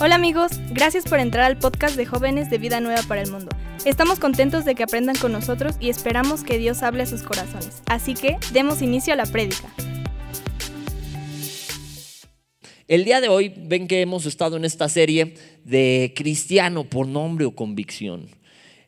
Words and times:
Hola 0.00 0.16
amigos, 0.16 0.52
gracias 0.70 1.04
por 1.04 1.20
entrar 1.20 1.44
al 1.44 1.58
podcast 1.58 1.96
de 1.96 2.06
jóvenes 2.06 2.50
de 2.50 2.58
Vida 2.58 2.80
Nueva 2.80 3.02
para 3.06 3.22
el 3.22 3.30
Mundo. 3.30 3.50
Estamos 3.84 4.18
contentos 4.18 4.64
de 4.64 4.74
que 4.74 4.82
aprendan 4.82 5.16
con 5.16 5.30
nosotros 5.30 5.76
y 5.78 5.90
esperamos 5.90 6.42
que 6.42 6.58
Dios 6.58 6.82
hable 6.82 7.04
a 7.04 7.06
sus 7.06 7.22
corazones. 7.22 7.82
Así 7.86 8.14
que 8.14 8.36
demos 8.52 8.82
inicio 8.82 9.12
a 9.12 9.16
la 9.16 9.26
prédica. 9.26 9.72
El 12.88 13.04
día 13.04 13.20
de 13.20 13.28
hoy 13.28 13.52
ven 13.56 13.86
que 13.86 14.00
hemos 14.00 14.26
estado 14.26 14.56
en 14.56 14.64
esta 14.64 14.88
serie 14.88 15.34
de 15.64 16.12
cristiano 16.16 16.84
por 16.84 17.06
nombre 17.06 17.44
o 17.44 17.54
convicción. 17.54 18.28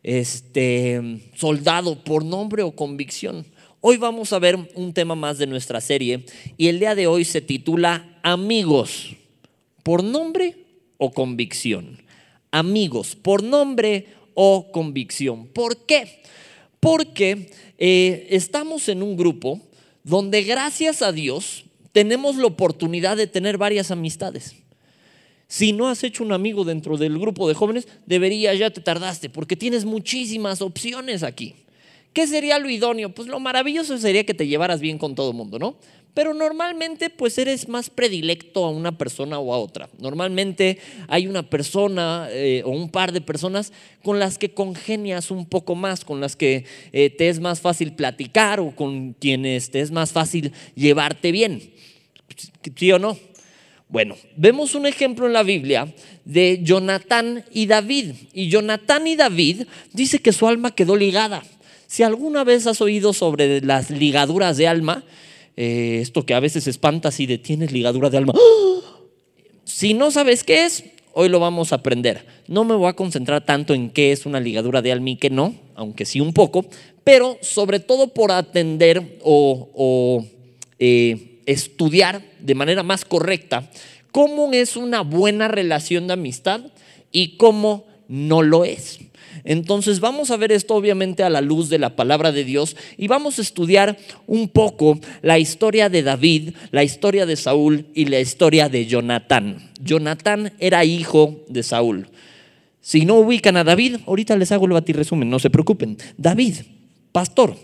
Este 0.03 1.21
soldado 1.35 2.03
por 2.03 2.25
nombre 2.25 2.63
o 2.63 2.75
convicción. 2.75 3.47
Hoy 3.81 3.99
vamos 3.99 4.33
a 4.33 4.39
ver 4.39 4.59
un 4.75 4.93
tema 4.93 5.15
más 5.15 5.39
de 5.39 5.47
nuestra 5.47 5.81
serie 5.81 6.25
y 6.57 6.69
el 6.69 6.81
día 6.81 6.95
de 6.95 7.07
hoy 7.07 7.25
se 7.25 7.41
titula 7.41 8.19
Amigos 8.23 9.15
por 9.85 10.03
nombre 10.03 10.57
o 10.99 11.13
convicción. 11.13 12.03
Amigos, 12.51 13.15
por 13.15 13.45
nombre 13.45 14.09
o 14.35 14.73
convicción. 14.73 15.47
¿Por 15.47 15.87
qué? 15.87 16.23
Porque 16.81 17.51
eh, 17.79 18.27
estamos 18.31 18.89
en 18.89 19.03
un 19.03 19.17
grupo 19.17 19.61
donde 20.03 20.43
gracias 20.43 21.03
a 21.03 21.13
Dios 21.13 21.65
tenemos 21.93 22.37
la 22.37 22.47
oportunidad 22.47 23.17
de 23.17 23.29
tener 23.29 23.59
varias 23.59 23.93
amistades. 23.93 24.57
Si 25.47 25.73
no 25.73 25.89
has 25.89 26.03
hecho 26.03 26.25
un 26.25 26.33
amigo 26.33 26.65
dentro 26.65 26.97
del 26.97 27.19
grupo 27.19 27.47
de 27.47 27.55
jóvenes, 27.55 27.87
debería 28.07 28.55
ya 28.55 28.71
te 28.71 28.81
tardaste, 28.81 29.29
porque 29.29 29.55
tienes 29.55 29.85
muchísimas 29.85 30.63
opciones 30.63 31.23
aquí. 31.23 31.55
¿Qué 32.13 32.27
sería 32.27 32.59
lo 32.59 32.71
idóneo? 32.71 33.11
Pues 33.11 33.29
lo 33.29 33.39
maravilloso 33.41 33.99
sería 33.99 34.25
que 34.25 34.35
te 34.35 34.47
llevaras 34.47 34.81
bien 34.81 34.99
con 34.99 35.15
todo 35.15 35.31
el 35.31 35.37
mundo, 35.37 35.59
¿no? 35.59 35.77
Pero 36.15 36.33
normalmente 36.33 37.11
pues 37.11 37.37
eres 37.39 37.69
más 37.69 37.91
predilecto 37.91 38.65
a 38.65 38.71
una 38.71 38.97
persona 38.97 39.41
o 39.41 39.53
a 39.53 39.59
otra. 39.59 39.89
Normalmente 39.99 40.79
hay 41.09 41.27
una 41.27 41.43
persona 41.43 42.29
eh, 42.31 42.63
o 42.65 42.71
un 42.71 42.89
par 42.89 43.13
de 43.13 43.21
personas 43.21 43.73
con 44.03 44.21
las 44.21 44.39
que 44.39 44.55
congenias 44.55 45.33
un 45.33 45.45
poco 45.45 45.75
más, 45.75 46.05
con 46.05 46.21
las 46.21 46.37
que 46.37 46.65
eh, 46.93 47.11
te 47.11 47.29
es 47.29 47.41
más 47.41 47.61
fácil 47.61 47.95
platicar 47.95 48.61
o 48.61 48.71
con 48.77 49.15
quienes 49.15 49.73
te 49.73 49.81
es 49.81 49.91
más 49.91 50.13
fácil 50.13 50.53
llevarte 50.77 51.33
bien. 51.33 51.73
¿Sí 52.77 52.93
o 52.93 52.99
no? 53.01 53.19
Bueno, 53.89 54.17
vemos 54.37 54.75
un 54.75 54.87
ejemplo 54.87 55.27
en 55.27 55.33
la 55.33 55.43
Biblia 55.43 55.93
de 56.25 56.61
Jonatán 56.63 57.45
y 57.53 57.67
David. 57.67 58.13
Y 58.33 58.49
Jonatán 58.49 59.07
y 59.07 59.17
David 59.17 59.67
dice 59.93 60.21
que 60.21 60.33
su 60.33 60.47
alma 60.47 60.75
quedó 60.75 60.97
ligada. 60.97 61.43
Si 61.87 62.03
alguna 62.03 62.45
vez 62.45 62.67
has 62.67 62.81
oído 62.81 63.13
sobre 63.13 63.61
las 63.61 63.91
ligaduras 63.91 64.57
de 64.57 64.67
alma, 64.67 65.05
eh, 65.57 65.99
esto 66.01 66.27
que 66.27 66.35
a 66.35 66.41
veces 66.41 66.67
espanta 66.67 67.11
si 67.11 67.27
detienes 67.27 67.73
ligadura 67.73 68.11
de 68.11 68.19
alma. 68.19 68.35
Si 69.65 69.95
no 69.95 70.11
sabes 70.11 70.45
qué 70.45 70.67
es, 70.67 70.85
hoy 71.13 71.29
lo 71.29 71.41
vamos 71.41 71.73
a 71.73 71.77
aprender. 71.77 72.27
No 72.49 72.65
me 72.65 72.75
voy 72.75 72.89
a 72.89 72.93
concentrar 72.93 73.45
tanto 73.45 73.75
en 73.75 73.91
qué 73.91 74.13
es 74.13 74.27
una 74.27 74.41
ligadura 74.41 74.83
de 74.83 74.93
alma 74.93 75.11
y 75.11 75.17
qué 75.17 75.31
no, 75.31 75.55
aunque 75.75 76.05
sí 76.05 76.21
un 76.21 76.33
poco, 76.33 76.67
pero 77.03 77.39
sobre 77.41 77.81
todo 77.81 78.09
por 78.09 78.31
atender 78.31 79.19
o, 79.23 80.25
eh, 80.79 81.41
estudiar 81.47 82.23
de 82.41 82.55
manera 82.55 82.83
más 82.83 83.05
correcta 83.05 83.71
cómo 84.15 84.53
es 84.53 84.77
una 84.77 85.01
buena 85.01 85.49
relación 85.49 86.07
de 86.07 86.13
amistad 86.13 86.61
y 87.11 87.37
cómo 87.37 87.85
no 88.09 88.43
lo 88.43 88.65
es. 88.65 89.01
Entonces 89.45 90.01
vamos 90.01 90.31
a 90.31 90.37
ver 90.37 90.53
esto 90.53 90.75
obviamente 90.75 91.23
a 91.23 91.31
la 91.31 91.41
luz 91.41 91.69
de 91.69 91.79
la 91.79 91.97
palabra 91.97 92.33
de 92.33 92.45
Dios 92.45 92.77
y 92.97 93.09
vamos 93.09 93.39
a 93.39 93.43
estudiar 93.43 93.99
un 94.27 94.49
poco 94.49 94.99
la 95.23 95.39
historia 95.39 95.89
de 95.89 96.03
David, 96.03 96.51
la 96.71 96.85
historia 96.85 97.27
de 97.27 97.37
Saúl 97.37 97.87
y 97.95 98.07
la 98.07 98.21
historia 98.21 98.69
de 98.69 98.87
Jonatán. 98.87 99.71
Jonatán 99.81 100.53
era 100.59 100.85
hijo 100.85 101.45
de 101.49 101.63
Saúl. 101.63 102.09
Si 102.81 103.05
no 103.05 103.17
ubican 103.17 103.57
a 103.57 103.65
David, 103.65 103.97
ahorita 104.07 104.37
les 104.37 104.53
hago 104.53 104.67
el 104.67 104.95
resumen, 104.95 105.31
no 105.31 105.39
se 105.39 105.51
preocupen. 105.51 105.97
David, 106.17 106.57
pastor, 107.13 107.57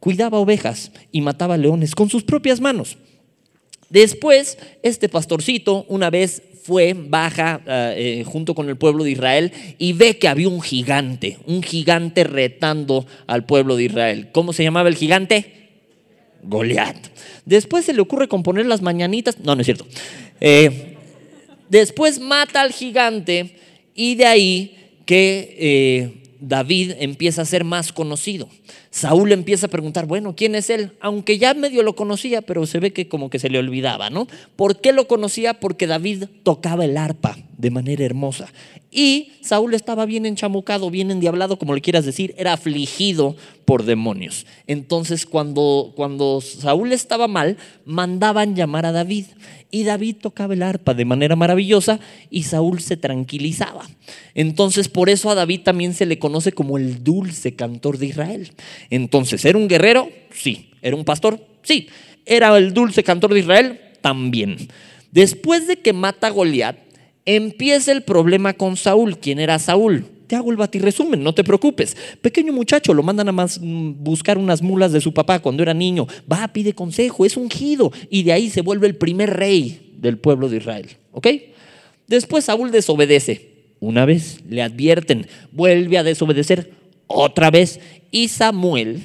cuidaba 0.00 0.38
ovejas 0.38 0.92
y 1.12 1.22
mataba 1.22 1.56
leones 1.56 1.94
con 1.94 2.10
sus 2.10 2.24
propias 2.24 2.60
manos. 2.60 2.98
Después, 3.88 4.58
este 4.82 5.08
pastorcito 5.08 5.86
una 5.88 6.10
vez 6.10 6.42
fue, 6.66 6.94
baja 6.94 7.60
eh, 7.64 7.94
eh, 7.96 8.24
junto 8.24 8.52
con 8.56 8.68
el 8.68 8.76
pueblo 8.76 9.04
de 9.04 9.12
Israel 9.12 9.52
y 9.78 9.92
ve 9.92 10.18
que 10.18 10.26
había 10.26 10.48
un 10.48 10.60
gigante, 10.60 11.38
un 11.46 11.62
gigante 11.62 12.24
retando 12.24 13.06
al 13.28 13.46
pueblo 13.46 13.76
de 13.76 13.84
Israel. 13.84 14.30
¿Cómo 14.32 14.52
se 14.52 14.64
llamaba 14.64 14.88
el 14.88 14.96
gigante? 14.96 15.68
Goliat. 16.42 16.96
Después 17.44 17.84
se 17.84 17.92
le 17.92 18.00
ocurre 18.00 18.26
componer 18.26 18.66
las 18.66 18.82
mañanitas. 18.82 19.38
No, 19.38 19.54
no 19.54 19.60
es 19.60 19.66
cierto. 19.66 19.86
Eh, 20.40 20.96
después 21.68 22.18
mata 22.18 22.62
al 22.62 22.72
gigante 22.72 23.54
y 23.94 24.16
de 24.16 24.26
ahí 24.26 24.76
que 25.06 26.18
David 26.40 26.94
empieza 26.98 27.42
a 27.42 27.44
ser 27.44 27.62
más 27.62 27.92
conocido. 27.92 28.48
Saúl 28.96 29.30
empieza 29.32 29.66
a 29.66 29.68
preguntar, 29.68 30.06
bueno, 30.06 30.34
¿quién 30.34 30.54
es 30.54 30.70
él? 30.70 30.92
Aunque 31.00 31.36
ya 31.36 31.52
medio 31.52 31.82
lo 31.82 31.94
conocía, 31.94 32.40
pero 32.40 32.64
se 32.64 32.80
ve 32.80 32.94
que 32.94 33.08
como 33.08 33.28
que 33.28 33.38
se 33.38 33.50
le 33.50 33.58
olvidaba, 33.58 34.08
¿no? 34.08 34.26
¿Por 34.56 34.80
qué 34.80 34.94
lo 34.94 35.06
conocía? 35.06 35.60
Porque 35.60 35.86
David 35.86 36.24
tocaba 36.44 36.86
el 36.86 36.96
arpa 36.96 37.36
de 37.56 37.70
manera 37.70 38.04
hermosa. 38.04 38.52
Y 38.90 39.32
Saúl 39.40 39.74
estaba 39.74 40.06
bien 40.06 40.26
enchamucado, 40.26 40.90
bien 40.90 41.10
endiablado, 41.10 41.58
como 41.58 41.74
le 41.74 41.80
quieras 41.80 42.04
decir, 42.04 42.34
era 42.38 42.52
afligido 42.52 43.36
por 43.64 43.84
demonios. 43.84 44.46
Entonces, 44.66 45.26
cuando, 45.26 45.92
cuando 45.96 46.40
Saúl 46.40 46.92
estaba 46.92 47.28
mal, 47.28 47.56
mandaban 47.84 48.54
llamar 48.56 48.86
a 48.86 48.92
David. 48.92 49.26
Y 49.70 49.82
David 49.82 50.16
tocaba 50.22 50.54
el 50.54 50.62
arpa 50.62 50.94
de 50.94 51.04
manera 51.04 51.34
maravillosa 51.36 51.98
y 52.30 52.44
Saúl 52.44 52.80
se 52.80 52.96
tranquilizaba. 52.96 53.86
Entonces, 54.34 54.88
por 54.88 55.10
eso 55.10 55.28
a 55.28 55.34
David 55.34 55.62
también 55.62 55.92
se 55.92 56.06
le 56.06 56.18
conoce 56.18 56.52
como 56.52 56.78
el 56.78 57.02
dulce 57.02 57.56
cantor 57.56 57.98
de 57.98 58.06
Israel. 58.06 58.52
Entonces, 58.90 59.44
¿era 59.44 59.58
un 59.58 59.68
guerrero? 59.68 60.08
Sí. 60.30 60.70
¿Era 60.82 60.96
un 60.96 61.04
pastor? 61.04 61.44
Sí. 61.62 61.88
¿Era 62.24 62.56
el 62.56 62.72
dulce 62.72 63.02
cantor 63.02 63.34
de 63.34 63.40
Israel? 63.40 63.80
También. 64.00 64.68
Después 65.10 65.66
de 65.66 65.76
que 65.76 65.92
mata 65.92 66.28
a 66.28 66.30
Goliat, 66.30 66.76
empieza 67.26 67.92
el 67.92 68.02
problema 68.02 68.54
con 68.54 68.76
Saúl. 68.76 69.18
¿Quién 69.18 69.40
era 69.40 69.58
Saúl? 69.58 70.06
Te 70.26 70.34
hago 70.34 70.50
el 70.50 70.58
resumen, 70.82 71.22
no 71.22 71.34
te 71.34 71.44
preocupes. 71.44 71.96
Pequeño 72.20 72.52
muchacho, 72.52 72.94
lo 72.94 73.02
mandan 73.02 73.28
a 73.28 73.32
mm, 73.32 74.02
buscar 74.02 74.38
unas 74.38 74.62
mulas 74.62 74.92
de 74.92 75.00
su 75.00 75.12
papá 75.12 75.40
cuando 75.40 75.62
era 75.62 75.74
niño. 75.74 76.06
Va, 76.30 76.48
pide 76.48 76.72
consejo, 76.72 77.24
es 77.24 77.36
ungido. 77.36 77.92
Y 78.10 78.22
de 78.22 78.32
ahí 78.32 78.50
se 78.50 78.62
vuelve 78.62 78.86
el 78.86 78.96
primer 78.96 79.36
rey 79.36 79.92
del 79.98 80.18
pueblo 80.18 80.48
de 80.48 80.56
Israel. 80.56 80.88
¿Ok? 81.12 81.28
Después 82.08 82.46
Saúl 82.46 82.70
desobedece. 82.70 83.54
Una 83.78 84.04
vez 84.04 84.40
le 84.48 84.62
advierten, 84.62 85.26
vuelve 85.52 85.98
a 85.98 86.02
desobedecer 86.02 86.72
otra 87.06 87.50
vez. 87.50 87.78
Y 88.10 88.28
Samuel, 88.28 89.02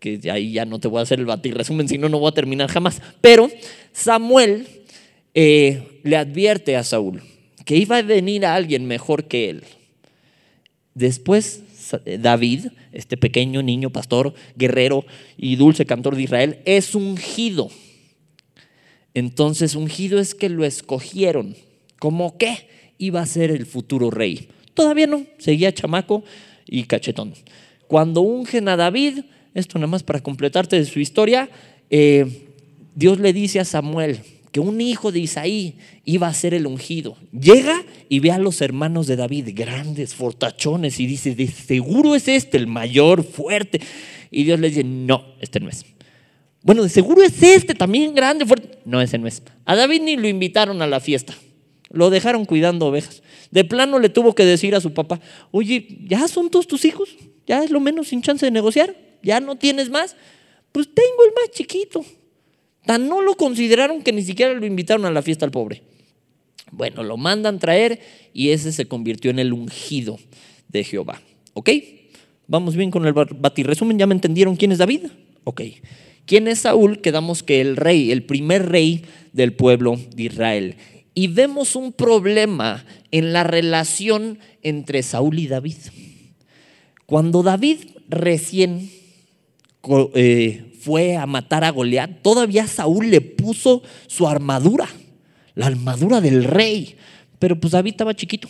que 0.00 0.18
ahí 0.32 0.52
ya 0.52 0.64
no 0.64 0.80
te 0.80 0.88
voy 0.88 1.00
a 1.00 1.02
hacer 1.02 1.20
el 1.20 1.26
batir 1.26 1.56
resumen, 1.56 1.86
si 1.86 1.98
no, 1.98 2.08
no 2.08 2.18
voy 2.18 2.30
a 2.30 2.34
terminar 2.34 2.70
jamás. 2.70 3.00
Pero 3.20 3.50
Samuel 3.92 4.66
eh, 5.34 6.00
le 6.02 6.16
advierte 6.16 6.76
a 6.76 6.82
Saúl 6.82 7.22
que 7.64 7.76
iba 7.76 7.98
a 7.98 8.02
venir 8.02 8.46
a 8.46 8.54
alguien 8.54 8.86
mejor 8.86 9.24
que 9.24 9.50
él. 9.50 9.64
Después 10.94 11.62
David, 12.18 12.66
este 12.92 13.16
pequeño 13.16 13.62
niño 13.62 13.90
pastor, 13.90 14.34
guerrero 14.56 15.04
y 15.36 15.56
dulce 15.56 15.86
cantor 15.86 16.16
de 16.16 16.22
Israel, 16.22 16.58
es 16.64 16.94
ungido. 16.94 17.70
Entonces 19.14 19.74
ungido 19.74 20.20
es 20.20 20.34
que 20.34 20.48
lo 20.48 20.64
escogieron. 20.64 21.56
¿Cómo 21.98 22.38
qué? 22.38 22.68
Iba 22.98 23.20
a 23.20 23.26
ser 23.26 23.50
el 23.50 23.66
futuro 23.66 24.10
rey. 24.10 24.48
Todavía 24.74 25.06
no, 25.06 25.24
seguía 25.38 25.74
chamaco 25.74 26.22
y 26.66 26.84
cachetón. 26.84 27.34
Cuando 27.86 28.20
ungen 28.20 28.68
a 28.68 28.76
David, 28.76 29.20
esto 29.54 29.78
nada 29.78 29.88
más 29.88 30.02
para 30.02 30.20
completarte 30.20 30.76
de 30.76 30.84
su 30.84 31.00
historia, 31.00 31.50
eh, 31.90 32.46
Dios 32.94 33.18
le 33.18 33.32
dice 33.32 33.58
a 33.58 33.64
Samuel 33.64 34.20
que 34.52 34.60
un 34.60 34.80
hijo 34.80 35.12
de 35.12 35.20
Isaí 35.20 35.76
iba 36.04 36.26
a 36.26 36.34
ser 36.34 36.54
el 36.54 36.66
ungido. 36.66 37.16
Llega 37.32 37.84
y 38.08 38.20
ve 38.20 38.32
a 38.32 38.38
los 38.38 38.60
hermanos 38.60 39.06
de 39.06 39.16
David, 39.16 39.50
grandes, 39.54 40.14
fortachones, 40.14 40.98
y 40.98 41.06
dice, 41.06 41.34
de 41.34 41.46
seguro 41.46 42.14
es 42.14 42.26
este, 42.28 42.56
el 42.56 42.66
mayor, 42.66 43.22
fuerte. 43.22 43.80
Y 44.30 44.44
Dios 44.44 44.58
le 44.58 44.68
dice, 44.68 44.84
no, 44.84 45.24
este 45.40 45.60
no 45.60 45.68
es. 45.68 45.84
Bueno, 46.62 46.82
de 46.82 46.88
seguro 46.88 47.22
es 47.22 47.42
este, 47.42 47.74
también 47.74 48.14
grande, 48.14 48.44
fuerte. 48.44 48.78
No, 48.84 49.00
ese 49.00 49.18
no 49.18 49.26
es. 49.26 49.42
A 49.64 49.76
David 49.76 50.02
ni 50.02 50.16
lo 50.16 50.28
invitaron 50.28 50.82
a 50.82 50.86
la 50.86 51.00
fiesta. 51.00 51.34
Lo 51.90 52.10
dejaron 52.10 52.44
cuidando 52.44 52.86
ovejas. 52.86 53.22
De 53.50 53.64
plano 53.64 53.98
le 53.98 54.08
tuvo 54.08 54.34
que 54.34 54.44
decir 54.44 54.74
a 54.74 54.80
su 54.80 54.92
papá, 54.92 55.20
oye, 55.50 55.86
¿ya 56.06 56.28
son 56.28 56.50
todos 56.50 56.66
tus 56.66 56.84
hijos? 56.84 57.16
¿Ya 57.46 57.64
es 57.64 57.70
lo 57.70 57.80
menos 57.80 58.08
sin 58.08 58.22
chance 58.22 58.46
de 58.46 58.50
negociar? 58.50 58.94
¿Ya 59.22 59.40
no 59.40 59.56
tienes 59.56 59.90
más? 59.90 60.16
Pues 60.72 60.88
tengo 60.92 61.24
el 61.24 61.32
más 61.32 61.50
chiquito. 61.50 62.04
Tan 62.86 63.08
no 63.08 63.22
lo 63.22 63.34
consideraron 63.36 64.02
que 64.02 64.12
ni 64.12 64.22
siquiera 64.22 64.54
lo 64.54 64.66
invitaron 64.66 65.04
a 65.06 65.10
la 65.10 65.22
fiesta 65.22 65.44
al 65.44 65.50
pobre. 65.50 65.82
Bueno, 66.72 67.02
lo 67.02 67.16
mandan 67.16 67.58
traer 67.58 68.00
y 68.32 68.50
ese 68.50 68.72
se 68.72 68.86
convirtió 68.86 69.30
en 69.30 69.38
el 69.38 69.52
ungido 69.52 70.18
de 70.68 70.84
Jehová. 70.84 71.20
¿Ok? 71.54 71.70
Vamos 72.46 72.76
bien 72.76 72.90
con 72.90 73.06
el 73.06 73.14
resumen. 73.14 73.98
¿Ya 73.98 74.06
me 74.06 74.14
entendieron 74.14 74.56
quién 74.56 74.72
es 74.72 74.78
David? 74.78 75.06
Ok. 75.44 75.62
¿Quién 76.26 76.48
es 76.48 76.60
Saúl? 76.60 77.00
Quedamos 77.00 77.42
que 77.42 77.60
el 77.60 77.76
rey, 77.76 78.12
el 78.12 78.22
primer 78.22 78.68
rey 78.68 79.04
del 79.32 79.52
pueblo 79.52 79.98
de 80.14 80.22
Israel. 80.24 80.76
y 81.12 81.26
vemos 81.26 81.74
un 81.74 81.92
problema 81.92 82.84
en 83.10 83.32
la 83.32 83.42
relación 83.42 84.38
entre 84.62 85.02
Saúl 85.02 85.38
y 85.38 85.48
David. 85.48 85.76
Cuando 87.04 87.42
David 87.42 87.78
recién 88.08 88.90
eh, 90.14 90.72
fue 90.80 91.16
a 91.16 91.26
matar 91.26 91.64
a 91.64 91.70
Goliat, 91.70 92.22
todavía 92.22 92.66
Saúl 92.66 93.10
le 93.10 93.20
puso 93.20 93.82
su 94.06 94.26
armadura, 94.26 94.88
la 95.54 95.66
armadura 95.66 96.20
del 96.20 96.44
rey, 96.44 96.96
pero 97.38 97.58
pues 97.58 97.72
David 97.72 97.92
estaba 97.92 98.14
chiquito. 98.14 98.48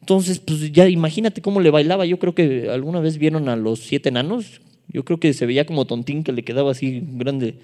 Entonces, 0.00 0.38
pues 0.38 0.72
ya 0.72 0.88
imagínate 0.88 1.42
cómo 1.42 1.60
le 1.60 1.70
bailaba. 1.70 2.06
Yo 2.06 2.18
creo 2.18 2.34
que 2.34 2.70
alguna 2.70 3.00
vez 3.00 3.18
vieron 3.18 3.48
a 3.48 3.56
los 3.56 3.80
siete 3.80 4.08
enanos. 4.08 4.60
Yo 4.88 5.04
creo 5.04 5.20
que 5.20 5.32
se 5.34 5.46
veía 5.46 5.66
como 5.66 5.84
tontín 5.84 6.24
que 6.24 6.32
le 6.32 6.42
quedaba 6.42 6.70
así 6.70 7.02
grande. 7.12 7.56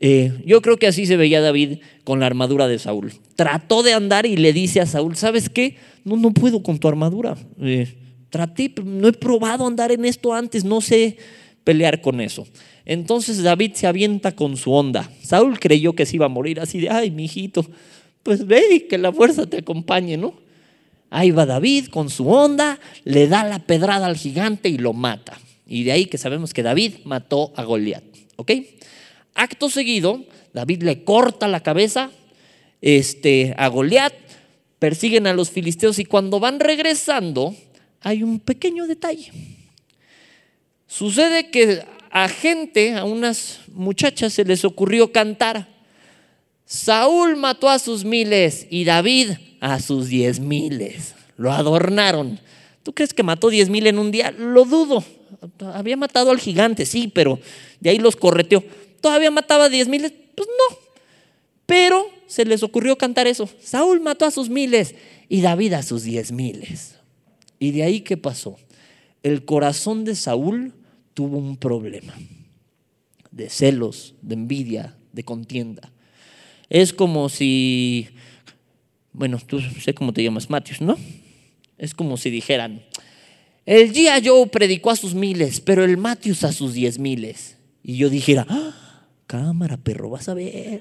Eh, 0.00 0.32
yo 0.46 0.62
creo 0.62 0.76
que 0.76 0.86
así 0.86 1.06
se 1.06 1.16
veía 1.16 1.40
David 1.40 1.78
con 2.04 2.20
la 2.20 2.26
armadura 2.26 2.68
de 2.68 2.78
Saúl. 2.78 3.12
Trató 3.36 3.82
de 3.82 3.94
andar 3.94 4.26
y 4.26 4.36
le 4.36 4.52
dice 4.52 4.80
a 4.80 4.86
Saúl, 4.86 5.16
¿sabes 5.16 5.48
qué? 5.48 5.76
No, 6.04 6.16
no 6.16 6.32
puedo 6.32 6.62
con 6.62 6.78
tu 6.78 6.88
armadura. 6.88 7.36
Eh, 7.60 7.94
traté, 8.28 8.72
no 8.84 9.08
he 9.08 9.12
probado 9.12 9.66
andar 9.66 9.92
en 9.92 10.04
esto 10.04 10.32
antes, 10.34 10.64
no 10.64 10.80
sé 10.80 11.18
pelear 11.70 12.00
con 12.00 12.20
eso. 12.20 12.48
Entonces 12.84 13.44
David 13.44 13.74
se 13.74 13.86
avienta 13.86 14.32
con 14.32 14.56
su 14.56 14.72
onda. 14.72 15.08
Saúl 15.22 15.60
creyó 15.60 15.92
que 15.92 16.04
se 16.04 16.16
iba 16.16 16.26
a 16.26 16.28
morir 16.28 16.58
así 16.58 16.80
de, 16.80 16.90
ay, 16.90 17.12
mi 17.12 17.26
hijito, 17.26 17.64
pues 18.24 18.44
ve 18.44 18.64
y 18.74 18.80
que 18.88 18.98
la 18.98 19.12
fuerza 19.12 19.46
te 19.46 19.58
acompañe, 19.58 20.16
¿no? 20.16 20.34
Ahí 21.10 21.30
va 21.30 21.46
David 21.46 21.86
con 21.86 22.10
su 22.10 22.28
onda, 22.28 22.80
le 23.04 23.28
da 23.28 23.44
la 23.44 23.60
pedrada 23.60 24.06
al 24.06 24.16
gigante 24.16 24.68
y 24.68 24.78
lo 24.78 24.92
mata. 24.92 25.38
Y 25.64 25.84
de 25.84 25.92
ahí 25.92 26.06
que 26.06 26.18
sabemos 26.18 26.52
que 26.52 26.64
David 26.64 26.94
mató 27.04 27.52
a 27.54 27.62
Goliat. 27.62 28.02
¿Ok? 28.34 28.50
Acto 29.34 29.70
seguido, 29.70 30.24
David 30.52 30.82
le 30.82 31.04
corta 31.04 31.46
la 31.46 31.60
cabeza 31.60 32.10
este, 32.80 33.54
a 33.56 33.68
Goliat, 33.68 34.14
persiguen 34.80 35.28
a 35.28 35.34
los 35.34 35.50
filisteos 35.50 36.00
y 36.00 36.04
cuando 36.04 36.40
van 36.40 36.58
regresando 36.58 37.54
hay 38.00 38.24
un 38.24 38.40
pequeño 38.40 38.88
detalle. 38.88 39.59
Sucede 40.90 41.50
que 41.50 41.84
a 42.10 42.28
gente, 42.28 42.94
a 42.96 43.04
unas 43.04 43.60
muchachas 43.72 44.32
se 44.32 44.44
les 44.44 44.64
ocurrió 44.64 45.12
cantar. 45.12 45.68
Saúl 46.64 47.36
mató 47.36 47.68
a 47.68 47.78
sus 47.78 48.04
miles 48.04 48.66
y 48.70 48.82
David 48.82 49.30
a 49.60 49.78
sus 49.78 50.08
diez 50.08 50.40
miles. 50.40 51.14
Lo 51.36 51.52
adornaron. 51.52 52.40
¿Tú 52.82 52.92
crees 52.92 53.14
que 53.14 53.22
mató 53.22 53.50
diez 53.50 53.70
mil 53.70 53.86
en 53.86 54.00
un 54.00 54.10
día? 54.10 54.32
Lo 54.32 54.64
dudo. 54.64 55.04
Había 55.60 55.96
matado 55.96 56.32
al 56.32 56.40
gigante, 56.40 56.84
sí, 56.84 57.06
pero 57.06 57.38
de 57.78 57.90
ahí 57.90 57.98
los 57.98 58.16
correteó. 58.16 58.64
¿Todavía 59.00 59.30
mataba 59.30 59.68
diez 59.68 59.86
miles? 59.86 60.12
Pues 60.34 60.48
no. 60.48 60.76
Pero 61.66 62.04
se 62.26 62.44
les 62.44 62.64
ocurrió 62.64 62.98
cantar 62.98 63.28
eso. 63.28 63.48
Saúl 63.62 64.00
mató 64.00 64.24
a 64.24 64.32
sus 64.32 64.48
miles 64.48 64.96
y 65.28 65.40
David 65.40 65.74
a 65.74 65.84
sus 65.84 66.02
diez 66.02 66.32
miles. 66.32 66.96
¿Y 67.60 67.70
de 67.70 67.84
ahí 67.84 68.00
qué 68.00 68.16
pasó? 68.16 68.56
El 69.22 69.44
corazón 69.44 70.04
de 70.04 70.16
Saúl 70.16 70.74
tuvo 71.14 71.38
un 71.38 71.56
problema 71.56 72.14
de 73.30 73.48
celos, 73.48 74.14
de 74.22 74.34
envidia, 74.34 74.96
de 75.12 75.24
contienda. 75.24 75.92
Es 76.68 76.92
como 76.92 77.28
si 77.28 78.08
bueno, 79.12 79.38
tú 79.44 79.60
sé 79.60 79.94
cómo 79.94 80.12
te 80.12 80.22
llamas, 80.22 80.50
Matius, 80.50 80.80
¿no? 80.80 80.96
Es 81.78 81.94
como 81.94 82.16
si 82.16 82.30
dijeran, 82.30 82.82
el 83.66 83.92
día 83.92 84.20
Joe 84.24 84.46
predicó 84.46 84.90
a 84.90 84.96
sus 84.96 85.14
miles, 85.14 85.60
pero 85.60 85.84
el 85.84 85.96
Matius 85.96 86.44
a 86.44 86.52
sus 86.52 86.74
diez 86.74 86.98
miles. 86.98 87.56
Y 87.82 87.96
yo 87.96 88.08
dijera, 88.08 88.46
¡Ah! 88.48 89.06
cámara, 89.26 89.76
perro, 89.76 90.10
vas 90.10 90.28
a 90.28 90.34
ver. 90.34 90.80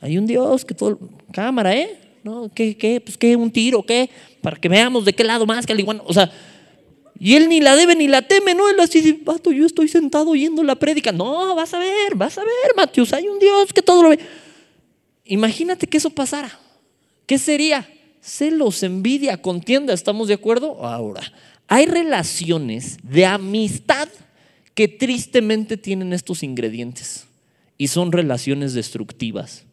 Hay 0.00 0.18
un 0.18 0.26
Dios 0.26 0.64
que 0.64 0.74
todo, 0.74 0.98
cámara, 1.32 1.74
¿eh? 1.74 1.98
¿No? 2.22 2.50
¿Qué, 2.52 2.76
qué? 2.76 3.00
Pues 3.00 3.16
qué, 3.16 3.36
un 3.36 3.50
tiro, 3.50 3.84
¿qué? 3.84 4.10
Para 4.42 4.56
que 4.56 4.68
veamos 4.68 5.04
de 5.04 5.12
qué 5.12 5.24
lado 5.24 5.46
más 5.46 5.66
que 5.66 5.72
al 5.72 5.80
igual. 5.80 6.02
O 6.04 6.12
sea, 6.12 6.30
y 7.18 7.34
él 7.36 7.48
ni 7.48 7.60
la 7.60 7.76
debe 7.76 7.94
ni 7.96 8.08
la 8.08 8.22
teme, 8.22 8.54
¿no? 8.54 8.68
Él 8.68 8.78
así, 8.80 9.20
vato, 9.24 9.52
yo 9.52 9.64
estoy 9.64 9.88
sentado 9.88 10.30
oyendo 10.30 10.62
la 10.62 10.74
prédica. 10.74 11.12
No, 11.12 11.54
vas 11.54 11.72
a 11.74 11.78
ver, 11.78 12.14
vas 12.14 12.36
a 12.38 12.42
ver, 12.42 12.74
Matius, 12.76 13.12
hay 13.12 13.26
un 13.28 13.38
Dios 13.38 13.72
que 13.72 13.82
todo 13.82 14.02
lo 14.02 14.10
ve. 14.10 14.18
Imagínate 15.24 15.86
que 15.86 15.96
eso 15.96 16.10
pasara. 16.10 16.58
¿Qué 17.26 17.38
sería? 17.38 17.88
Celos, 18.20 18.82
envidia, 18.82 19.40
contienda, 19.40 19.92
¿estamos 19.92 20.28
de 20.28 20.34
acuerdo? 20.34 20.84
Ahora, 20.84 21.32
hay 21.68 21.86
relaciones 21.86 22.98
de 23.02 23.24
amistad 23.24 24.08
que 24.74 24.88
tristemente 24.88 25.76
tienen 25.76 26.12
estos 26.12 26.42
ingredientes 26.42 27.26
y 27.78 27.88
son 27.88 28.12
relaciones 28.12 28.74
destructivas. 28.74 29.64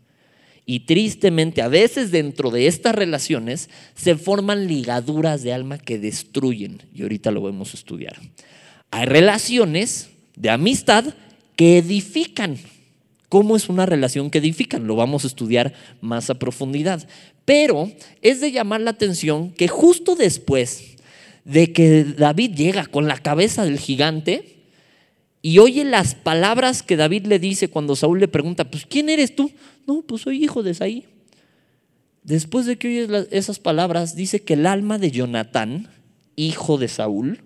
Y 0.66 0.82
tristemente 0.82 1.62
a 1.62 1.68
veces 1.68 2.12
dentro 2.12 2.50
de 2.50 2.68
estas 2.68 2.96
relaciones 2.96 3.70
se 3.96 4.16
forman 4.16 4.68
ligaduras 4.68 5.44
de 5.44 5.54
alma 5.54 5.78
que 5.78 6.00
destruyen. 6.00 6.82
Y 6.94 7.02
ahorita 7.02 7.32
lo 7.32 7.42
vamos 7.42 7.74
a 7.74 7.78
estudiar. 7.78 8.18
Hay 8.92 9.06
relaciones 9.06 10.10
de 10.36 10.50
amistad 10.50 11.06
que 11.56 11.80
edifican. 11.80 12.58
¿Cómo 13.28 13.56
es 13.56 13.68
una 13.68 13.86
relación 13.86 14.30
que 14.30 14.38
edifican? 14.38 14.88
Lo 14.88 14.96
vamos 14.96 15.24
a 15.24 15.28
estudiar 15.28 15.74
más 16.02 16.30
a 16.30 16.36
profundidad. 16.36 17.08
Pero 17.46 17.92
es 18.22 18.40
de 18.40 18.52
llamar 18.52 18.82
la 18.82 18.92
atención 18.92 19.52
que 19.52 19.68
justo 19.68 20.16
después 20.16 20.96
de 21.44 21.74
que 21.74 22.04
David 22.04 22.52
llega 22.56 22.86
con 22.86 23.08
la 23.08 23.18
cabeza 23.18 23.66
del 23.66 23.80
gigante 23.80 24.54
y 25.42 25.60
oye 25.60 25.84
las 25.84 26.16
palabras 26.16 26.84
que 26.84 26.96
David 26.96 27.26
le 27.26 27.38
dice 27.38 27.68
cuando 27.68 27.98
Saúl 27.98 28.22
le 28.22 28.30
pregunta, 28.30 28.70
pues 28.70 28.86
¿quién 28.86 29.10
eres 29.10 29.36
tú? 29.36 29.52
No, 29.88 30.02
pues 30.02 30.22
soy 30.22 30.44
hijo 30.44 30.64
de 30.64 30.74
Saí. 30.74 31.06
Después 32.24 32.66
de 32.66 32.78
que 32.78 32.88
oye 32.88 33.28
esas 33.32 33.60
palabras, 33.60 34.16
dice 34.16 34.42
que 34.44 34.54
el 34.54 34.66
alma 34.66 34.98
de 34.98 35.12
Jonatán, 35.12 35.90
hijo 36.36 36.78
de 36.78 36.88
Saúl, 36.88 37.42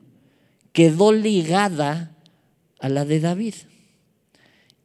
quedó 0.71 1.11
ligada 1.11 2.15
a 2.79 2.89
la 2.89 3.03
de 3.05 3.19
David. 3.19 3.55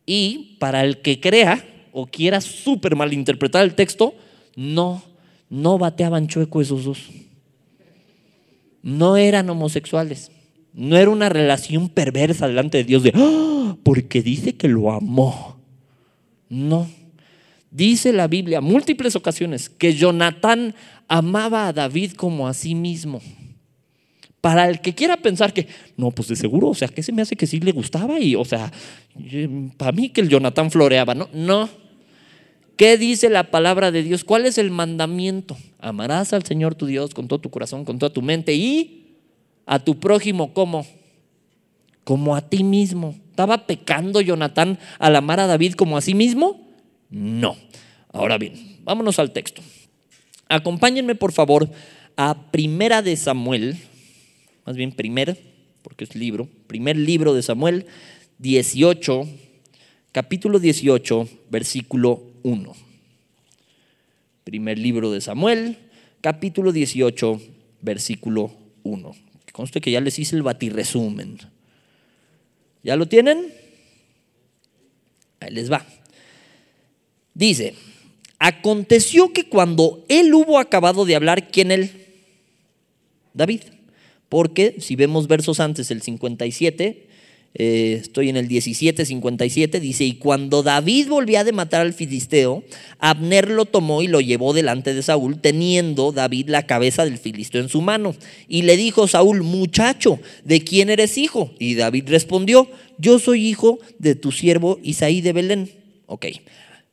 Y 0.07 0.57
para 0.59 0.85
el 0.85 1.03
que 1.03 1.21
crea 1.21 1.65
o 1.93 2.07
quiera 2.07 2.41
súper 2.41 2.97
malinterpretar 2.97 3.63
el 3.65 3.75
texto, 3.75 4.15
no, 4.57 5.03
no 5.51 5.79
bateaban 5.79 6.27
chueco 6.27 6.63
esos 6.63 6.85
dos. 6.85 7.11
No 8.83 9.17
eran 9.17 9.49
homosexuales. 9.51 10.31
No 10.73 10.97
era 10.97 11.11
una 11.11 11.29
relación 11.29 11.91
perversa 11.91 12.49
delante 12.49 12.79
de 12.79 12.85
Dios 12.85 13.03
¡Ah! 13.15 13.77
porque 13.83 14.23
dice 14.23 14.55
que 14.57 14.69
lo 14.69 14.91
amó. 14.91 15.59
No. 16.49 16.89
Dice 17.73 18.13
la 18.13 18.29
Biblia 18.29 18.61
múltiples 18.61 19.17
ocasiones 19.17 19.71
que 19.71 19.95
Jonatán 19.95 20.75
amaba 21.09 21.67
a 21.67 21.73
David 21.73 22.13
como 22.13 22.47
a 22.47 22.53
sí 22.53 22.75
mismo. 22.75 23.23
Para 24.43 24.69
el 24.69 24.81
que 24.81 24.95
quiera 24.95 25.17
pensar 25.17 25.55
que, 25.55 25.69
no, 25.97 26.11
pues 26.11 26.29
de 26.29 26.37
seguro, 26.37 26.69
o 26.69 26.75
sea, 26.75 26.89
que 26.89 27.03
se 27.03 27.13
me 27.13 27.23
hace 27.23 27.35
que 27.35 27.47
sí 27.47 27.61
le 27.61 27.73
gustaba 27.73 28.21
y, 28.21 28.35
o 28.35 28.45
sea, 28.45 28.71
para 29.79 29.93
mí 29.93 30.11
que 30.11 30.21
el 30.21 30.29
Jonatán 30.29 30.71
floreaba, 30.71 31.15
no, 31.15 31.31
no. 31.33 31.71
¿Qué 32.77 32.99
dice 32.99 33.31
la 33.31 33.51
palabra 33.51 33.91
de 33.91 34.03
Dios? 34.03 34.25
¿Cuál 34.25 34.45
es 34.45 34.59
el 34.59 34.71
mandamiento? 34.71 35.57
Amarás 35.79 36.33
al 36.33 36.45
Señor 36.45 36.75
tu 36.75 36.87
Dios 36.87 37.15
con 37.15 37.27
todo 37.27 37.41
tu 37.41 37.51
corazón, 37.51 37.85
con 37.85 37.99
toda 37.99 38.13
tu 38.13 38.21
mente 38.21 38.53
y 38.55 39.17
a 39.65 39.79
tu 39.79 39.99
prójimo 39.99 40.53
como 40.53 40.85
como 42.05 42.35
a 42.35 42.41
ti 42.43 42.65
mismo. 42.65 43.15
¿Estaba 43.31 43.67
pecando 43.67 44.21
Jonatán 44.21 44.79
al 44.99 45.17
amar 45.17 45.41
a 45.41 45.47
David 45.47 45.75
como 45.75 45.97
a 45.97 46.01
sí 46.01 46.15
mismo? 46.15 46.72
No. 47.13 47.57
Ahora 48.11 48.39
bien, 48.39 48.79
vámonos 48.83 49.19
al 49.19 49.33
texto. 49.33 49.63
Acompáñenme 50.49 51.15
por 51.15 51.33
favor 51.33 51.71
a 52.17 52.51
Primera 52.51 53.03
de 53.03 53.17
Samuel, 53.17 53.77
más 54.67 54.77
bien 54.77 54.93
primer, 54.93 55.39
porque 55.83 56.05
es 56.05 56.15
libro, 56.15 56.49
primer 56.67 56.97
libro 56.97 57.35
de 57.35 57.43
Samuel 57.43 57.87
18, 58.39 59.29
capítulo 60.11 60.59
18, 60.59 61.29
versículo 61.51 62.23
1. 62.43 62.73
Primer 64.45 64.79
libro 64.79 65.13
de 65.13 65.21
Samuel, 65.21 65.79
capítulo 66.23 66.73
18, 66.73 67.41
versículo 67.83 68.53
1. 68.85 69.15
Conste 69.53 69.83
que 69.83 69.91
ya 69.91 70.01
les 70.01 70.19
hice 70.19 70.35
el 70.35 70.43
batirresumen. 70.43 71.39
¿Ya 72.83 72.97
lo 72.97 73.07
tienen? 73.07 73.53
Ahí 75.41 75.51
les 75.51 75.71
va. 75.71 75.87
Dice, 77.35 77.75
aconteció 78.39 79.33
que 79.33 79.49
cuando 79.49 80.05
él 80.09 80.33
hubo 80.35 80.59
acabado 80.59 81.05
de 81.05 81.17
hablar, 81.17 81.49
¿quién 81.51 81.71
él? 81.71 81.91
David. 83.35 83.61
Porque 84.29 84.77
si 84.79 84.97
vemos 84.97 85.29
versos 85.29 85.61
antes, 85.61 85.91
el 85.91 86.03
57, 86.03 87.07
eh, 87.55 87.99
estoy 88.01 88.31
en 88.31 88.39
el 88.39 88.49
17:57, 88.49 89.79
dice, 89.79 90.05
y 90.05 90.15
cuando 90.15 90.63
David 90.63 91.09
volvía 91.09 91.45
de 91.45 91.53
matar 91.53 91.83
al 91.83 91.93
filisteo, 91.93 92.65
Abner 92.99 93.51
lo 93.51 93.67
tomó 93.67 94.01
y 94.01 94.09
lo 94.09 94.23
llevó 94.23 94.55
delante 94.55 94.95
de 94.95 95.03
Saúl, 95.03 95.39
teniendo 95.39 96.13
David 96.13 96.49
la 96.49 96.67
cabeza 96.67 97.05
del 97.05 97.19
filisteo 97.19 97.61
en 97.61 97.69
su 97.69 97.83
mano. 97.83 98.15
Y 98.49 98.63
le 98.63 98.79
dijo 98.79 99.07
Saúl, 99.07 99.43
muchacho, 99.43 100.19
¿de 100.45 100.63
quién 100.63 100.89
eres 100.89 101.19
hijo? 101.19 101.53
Y 101.59 101.75
David 101.75 102.09
respondió, 102.09 102.71
yo 102.97 103.19
soy 103.19 103.47
hijo 103.47 103.79
de 103.99 104.15
tu 104.15 104.33
siervo 104.33 104.81
Isaí 104.83 105.21
de 105.21 105.35
Belén. 105.35 105.71
Ok, 106.07 106.27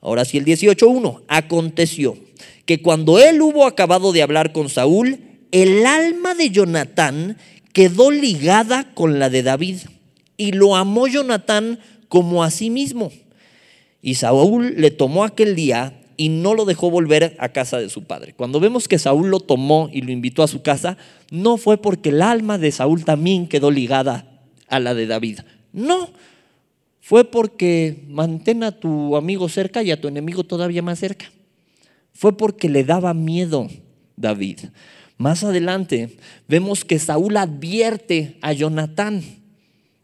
Ahora 0.02 0.26
sí, 0.26 0.38
el 0.38 0.46
18.1. 0.46 1.24
Aconteció 1.28 2.18
que 2.66 2.82
cuando 2.82 3.20
él 3.20 3.42
hubo 3.42 3.66
acabado 3.66 4.12
de 4.12 4.22
hablar 4.22 4.54
con 4.54 4.70
Saúl, 4.70 5.20
el 5.52 5.86
alma 5.86 6.36
de 6.36 6.52
Jonatán 6.52 7.38
quedó 7.74 8.12
ligada 8.12 8.94
con 8.94 9.20
la 9.20 9.30
de 9.30 9.44
David 9.44 9.78
y 10.38 10.52
lo 10.54 10.76
amó 10.76 11.08
Jonatán 11.08 11.80
como 12.08 12.44
a 12.44 12.52
sí 12.52 12.70
mismo. 12.70 13.12
Y 14.02 14.16
Saúl 14.16 14.76
le 14.78 14.92
tomó 14.92 15.24
aquel 15.24 15.56
día 15.56 16.00
y 16.16 16.30
no 16.30 16.54
lo 16.54 16.66
dejó 16.66 16.90
volver 16.90 17.36
a 17.40 17.50
casa 17.50 17.80
de 17.80 17.90
su 17.90 18.04
padre. 18.04 18.34
Cuando 18.34 18.60
vemos 18.60 18.88
que 18.88 19.00
Saúl 19.00 19.30
lo 19.30 19.40
tomó 19.40 19.90
y 19.92 20.02
lo 20.02 20.12
invitó 20.12 20.44
a 20.44 20.48
su 20.48 20.62
casa, 20.62 20.98
no 21.32 21.58
fue 21.58 21.78
porque 21.78 22.10
el 22.10 22.22
alma 22.22 22.58
de 22.58 22.72
Saúl 22.72 23.06
también 23.06 23.48
quedó 23.48 23.72
ligada 23.72 24.26
a 24.68 24.80
la 24.80 24.94
de 24.94 25.08
David. 25.08 25.40
No, 25.72 26.10
fue 27.02 27.26
porque 27.26 28.04
mantén 28.08 28.64
a 28.64 28.72
tu 28.72 29.16
amigo 29.16 29.50
cerca 29.50 29.82
y 29.84 29.92
a 29.92 30.00
tu 30.00 30.08
enemigo 30.08 30.44
todavía 30.44 30.82
más 30.82 31.00
cerca. 31.00 31.32
Fue 32.14 32.36
porque 32.36 32.70
le 32.70 32.84
daba 32.84 33.14
miedo 33.14 33.68
David. 34.16 34.60
Más 35.18 35.44
adelante 35.44 36.18
vemos 36.48 36.86
que 36.86 37.00
Saúl 37.00 37.38
advierte 37.38 38.38
a 38.42 38.54
Jonatán 38.54 39.24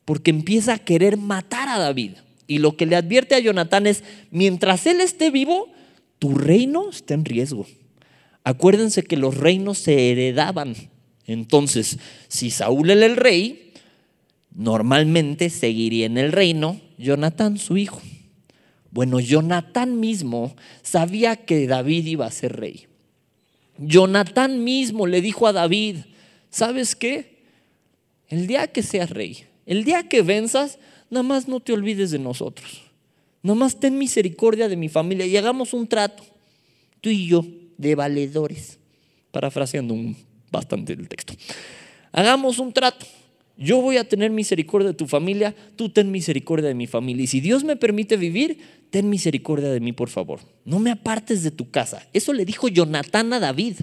porque 0.05 0.31
empieza 0.31 0.73
a 0.73 0.79
querer 0.79 1.17
matar 1.17 1.67
a 1.67 1.79
David. 1.79 2.13
Y 2.47 2.59
lo 2.59 2.77
que 2.77 2.85
le 2.85 2.95
advierte 2.95 3.35
a 3.35 3.39
Jonatán 3.39 3.87
es, 3.87 4.03
mientras 4.29 4.85
él 4.85 5.01
esté 5.01 5.31
vivo, 5.31 5.67
tu 6.19 6.35
reino 6.35 6.89
está 6.89 7.15
en 7.15 7.25
riesgo. 7.25 7.65
Acuérdense 8.43 9.03
que 9.03 9.17
los 9.17 9.35
reinos 9.35 9.79
se 9.79 10.11
heredaban. 10.11 10.75
Entonces, 11.25 11.97
si 12.27 12.51
Saúl 12.51 12.91
era 12.91 13.05
el 13.05 13.15
rey, 13.15 13.73
normalmente 14.53 15.49
seguiría 15.49 16.05
en 16.05 16.19
el 16.19 16.31
reino 16.31 16.79
Jonatán, 16.97 17.57
su 17.57 17.77
hijo. 17.77 18.01
Bueno, 18.91 19.19
Jonatán 19.19 19.99
mismo 19.99 20.55
sabía 20.81 21.35
que 21.35 21.67
David 21.67 22.05
iba 22.05 22.25
a 22.25 22.31
ser 22.31 22.55
rey. 22.55 22.87
Jonatán 23.77 24.63
mismo 24.63 25.05
le 25.05 25.21
dijo 25.21 25.47
a 25.47 25.53
David, 25.53 25.97
¿sabes 26.49 26.95
qué? 26.95 27.43
El 28.29 28.47
día 28.47 28.67
que 28.67 28.83
seas 28.83 29.09
rey, 29.09 29.45
el 29.65 29.83
día 29.83 30.07
que 30.07 30.21
venzas, 30.21 30.79
nada 31.09 31.23
más 31.23 31.47
no 31.47 31.59
te 31.59 31.73
olvides 31.73 32.11
de 32.11 32.19
nosotros. 32.19 32.83
Nada 33.43 33.59
más 33.59 33.79
ten 33.79 33.97
misericordia 33.97 34.69
de 34.69 34.77
mi 34.77 34.89
familia 34.89 35.25
y 35.25 35.37
hagamos 35.37 35.73
un 35.73 35.87
trato, 35.87 36.23
tú 37.01 37.09
y 37.09 37.27
yo, 37.27 37.45
de 37.77 37.95
valedores, 37.95 38.79
parafraseando 39.31 39.93
un, 39.93 40.15
bastante 40.49 40.93
el 40.93 41.07
texto. 41.09 41.33
Hagamos 42.11 42.59
un 42.59 42.71
trato 42.71 43.05
yo 43.57 43.81
voy 43.81 43.97
a 43.97 44.07
tener 44.07 44.31
misericordia 44.31 44.89
de 44.89 44.93
tu 44.93 45.07
familia, 45.07 45.55
tú 45.75 45.89
ten 45.89 46.11
misericordia 46.11 46.67
de 46.67 46.75
mi 46.75 46.87
familia. 46.87 47.23
Y 47.23 47.27
si 47.27 47.39
Dios 47.39 47.63
me 47.63 47.75
permite 47.75 48.17
vivir, 48.17 48.59
ten 48.89 49.09
misericordia 49.09 49.69
de 49.69 49.79
mí, 49.79 49.93
por 49.93 50.09
favor. 50.09 50.39
No 50.65 50.79
me 50.79 50.91
apartes 50.91 51.43
de 51.43 51.51
tu 51.51 51.69
casa. 51.71 52.05
Eso 52.13 52.33
le 52.33 52.45
dijo 52.45 52.67
Jonatán 52.67 53.31
a 53.33 53.39
David, 53.39 53.77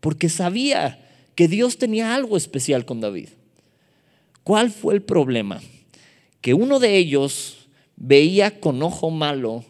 porque 0.00 0.28
sabía 0.28 1.00
que 1.34 1.48
Dios 1.48 1.78
tenía 1.78 2.14
algo 2.14 2.36
especial 2.36 2.84
con 2.84 3.00
David. 3.00 3.28
¿Cuál 4.44 4.70
fue 4.70 4.94
el 4.94 5.02
problema? 5.02 5.60
Que 6.40 6.54
uno 6.54 6.78
de 6.78 6.96
ellos 6.96 7.66
veía 7.96 8.60
con 8.60 8.82
ojo 8.82 9.10
malo 9.10 9.64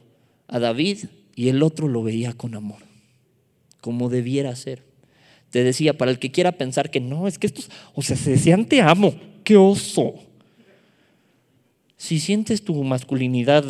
a 0.48 0.58
David 0.58 1.06
y 1.34 1.48
el 1.48 1.62
otro 1.62 1.88
lo 1.88 2.02
veía 2.02 2.34
con 2.34 2.54
amor, 2.54 2.80
como 3.80 4.10
debiera 4.10 4.54
ser. 4.54 4.82
Te 5.56 5.64
decía, 5.64 5.96
para 5.96 6.10
el 6.10 6.18
que 6.18 6.30
quiera 6.30 6.52
pensar 6.52 6.90
que 6.90 7.00
no, 7.00 7.26
es 7.26 7.38
que 7.38 7.46
estos, 7.46 7.70
o 7.94 8.02
sea, 8.02 8.14
se 8.14 8.32
decían 8.32 8.66
te 8.66 8.82
amo, 8.82 9.14
qué 9.42 9.56
oso. 9.56 10.16
Si 11.96 12.20
sientes 12.20 12.62
tu 12.62 12.84
masculinidad 12.84 13.64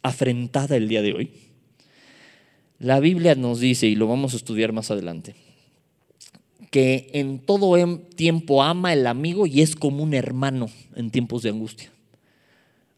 afrentada 0.00 0.76
el 0.76 0.88
día 0.88 1.02
de 1.02 1.12
hoy, 1.12 1.30
la 2.78 3.00
Biblia 3.00 3.34
nos 3.34 3.60
dice, 3.60 3.86
y 3.86 3.96
lo 3.96 4.06
vamos 4.06 4.32
a 4.32 4.38
estudiar 4.38 4.72
más 4.72 4.90
adelante, 4.90 5.34
que 6.70 7.10
en 7.12 7.38
todo 7.38 7.76
em, 7.76 7.98
tiempo 7.98 8.62
ama 8.62 8.94
el 8.94 9.06
amigo 9.06 9.46
y 9.46 9.60
es 9.60 9.76
como 9.76 10.02
un 10.02 10.14
hermano 10.14 10.70
en 10.96 11.10
tiempos 11.10 11.42
de 11.42 11.50
angustia. 11.50 11.92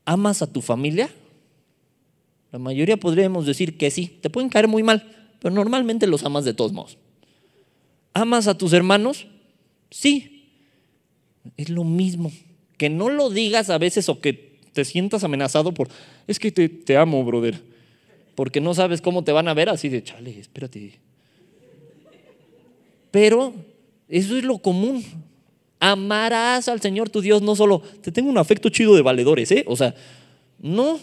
¿Amas 0.04 0.42
a 0.42 0.47
tu 0.47 0.62
familia? 0.62 1.11
La 2.52 2.61
mayoría 2.61 2.97
podríamos 2.97 3.47
decir 3.47 3.76
que 3.76 3.90
sí, 3.90 4.16
te 4.21 4.30
pueden 4.30 4.49
caer 4.49 4.68
muy 4.68 4.85
mal, 4.85 5.33
pero 5.40 5.52
normalmente 5.52 6.06
los 6.06 6.23
amas 6.23 6.45
de 6.45 6.54
todos 6.54 6.73
modos. 6.73 6.99
¿Amas 8.16 8.49
a 8.49 8.56
tus 8.56 8.73
hermanos? 8.73 9.26
Sí. 9.90 10.49
Es 11.58 11.68
lo 11.68 11.85
mismo. 11.85 12.32
Que 12.78 12.88
no 12.88 13.11
lo 13.11 13.28
digas 13.28 13.68
a 13.68 13.76
veces 13.76 14.08
o 14.08 14.20
que 14.20 14.56
te 14.73 14.87
sientas 14.87 15.23
amenazado 15.23 15.75
por, 15.75 15.88
es 16.26 16.38
que 16.38 16.50
te, 16.50 16.70
te 16.70 16.96
amo, 16.96 17.23
brother. 17.26 17.62
Porque 18.35 18.58
no 18.62 18.73
sabes 18.73 19.02
cómo 19.02 19.23
te 19.23 19.32
van 19.32 19.49
a 19.49 19.54
ver 19.54 19.68
así 19.68 19.90
de, 19.90 20.02
chale, 20.02 20.38
espérate. 20.38 20.99
Pero 23.11 23.52
eso 24.08 24.38
es 24.38 24.44
lo 24.44 24.61
común. 24.61 25.04
Amarás 25.78 26.68
al 26.68 26.80
Señor 26.80 27.11
tu 27.11 27.20
Dios, 27.20 27.42
no 27.42 27.54
solo, 27.54 27.82
te 28.00 28.12
tengo 28.12 28.30
un 28.30 28.38
afecto 28.38 28.70
chido 28.70 28.94
de 28.94 29.02
valedores, 29.02 29.52
¿eh? 29.52 29.62
O 29.68 29.76
sea, 29.76 29.94
no. 30.58 30.99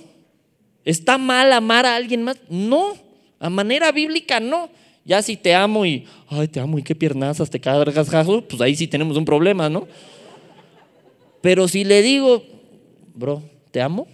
¿Está 0.83 1.19
mal 1.19 1.53
amar 1.53 1.85
a 1.85 1.95
alguien 1.95 2.23
más? 2.23 2.37
No. 2.49 2.95
A 3.39 3.51
manera 3.51 3.91
bíblica, 3.91 4.39
no. 4.39 4.71
Ya 5.05 5.21
si 5.21 5.35
te 5.35 5.53
amo 5.53 5.85
y, 5.85 6.05
ay, 6.29 6.47
te 6.47 6.59
amo 6.59 6.79
y 6.79 6.83
qué 6.83 6.95
piernazas, 6.95 7.49
te 7.49 7.59
cargas, 7.59 8.09
pues 8.47 8.61
ahí 8.61 8.75
sí 8.75 8.87
tenemos 8.87 9.17
un 9.17 9.25
problema, 9.25 9.69
¿no? 9.69 9.87
Pero 11.41 11.67
si 11.67 11.83
le 11.83 12.01
digo, 12.01 12.43
bro, 13.13 13.43
te 13.71 13.81
amo, 13.81 14.07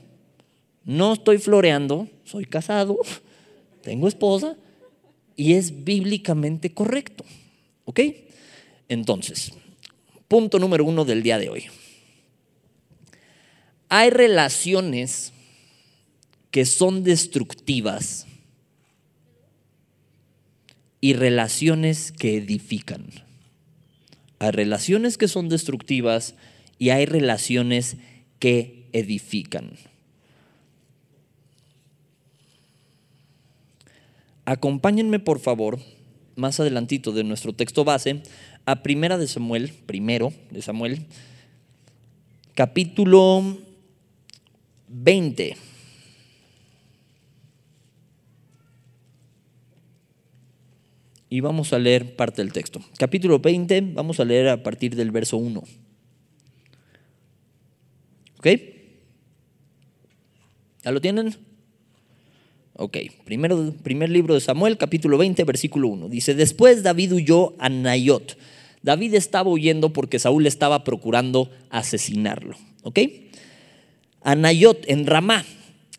no 0.84 1.14
estoy 1.14 1.38
floreando, 1.38 2.08
soy 2.24 2.46
casado, 2.46 2.98
tengo 3.84 4.08
esposa 4.08 4.56
y 5.36 5.54
es 5.54 5.84
bíblicamente 5.84 6.74
correcto. 6.74 7.24
¿Ok? 7.86 8.00
Entonces, 8.88 9.54
punto 10.28 10.58
número 10.58 10.86
uno 10.86 11.06
del 11.06 11.22
día 11.22 11.38
de 11.38 11.50
hoy. 11.50 11.66
Hay 13.90 14.10
relaciones 14.10 15.34
que 16.52 16.66
son 16.66 17.04
destructivas 17.04 18.26
y 21.02 21.14
relaciones 21.14 22.12
que 22.12 22.38
edifican. 22.38 23.06
Hay 24.40 24.52
relaciones 24.52 25.18
que 25.18 25.28
son 25.28 25.50
destructivas 25.50 26.36
y 26.78 26.90
hay 26.90 27.06
relaciones 27.06 27.98
que 28.40 28.88
edifican. 28.94 29.72
Acompáñenme 34.46 35.20
por 35.20 35.40
favor, 35.40 35.80
más 36.36 36.60
adelantito 36.60 37.12
de 37.12 37.24
nuestro 37.24 37.54
texto 37.54 37.84
base, 37.84 38.24
a 38.66 38.82
Primera 38.82 39.18
de 39.18 39.28
Samuel, 39.28 39.74
primero 39.86 40.34
de 40.50 40.62
Samuel, 40.62 41.06
capítulo 42.56 43.58
20. 44.88 45.69
Y 51.30 51.42
vamos 51.42 51.74
a 51.74 51.80
leer 51.80 52.16
parte 52.16 52.42
del 52.42 52.52
texto. 52.52 52.82
Capítulo 52.98 53.40
20, 53.40 53.82
vamos 53.94 54.20
a 54.20 54.26
leer 54.26 54.50
a 54.50 54.64
partir 54.64 54.96
del 54.96 55.12
verso 55.12 55.38
1. 55.38 55.64
¿Ok? 58.40 58.48
¿Ya 60.84 60.92
lo 60.92 61.00
tienen? 61.02 61.36
Ok, 62.74 62.98
Primero, 63.26 63.74
primer 63.84 64.10
libro 64.10 64.34
de 64.34 64.40
Samuel, 64.40 64.78
capítulo 64.78 65.18
20, 65.18 65.44
versículo 65.44 65.90
1. 65.90 66.10
Dice, 66.10 66.34
después 66.34 66.82
David 66.82 67.14
huyó 67.14 67.54
a 67.60 67.70
Nayot. 67.70 68.38
David 68.82 69.14
estaba 69.14 69.50
huyendo 69.50 69.92
porque 69.92 70.18
Saúl 70.18 70.48
estaba 70.48 70.84
procurando 70.84 71.52
asesinarlo. 71.70 72.56
¿Ok? 72.84 73.00
A 74.22 74.36
Nayot 74.36 74.86
en 74.88 75.06
Ramá. 75.06 75.46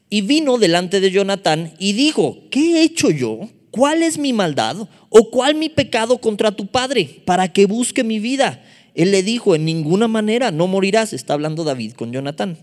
Y 0.08 0.22
vino 0.22 0.58
delante 0.58 1.00
de 1.00 1.10
Jonatán 1.12 1.74
y 1.78 1.92
dijo, 1.92 2.38
¿qué 2.50 2.78
he 2.78 2.82
hecho 2.82 3.10
yo? 3.10 3.48
¿cuál 3.70 4.02
es 4.02 4.18
mi 4.18 4.32
maldad 4.32 4.88
o 5.10 5.30
cuál 5.30 5.54
mi 5.54 5.68
pecado 5.68 6.18
contra 6.18 6.52
tu 6.52 6.66
padre 6.66 7.20
para 7.26 7.52
que 7.52 7.66
busque 7.66 8.02
mi 8.02 8.18
vida? 8.18 8.64
Él 8.94 9.10
le 9.10 9.22
dijo, 9.22 9.54
en 9.54 9.64
ninguna 9.64 10.08
manera 10.08 10.50
no 10.50 10.66
morirás, 10.66 11.12
está 11.12 11.34
hablando 11.34 11.64
David 11.64 11.92
con 11.92 12.12
Jonatán. 12.12 12.56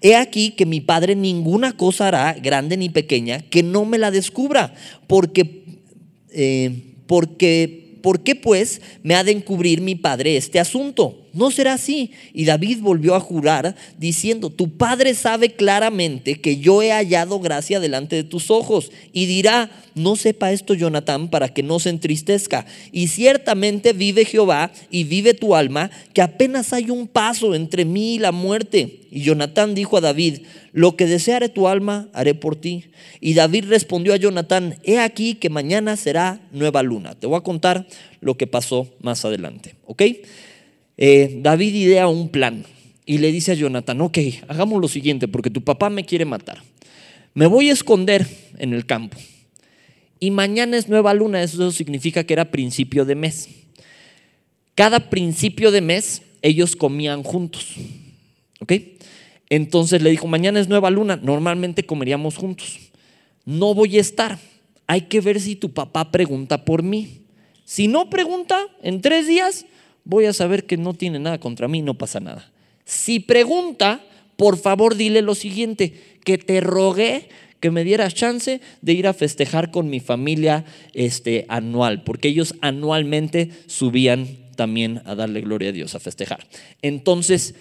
He 0.00 0.16
aquí 0.16 0.50
que 0.50 0.66
mi 0.66 0.80
padre 0.80 1.14
ninguna 1.14 1.76
cosa 1.76 2.08
hará, 2.08 2.32
grande 2.34 2.76
ni 2.76 2.88
pequeña, 2.88 3.40
que 3.40 3.62
no 3.62 3.84
me 3.84 3.98
la 3.98 4.10
descubra, 4.10 4.74
porque, 5.06 5.64
eh, 6.30 6.96
porque, 7.06 7.98
¿por 8.02 8.22
qué 8.24 8.34
pues 8.34 8.82
me 9.02 9.14
ha 9.14 9.22
de 9.22 9.32
encubrir 9.32 9.80
mi 9.80 9.94
padre 9.94 10.36
este 10.36 10.58
asunto? 10.58 11.21
No 11.32 11.50
será 11.50 11.74
así. 11.74 12.12
Y 12.32 12.44
David 12.44 12.78
volvió 12.80 13.14
a 13.14 13.20
jurar 13.20 13.74
diciendo, 13.98 14.50
tu 14.50 14.76
padre 14.76 15.14
sabe 15.14 15.52
claramente 15.52 16.40
que 16.40 16.58
yo 16.58 16.82
he 16.82 16.92
hallado 16.92 17.40
gracia 17.40 17.80
delante 17.80 18.16
de 18.16 18.24
tus 18.24 18.50
ojos. 18.50 18.90
Y 19.12 19.26
dirá, 19.26 19.70
no 19.94 20.16
sepa 20.16 20.52
esto 20.52 20.74
Jonatán 20.74 21.28
para 21.28 21.48
que 21.48 21.62
no 21.62 21.78
se 21.78 21.90
entristezca. 21.90 22.66
Y 22.92 23.08
ciertamente 23.08 23.92
vive 23.92 24.24
Jehová 24.24 24.72
y 24.90 25.04
vive 25.04 25.34
tu 25.34 25.54
alma, 25.54 25.90
que 26.12 26.22
apenas 26.22 26.72
hay 26.72 26.90
un 26.90 27.06
paso 27.06 27.54
entre 27.54 27.84
mí 27.84 28.14
y 28.14 28.18
la 28.18 28.32
muerte. 28.32 29.00
Y 29.10 29.22
Jonatán 29.22 29.74
dijo 29.74 29.96
a 29.96 30.00
David, 30.00 30.40
lo 30.72 30.96
que 30.96 31.06
deseare 31.06 31.48
tu 31.48 31.68
alma 31.68 32.08
haré 32.14 32.34
por 32.34 32.56
ti. 32.56 32.86
Y 33.20 33.34
David 33.34 33.66
respondió 33.66 34.14
a 34.14 34.16
Jonatán, 34.16 34.78
he 34.84 34.98
aquí 34.98 35.34
que 35.34 35.50
mañana 35.50 35.96
será 35.96 36.40
nueva 36.50 36.82
luna. 36.82 37.14
Te 37.14 37.26
voy 37.26 37.36
a 37.36 37.42
contar 37.42 37.86
lo 38.20 38.36
que 38.36 38.46
pasó 38.46 38.88
más 39.00 39.24
adelante. 39.24 39.74
¿Ok? 39.84 40.02
Eh, 40.96 41.38
David 41.42 41.74
idea 41.74 42.08
un 42.08 42.28
plan 42.28 42.64
y 43.06 43.18
le 43.18 43.32
dice 43.32 43.52
a 43.52 43.54
Jonatán, 43.54 44.00
ok, 44.00 44.18
hagamos 44.48 44.80
lo 44.80 44.88
siguiente 44.88 45.28
porque 45.28 45.50
tu 45.50 45.62
papá 45.62 45.90
me 45.90 46.04
quiere 46.04 46.24
matar. 46.24 46.62
Me 47.34 47.46
voy 47.46 47.70
a 47.70 47.72
esconder 47.72 48.26
en 48.58 48.72
el 48.72 48.86
campo. 48.86 49.16
Y 50.20 50.30
mañana 50.30 50.76
es 50.76 50.88
nueva 50.88 51.14
luna, 51.14 51.42
eso 51.42 51.72
significa 51.72 52.24
que 52.24 52.34
era 52.34 52.50
principio 52.50 53.04
de 53.04 53.14
mes. 53.14 53.48
Cada 54.74 55.10
principio 55.10 55.70
de 55.70 55.80
mes 55.80 56.22
ellos 56.42 56.76
comían 56.76 57.22
juntos. 57.22 57.74
¿Ok? 58.60 58.72
Entonces 59.50 60.00
le 60.00 60.10
dijo, 60.10 60.26
mañana 60.28 60.60
es 60.60 60.68
nueva 60.68 60.90
luna, 60.90 61.16
normalmente 61.16 61.84
comeríamos 61.84 62.36
juntos. 62.36 62.78
No 63.44 63.74
voy 63.74 63.98
a 63.98 64.00
estar. 64.00 64.38
Hay 64.86 65.02
que 65.02 65.20
ver 65.20 65.40
si 65.40 65.56
tu 65.56 65.72
papá 65.72 66.10
pregunta 66.12 66.64
por 66.64 66.82
mí. 66.82 67.22
Si 67.64 67.88
no 67.88 68.08
pregunta, 68.08 68.60
en 68.82 69.00
tres 69.00 69.26
días 69.26 69.66
voy 70.04 70.26
a 70.26 70.32
saber 70.32 70.64
que 70.64 70.76
no 70.76 70.94
tiene 70.94 71.18
nada 71.18 71.38
contra 71.38 71.68
mí, 71.68 71.82
no 71.82 71.94
pasa 71.94 72.20
nada. 72.20 72.50
Si 72.84 73.20
pregunta, 73.20 74.04
por 74.36 74.58
favor 74.58 74.96
dile 74.96 75.22
lo 75.22 75.34
siguiente, 75.34 75.94
que 76.24 76.38
te 76.38 76.60
rogué 76.60 77.28
que 77.60 77.70
me 77.70 77.84
dieras 77.84 78.14
chance 78.14 78.60
de 78.80 78.92
ir 78.92 79.06
a 79.06 79.14
festejar 79.14 79.70
con 79.70 79.88
mi 79.88 80.00
familia 80.00 80.64
este, 80.94 81.46
anual, 81.48 82.02
porque 82.02 82.26
ellos 82.26 82.56
anualmente 82.60 83.50
subían 83.66 84.26
también 84.56 85.00
a 85.04 85.14
darle 85.14 85.42
gloria 85.42 85.68
a 85.68 85.72
Dios, 85.72 85.94
a 85.94 86.00
festejar. 86.00 86.44
Entonces, 86.82 87.54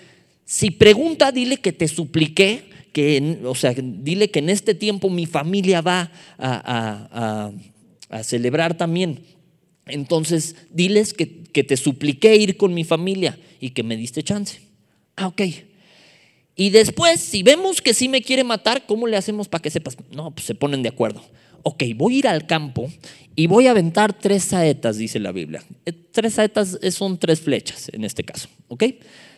si 0.43 0.71
pregunta, 0.71 1.31
dile 1.31 1.57
que 1.57 1.71
te 1.71 1.87
supliqué, 1.87 2.63
que, 2.91 3.37
o 3.45 3.53
sea, 3.53 3.75
dile 3.77 4.31
que 4.31 4.39
en 4.39 4.49
este 4.49 4.73
tiempo 4.73 5.07
mi 5.11 5.27
familia 5.27 5.81
va 5.81 6.11
a, 6.39 7.51
a 8.09 8.23
celebrar 8.23 8.75
también. 8.75 9.19
Entonces, 9.85 10.55
diles 10.71 11.13
que, 11.13 11.40
que 11.51 11.63
te 11.63 11.77
supliqué 11.77 12.35
ir 12.35 12.57
con 12.57 12.73
mi 12.73 12.83
familia 12.83 13.37
y 13.59 13.71
que 13.71 13.83
me 13.83 13.97
diste 13.97 14.23
chance. 14.23 14.61
Ah, 15.15 15.27
ok. 15.27 15.41
Y 16.55 16.69
después, 16.69 17.19
si 17.19 17.43
vemos 17.43 17.81
que 17.81 17.93
sí 17.93 18.09
me 18.09 18.21
quiere 18.21 18.43
matar, 18.43 18.85
¿cómo 18.85 19.07
le 19.07 19.17
hacemos 19.17 19.47
para 19.47 19.61
que 19.61 19.69
sepas? 19.69 19.97
No, 20.11 20.31
pues 20.31 20.45
se 20.45 20.55
ponen 20.55 20.83
de 20.83 20.89
acuerdo. 20.89 21.23
Ok, 21.63 21.83
voy 21.95 22.15
a 22.15 22.19
ir 22.19 22.27
al 22.27 22.47
campo 22.47 22.91
y 23.35 23.47
voy 23.47 23.67
a 23.67 23.71
aventar 23.71 24.13
tres 24.13 24.45
saetas, 24.45 24.97
dice 24.97 25.19
la 25.19 25.31
Biblia. 25.31 25.63
Eh, 25.85 25.93
tres 26.11 26.33
saetas 26.33 26.79
son 26.91 27.17
tres 27.17 27.41
flechas 27.41 27.89
en 27.93 28.03
este 28.03 28.23
caso, 28.23 28.49
¿ok? 28.67 28.83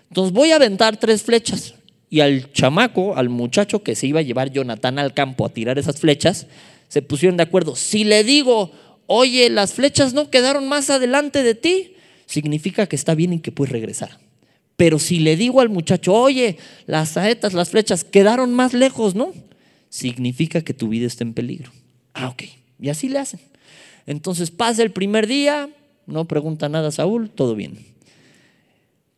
Entonces 0.09 0.33
voy 0.33 0.51
a 0.51 0.55
aventar 0.55 0.97
tres 0.97 1.23
flechas 1.23 1.75
y 2.09 2.21
al 2.21 2.51
chamaco, 2.51 3.15
al 3.15 3.29
muchacho 3.29 3.81
que 3.81 3.95
se 3.95 4.05
iba 4.07 4.19
a 4.19 4.23
llevar 4.23 4.51
Jonathan 4.51 4.99
al 4.99 5.13
campo 5.13 5.45
a 5.45 5.49
tirar 5.49 5.79
esas 5.79 5.99
flechas, 5.99 6.45
se 6.87 7.01
pusieron 7.01 7.37
de 7.37 7.43
acuerdo. 7.43 7.75
Si 7.75 8.03
le 8.03 8.23
digo, 8.23 8.71
oye, 9.07 9.49
las 9.49 9.73
flechas 9.73 10.13
no 10.13 10.29
quedaron 10.29 10.67
más 10.67 10.91
adelante 10.91 11.41
de 11.41 11.55
ti, 11.55 11.95
significa 12.25 12.87
que 12.87 12.95
está 12.95 13.15
bien 13.15 13.33
y 13.33 13.39
que 13.39 13.51
puedes 13.51 13.71
regresar. 13.71 14.19
Pero 14.75 14.99
si 14.99 15.19
le 15.19 15.35
digo 15.35 15.61
al 15.61 15.69
muchacho, 15.69 16.13
oye, 16.13 16.57
las 16.87 17.09
saetas, 17.09 17.53
las 17.53 17.69
flechas 17.69 18.03
quedaron 18.03 18.53
más 18.53 18.73
lejos, 18.73 19.15
¿no? 19.15 19.31
Significa 19.89 20.61
que 20.61 20.73
tu 20.73 20.89
vida 20.89 21.05
está 21.05 21.23
en 21.23 21.33
peligro. 21.33 21.71
Ah, 22.13 22.29
ok. 22.29 22.43
Y 22.79 22.89
así 22.89 23.07
le 23.09 23.19
hacen. 23.19 23.39
Entonces 24.05 24.51
pasa 24.51 24.83
el 24.83 24.91
primer 24.91 25.27
día, 25.27 25.69
no 26.05 26.25
pregunta 26.25 26.69
nada 26.69 26.89
a 26.89 26.91
Saúl, 26.91 27.29
todo 27.29 27.55
bien. 27.55 27.77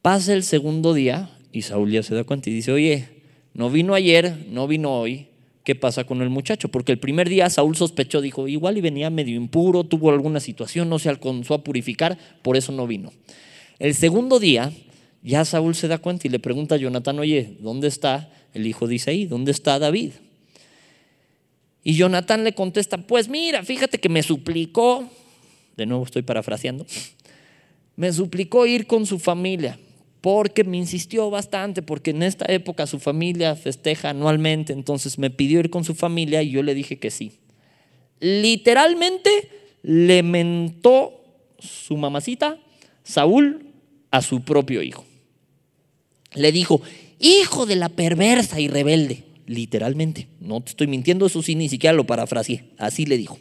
Pasa 0.01 0.33
el 0.33 0.43
segundo 0.43 0.93
día 0.93 1.29
y 1.51 1.63
Saúl 1.63 1.91
ya 1.91 2.03
se 2.03 2.13
da 2.13 2.23
cuenta 2.23 2.49
y 2.49 2.53
dice, 2.53 2.71
oye, 2.71 3.07
no 3.53 3.69
vino 3.69 3.93
ayer, 3.93 4.45
no 4.51 4.67
vino 4.67 4.91
hoy, 4.91 5.27
¿qué 5.65 5.75
pasa 5.75 6.05
con 6.05 6.21
el 6.21 6.29
muchacho? 6.29 6.69
Porque 6.69 6.93
el 6.93 6.99
primer 6.99 7.27
día 7.27 7.49
Saúl 7.49 7.75
sospechó, 7.75 8.21
dijo, 8.21 8.47
igual 8.47 8.77
y 8.77 8.81
venía 8.81 9.09
medio 9.09 9.35
impuro, 9.35 9.83
tuvo 9.83 10.11
alguna 10.11 10.39
situación, 10.39 10.87
no 10.87 10.99
se 10.99 11.09
alcanzó 11.09 11.55
a 11.55 11.63
purificar, 11.63 12.17
por 12.43 12.55
eso 12.55 12.71
no 12.71 12.87
vino. 12.87 13.11
El 13.79 13.95
segundo 13.95 14.39
día 14.39 14.71
ya 15.23 15.43
Saúl 15.43 15.75
se 15.75 15.87
da 15.87 15.97
cuenta 15.97 16.27
y 16.27 16.29
le 16.29 16.39
pregunta 16.39 16.75
a 16.75 16.77
Jonatán, 16.77 17.19
oye, 17.19 17.57
¿dónde 17.59 17.87
está 17.87 18.31
el 18.53 18.67
hijo 18.67 18.87
de 18.87 18.95
Isaí? 18.95 19.25
¿Dónde 19.25 19.51
está 19.51 19.79
David? 19.79 20.11
Y 21.83 21.95
Jonatán 21.95 22.43
le 22.43 22.53
contesta, 22.53 22.97
pues 22.97 23.27
mira, 23.27 23.63
fíjate 23.63 23.99
que 23.99 24.07
me 24.07 24.21
suplicó, 24.23 25.09
de 25.75 25.85
nuevo 25.87 26.03
estoy 26.05 26.21
parafraseando, 26.21 26.85
me 27.95 28.13
suplicó 28.13 28.67
ir 28.67 28.85
con 28.85 29.05
su 29.07 29.17
familia, 29.17 29.79
porque 30.25 30.63
me 30.63 30.77
insistió 30.77 31.29
bastante, 31.29 31.83
porque 31.83 32.09
en 32.09 32.23
esta 32.23 32.51
época 32.51 32.87
su 32.87 32.97
familia 32.97 33.55
festeja 33.55 34.09
anualmente, 34.09 34.73
entonces 34.73 35.19
me 35.19 35.29
pidió 35.29 35.59
ir 35.59 35.69
con 35.69 35.83
su 35.83 35.93
familia 35.93 36.41
y 36.41 36.49
yo 36.49 36.63
le 36.63 36.73
dije 36.73 36.97
que 36.97 37.11
sí. 37.11 37.33
Literalmente 38.19 39.29
le 39.83 40.23
mentó 40.23 41.21
su 41.59 41.95
mamacita, 41.95 42.57
Saúl, 43.03 43.67
a 44.09 44.23
su 44.23 44.41
propio 44.41 44.81
hijo 44.81 45.05
le 46.35 46.51
dijo, 46.51 46.81
hijo 47.19 47.65
de 47.65 47.75
la 47.75 47.89
perversa 47.89 48.59
y 48.59 48.67
rebelde, 48.67 49.23
literalmente, 49.47 50.27
no 50.39 50.61
te 50.61 50.71
estoy 50.71 50.87
mintiendo, 50.87 51.25
eso 51.25 51.41
sí, 51.41 51.55
ni 51.55 51.69
siquiera 51.69 51.93
lo 51.95 52.05
parafraseé, 52.05 52.65
así 52.77 53.05
le 53.05 53.17
dijo. 53.17 53.39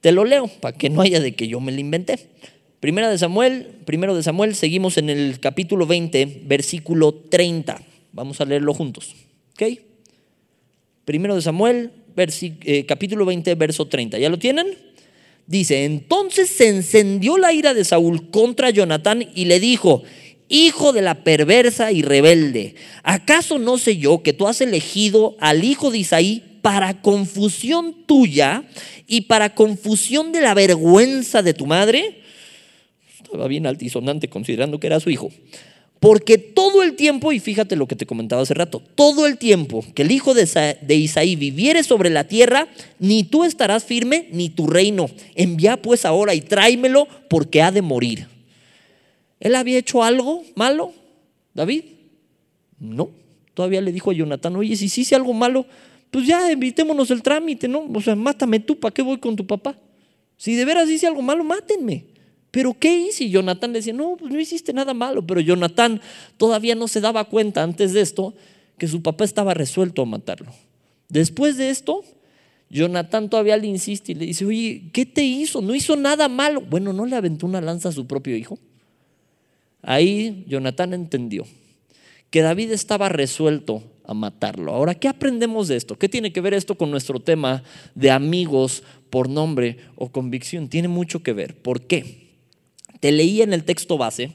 Te 0.00 0.12
lo 0.12 0.24
leo 0.24 0.48
para 0.48 0.76
que 0.76 0.88
no 0.88 1.02
haya 1.02 1.20
de 1.20 1.34
que 1.34 1.46
yo 1.46 1.60
me 1.60 1.72
lo 1.72 1.80
inventé. 1.80 2.30
Primera 2.80 3.10
de 3.10 3.18
Samuel, 3.18 3.68
primero 3.84 4.16
de 4.16 4.22
Samuel, 4.22 4.54
seguimos 4.54 4.96
en 4.96 5.10
el 5.10 5.38
capítulo 5.38 5.86
20, 5.86 6.44
versículo 6.46 7.12
30. 7.12 7.78
Vamos 8.12 8.40
a 8.40 8.46
leerlo 8.46 8.72
juntos. 8.72 9.14
¿Ok? 9.52 9.78
Primero 11.04 11.34
de 11.34 11.42
Samuel, 11.42 11.90
eh, 12.16 12.86
capítulo 12.86 13.26
20, 13.26 13.54
verso 13.56 13.86
30. 13.86 14.18
¿Ya 14.18 14.30
lo 14.30 14.38
tienen? 14.38 14.66
Dice, 15.46 15.84
entonces 15.84 16.48
se 16.48 16.68
encendió 16.68 17.36
la 17.36 17.52
ira 17.52 17.74
de 17.74 17.84
Saúl 17.84 18.30
contra 18.30 18.70
Jonatán 18.70 19.28
y 19.34 19.44
le 19.44 19.60
dijo, 19.60 20.02
hijo 20.48 20.94
de 20.94 21.02
la 21.02 21.22
perversa 21.22 21.92
y 21.92 22.00
rebelde, 22.00 22.76
¿acaso 23.02 23.58
no 23.58 23.76
sé 23.76 23.98
yo 23.98 24.22
que 24.22 24.32
tú 24.32 24.48
has 24.48 24.62
elegido 24.62 25.36
al 25.38 25.64
hijo 25.64 25.90
de 25.90 25.98
Isaí 25.98 26.42
para 26.62 27.02
confusión 27.02 28.06
tuya 28.06 28.64
y 29.06 29.22
para 29.22 29.54
confusión 29.54 30.32
de 30.32 30.40
la 30.40 30.54
vergüenza 30.54 31.42
de 31.42 31.52
tu 31.52 31.66
madre? 31.66 32.19
Estaba 33.30 33.46
bien 33.46 33.66
altisonante 33.66 34.28
considerando 34.28 34.80
que 34.80 34.88
era 34.88 34.98
su 34.98 35.08
hijo. 35.08 35.30
Porque 36.00 36.38
todo 36.38 36.82
el 36.82 36.96
tiempo, 36.96 37.30
y 37.30 37.38
fíjate 37.40 37.76
lo 37.76 37.86
que 37.86 37.94
te 37.94 38.06
comentaba 38.06 38.42
hace 38.42 38.54
rato, 38.54 38.82
todo 38.94 39.26
el 39.26 39.36
tiempo 39.36 39.84
que 39.94 40.02
el 40.02 40.10
hijo 40.10 40.34
de 40.34 40.94
Isaí 40.96 41.36
viviere 41.36 41.82
sobre 41.84 42.10
la 42.10 42.26
tierra, 42.26 42.68
ni 42.98 43.22
tú 43.22 43.44
estarás 43.44 43.84
firme, 43.84 44.26
ni 44.32 44.48
tu 44.48 44.66
reino. 44.66 45.10
Envía 45.34 45.80
pues 45.80 46.06
ahora 46.06 46.34
y 46.34 46.40
tráemelo 46.40 47.06
porque 47.28 47.60
ha 47.60 47.70
de 47.70 47.82
morir. 47.82 48.26
¿Él 49.38 49.54
había 49.54 49.78
hecho 49.78 50.02
algo 50.02 50.42
malo, 50.56 50.92
David? 51.54 51.84
No. 52.78 53.10
Todavía 53.52 53.82
le 53.82 53.92
dijo 53.92 54.10
a 54.10 54.14
Jonatán, 54.14 54.56
oye, 54.56 54.74
si 54.76 54.86
hice 54.86 55.14
algo 55.14 55.34
malo, 55.34 55.66
pues 56.10 56.26
ya 56.26 56.50
evitémonos 56.50 57.10
el 57.10 57.22
trámite, 57.22 57.68
¿no? 57.68 57.86
O 57.92 58.00
sea, 58.00 58.16
mátame 58.16 58.58
tú, 58.58 58.80
¿para 58.80 58.92
qué 58.92 59.02
voy 59.02 59.18
con 59.18 59.36
tu 59.36 59.46
papá? 59.46 59.76
Si 60.38 60.54
de 60.54 60.64
veras 60.64 60.88
hice 60.88 61.06
algo 61.06 61.20
malo, 61.20 61.44
mátenme. 61.44 62.04
¿Pero 62.50 62.76
qué 62.78 62.96
hice? 62.96 63.24
Y 63.24 63.30
Jonatán 63.30 63.72
le 63.72 63.78
decía, 63.78 63.92
no, 63.92 64.16
pues 64.16 64.32
no 64.32 64.40
hiciste 64.40 64.72
nada 64.72 64.94
malo. 64.94 65.26
Pero 65.26 65.40
Jonatán 65.40 66.00
todavía 66.36 66.74
no 66.74 66.88
se 66.88 67.00
daba 67.00 67.24
cuenta 67.24 67.62
antes 67.62 67.92
de 67.92 68.00
esto 68.00 68.34
que 68.78 68.88
su 68.88 69.02
papá 69.02 69.24
estaba 69.24 69.54
resuelto 69.54 70.02
a 70.02 70.06
matarlo. 70.06 70.52
Después 71.08 71.56
de 71.56 71.70
esto, 71.70 72.02
Jonatán 72.70 73.28
todavía 73.28 73.56
le 73.56 73.66
insiste 73.66 74.12
y 74.12 74.14
le 74.14 74.26
dice, 74.26 74.44
oye, 74.44 74.84
¿qué 74.92 75.04
te 75.04 75.22
hizo? 75.22 75.60
No 75.60 75.74
hizo 75.74 75.96
nada 75.96 76.28
malo. 76.28 76.60
Bueno, 76.60 76.92
¿no 76.92 77.04
le 77.06 77.16
aventó 77.16 77.46
una 77.46 77.60
lanza 77.60 77.90
a 77.90 77.92
su 77.92 78.06
propio 78.06 78.36
hijo? 78.36 78.58
Ahí 79.82 80.44
Jonatán 80.46 80.94
entendió 80.94 81.46
que 82.30 82.42
David 82.42 82.70
estaba 82.70 83.08
resuelto 83.08 83.82
a 84.04 84.14
matarlo. 84.14 84.72
Ahora, 84.72 84.94
¿qué 84.94 85.08
aprendemos 85.08 85.68
de 85.68 85.76
esto? 85.76 85.98
¿Qué 85.98 86.08
tiene 86.08 86.32
que 86.32 86.40
ver 86.40 86.54
esto 86.54 86.76
con 86.76 86.90
nuestro 86.90 87.20
tema 87.20 87.62
de 87.94 88.10
amigos 88.10 88.82
por 89.10 89.28
nombre 89.28 89.78
o 89.96 90.10
convicción? 90.10 90.68
Tiene 90.68 90.88
mucho 90.88 91.22
que 91.22 91.32
ver. 91.32 91.56
¿Por 91.56 91.82
qué? 91.82 92.19
Te 93.00 93.12
leí 93.12 93.42
en 93.42 93.52
el 93.52 93.64
texto 93.64 93.98
base 93.98 94.32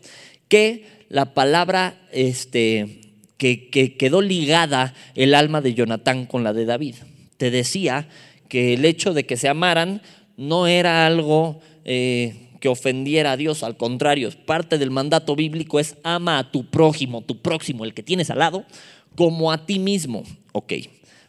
que 0.48 0.86
la 1.10 1.34
palabra 1.34 2.00
este, 2.12 3.02
que, 3.38 3.96
quedó 3.98 4.22
ligada 4.22 4.94
el 5.16 5.34
alma 5.34 5.62
de 5.62 5.74
Jonatán 5.74 6.26
con 6.26 6.44
la 6.44 6.54
de 6.54 6.66
David. 6.66 6.96
Te 7.38 7.52
decía 7.52 8.08
que 8.50 8.74
el 8.74 8.86
hecho 8.86 9.14
de 9.14 9.26
que 9.26 9.38
se 9.38 9.48
amaran 9.48 10.02
no 10.38 10.68
era 10.68 11.06
algo 11.06 11.60
eh, 11.84 12.50
que 12.60 12.70
ofendiera 12.70 13.34
a 13.34 13.38
Dios, 13.38 13.64
al 13.64 13.78
contrario, 13.78 14.30
parte 14.46 14.78
del 14.78 14.92
mandato 14.92 15.36
bíblico 15.36 15.80
es 15.80 15.96
ama 16.04 16.40
a 16.40 16.52
tu 16.52 16.66
prójimo, 16.66 17.22
tu 17.22 17.42
próximo, 17.42 17.86
el 17.86 17.94
que 17.94 18.04
tienes 18.04 18.30
al 18.30 18.40
lado, 18.40 18.66
como 19.16 19.52
a 19.52 19.66
ti 19.66 19.80
mismo. 19.80 20.24
Ok, 20.52 20.74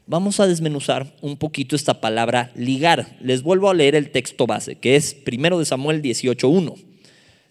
vamos 0.07 0.41
a 0.41 0.47
desmenuzar 0.47 1.15
un 1.21 1.37
poquito 1.37 1.77
esta 1.77 2.01
palabra 2.01 2.53
ligar. 2.55 3.17
Les 3.21 3.43
vuelvo 3.43 3.69
a 3.71 3.75
leer 3.75 3.95
el 3.95 4.11
texto 4.11 4.47
base, 4.47 4.77
que 4.77 4.97
es 4.97 5.17
1 5.27 5.59
de 5.59 5.65
Samuel 5.65 6.03
18.1. 6.03 6.86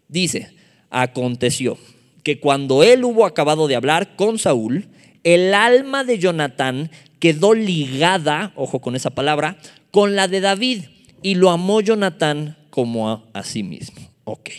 Dice, 0.08 0.52
aconteció 0.89 1.78
que 2.24 2.39
cuando 2.39 2.84
él 2.84 3.04
hubo 3.04 3.26
acabado 3.26 3.68
de 3.68 3.76
hablar 3.76 4.15
con 4.15 4.39
Saúl, 4.39 4.88
el 5.24 5.54
alma 5.54 6.04
de 6.04 6.20
Jonatán 6.20 6.91
quedó 7.20 7.54
ligada, 7.54 8.54
ojo 8.56 8.80
con 8.80 8.96
esa 8.96 9.10
palabra, 9.10 9.58
con 9.91 10.15
la 10.15 10.28
de 10.28 10.41
David 10.41 10.84
y 11.22 11.36
lo 11.36 11.50
amó 11.50 11.82
Jonatán 11.82 12.58
como 12.70 13.24
a, 13.34 13.44
sí 13.44 13.63
mismo. 13.63 14.00
Ok. 14.26 14.50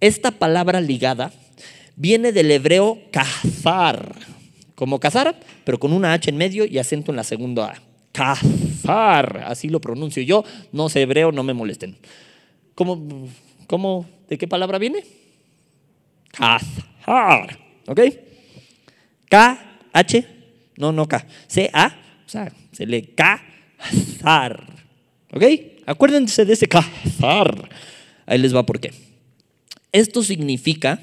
Esta 0.00 0.30
palabra 0.30 0.80
ligada 0.80 1.32
viene 1.96 2.32
del 2.32 2.50
hebreo 2.50 2.98
cazar, 3.10 4.14
como 4.74 5.00
cazar, 5.00 5.40
pero 5.64 5.78
con 5.78 5.92
una 5.92 6.12
H 6.12 6.28
en 6.28 6.36
medio 6.36 6.66
y 6.66 6.78
acento 6.78 7.12
en 7.12 7.16
la 7.16 7.24
segunda 7.24 7.66
A. 7.66 7.82
Cazar, 8.12 9.44
así 9.46 9.68
lo 9.68 9.80
pronuncio 9.80 10.22
yo, 10.22 10.44
no 10.72 10.88
sé 10.88 11.02
hebreo, 11.02 11.32
no 11.32 11.42
me 11.42 11.54
molesten. 11.54 11.96
¿Cómo, 12.74 13.28
cómo, 13.66 14.06
de 14.28 14.38
qué 14.38 14.48
palabra 14.48 14.78
viene? 14.78 15.04
Cazar, 16.32 17.58
¿ok? 17.86 18.00
K, 19.28 19.78
H, 19.92 20.26
no, 20.76 20.92
no 20.92 21.08
K, 21.08 21.26
C, 21.46 21.70
A, 21.72 21.96
o 22.26 22.28
sea, 22.28 22.52
se 22.72 22.86
le 22.86 23.14
cazar, 23.14 24.66
¿ok? 25.32 25.42
Acuérdense 25.86 26.44
de 26.44 26.52
ese 26.54 26.68
cazar. 26.68 27.68
Ahí 28.26 28.38
les 28.38 28.54
va 28.54 28.66
por 28.66 28.80
qué. 28.80 28.92
Esto 29.92 30.22
significa 30.22 31.00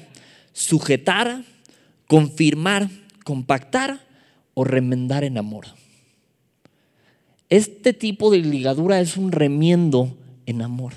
sujetar, 0.52 1.42
confirmar, 2.06 2.88
compactar 3.24 4.00
o 4.52 4.62
remendar 4.64 5.24
en 5.24 5.38
amor. 5.38 5.66
Este 7.48 7.92
tipo 7.92 8.30
de 8.30 8.38
ligadura 8.38 9.00
es 9.00 9.16
un 9.16 9.32
remiendo 9.32 10.16
en 10.46 10.62
amor. 10.62 10.92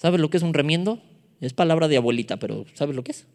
¿Sabes 0.00 0.18
lo 0.18 0.30
que 0.30 0.38
es 0.38 0.42
un 0.42 0.54
remiendo? 0.54 0.98
Es 1.42 1.52
palabra 1.52 1.86
de 1.86 1.98
abuelita, 1.98 2.38
pero 2.38 2.64
¿sabes 2.72 2.96
lo 2.96 3.04
que 3.04 3.12
es? 3.12 3.26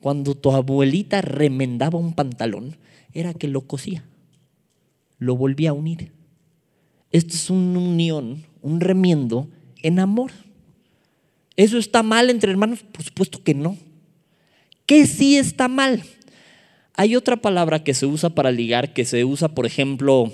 Cuando 0.00 0.36
tu 0.36 0.52
abuelita 0.52 1.22
remendaba 1.22 1.98
un 1.98 2.12
pantalón, 2.12 2.76
era 3.12 3.34
que 3.34 3.48
lo 3.48 3.62
cosía, 3.62 4.04
lo 5.18 5.36
volvía 5.36 5.70
a 5.70 5.72
unir. 5.72 6.12
Esto 7.10 7.34
es 7.34 7.50
una 7.50 7.80
unión, 7.80 8.44
un 8.62 8.80
remiendo 8.80 9.48
en 9.82 9.98
amor. 9.98 10.30
¿Eso 11.56 11.78
está 11.78 12.04
mal 12.04 12.30
entre 12.30 12.52
hermanos? 12.52 12.84
Por 12.84 13.02
supuesto 13.02 13.42
que 13.42 13.54
no. 13.54 13.76
¿Qué 14.84 15.06
sí 15.06 15.36
está 15.36 15.66
mal? 15.66 16.04
Hay 16.94 17.16
otra 17.16 17.38
palabra 17.38 17.82
que 17.82 17.94
se 17.94 18.06
usa 18.06 18.30
para 18.30 18.52
ligar, 18.52 18.92
que 18.92 19.04
se 19.04 19.24
usa, 19.24 19.48
por 19.48 19.66
ejemplo, 19.66 20.32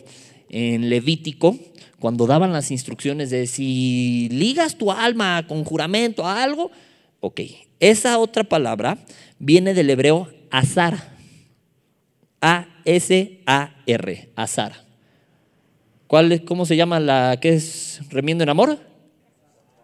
en 0.51 0.91
Levítico, 0.91 1.59
cuando 2.03 2.27
daban 2.27 2.53
las 2.53 2.73
instrucciones 2.73 3.31
de 3.31 3.47
si 3.47 4.29
ligas 4.33 4.77
tu 4.77 4.91
alma 4.91 5.47
con 5.47 5.63
juramento 5.63 6.27
a 6.27 6.43
algo, 6.43 6.73
ok, 7.21 7.43
esa 7.79 8.19
otra 8.19 8.43
palabra 8.43 8.99
viene 9.39 9.73
del 9.73 9.89
hebreo 9.89 10.29
azar, 10.51 11.15
A-S-A-R, 12.41 14.31
azar. 14.35 14.85
¿Cuál 16.09 16.45
¿Cómo 16.45 16.67
se 16.67 16.75
llama 16.75 16.99
la 16.99 17.39
que 17.41 17.51
es 17.51 18.01
remiendo 18.11 18.43
en 18.43 18.51
amor? 18.51 18.81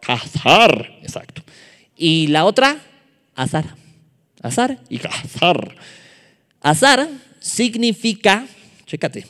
Cazar, 0.00 0.98
exacto. 1.02 1.42
Y 1.96 2.26
la 2.26 2.46
otra, 2.46 2.78
azar. 3.36 3.76
Azar 4.42 4.76
y 4.88 4.98
cazar. 4.98 5.76
Azar 6.60 7.08
significa, 7.38 8.44
chécate, 8.86 9.24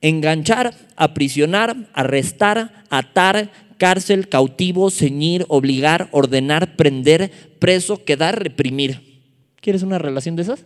enganchar, 0.00 0.74
aprisionar, 0.96 1.90
arrestar, 1.92 2.84
atar, 2.90 3.50
cárcel, 3.78 4.28
cautivo, 4.28 4.90
ceñir, 4.90 5.46
obligar, 5.48 6.08
ordenar, 6.12 6.76
prender, 6.76 7.30
preso, 7.58 8.04
quedar, 8.04 8.42
reprimir. 8.42 9.22
¿Quieres 9.60 9.82
una 9.82 9.98
relación 9.98 10.36
de 10.36 10.42
esas? 10.42 10.64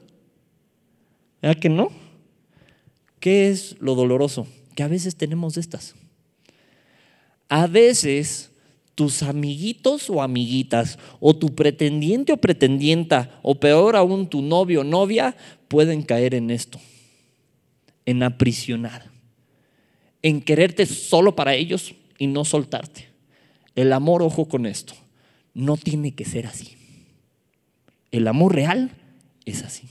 ¿Verdad 1.42 1.60
que 1.60 1.68
no? 1.68 1.90
¿Qué 3.20 3.48
es 3.50 3.76
lo 3.80 3.94
doloroso? 3.94 4.46
que 4.74 4.82
a 4.82 4.88
veces 4.88 5.16
tenemos 5.16 5.56
estas. 5.56 5.94
A 7.48 7.66
veces 7.66 8.50
tus 8.94 9.22
amiguitos 9.22 10.08
o 10.10 10.22
amiguitas, 10.22 10.98
o 11.20 11.34
tu 11.34 11.54
pretendiente 11.54 12.32
o 12.32 12.36
pretendienta, 12.36 13.38
o 13.42 13.54
peor 13.54 13.96
aún 13.96 14.28
tu 14.28 14.42
novio 14.42 14.80
o 14.80 14.84
novia, 14.84 15.36
pueden 15.68 16.02
caer 16.02 16.34
en 16.34 16.50
esto, 16.50 16.78
en 18.06 18.22
aprisionar, 18.22 19.10
en 20.24 20.40
quererte 20.40 20.86
solo 20.86 21.36
para 21.36 21.54
ellos 21.54 21.94
y 22.18 22.28
no 22.28 22.46
soltarte. 22.46 23.08
El 23.74 23.92
amor, 23.92 24.22
ojo 24.22 24.48
con 24.48 24.64
esto, 24.64 24.94
no 25.52 25.76
tiene 25.76 26.14
que 26.14 26.24
ser 26.24 26.46
así. 26.46 26.76
El 28.10 28.26
amor 28.26 28.54
real 28.54 28.92
es 29.44 29.62
así. 29.62 29.86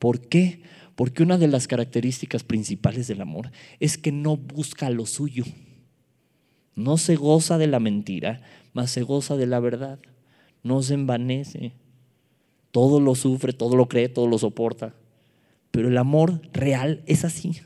¿Por 0.00 0.22
qué? 0.22 0.62
Porque 0.96 1.22
una 1.22 1.38
de 1.38 1.46
las 1.46 1.68
características 1.68 2.42
principales 2.42 3.06
del 3.06 3.20
amor 3.20 3.52
es 3.78 3.96
que 3.96 4.10
no 4.10 4.36
busca 4.36 4.90
lo 4.90 5.06
suyo. 5.06 5.44
No 6.74 6.98
se 6.98 7.14
goza 7.14 7.56
de 7.56 7.68
la 7.68 7.78
mentira, 7.78 8.42
mas 8.72 8.90
se 8.90 9.02
goza 9.02 9.36
de 9.36 9.46
la 9.46 9.60
verdad. 9.60 10.00
No 10.64 10.82
se 10.82 10.94
envanece. 10.94 11.74
Todo 12.72 12.98
lo 12.98 13.14
sufre, 13.14 13.52
todo 13.52 13.76
lo 13.76 13.86
cree, 13.86 14.08
todo 14.08 14.26
lo 14.26 14.36
soporta. 14.36 14.96
Pero 15.70 15.86
el 15.86 15.96
amor 15.96 16.40
real 16.52 17.04
es 17.06 17.24
así. 17.24 17.60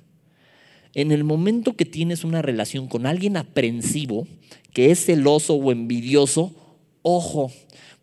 En 0.95 1.13
el 1.13 1.25
momento 1.25 1.77
que 1.77 1.85
tienes 1.85 2.25
una 2.25 2.43
relación 2.43 2.89
con 2.89 3.07
alguien 3.07 3.37
aprensivo, 3.37 4.27
que 4.73 4.91
es 4.91 5.05
celoso 5.05 5.55
o 5.55 5.73
envidioso, 5.73 6.55
ojo, 7.03 7.53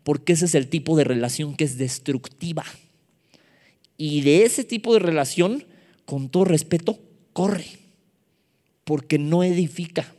porque 0.02 0.34
ese 0.34 0.44
es 0.44 0.54
el 0.54 0.68
tipo 0.68 0.96
de 0.96 1.04
relación 1.04 1.56
que 1.56 1.64
es 1.64 1.78
destructiva. 1.78 2.64
Y 3.98 4.20
de 4.20 4.44
ese 4.44 4.64
tipo 4.64 4.92
de 4.92 5.00
relación, 5.00 5.64
con 6.04 6.28
todo 6.28 6.44
respeto, 6.44 6.98
corre, 7.32 7.66
porque 8.84 9.18
no 9.18 9.42
edifica. 9.42 10.12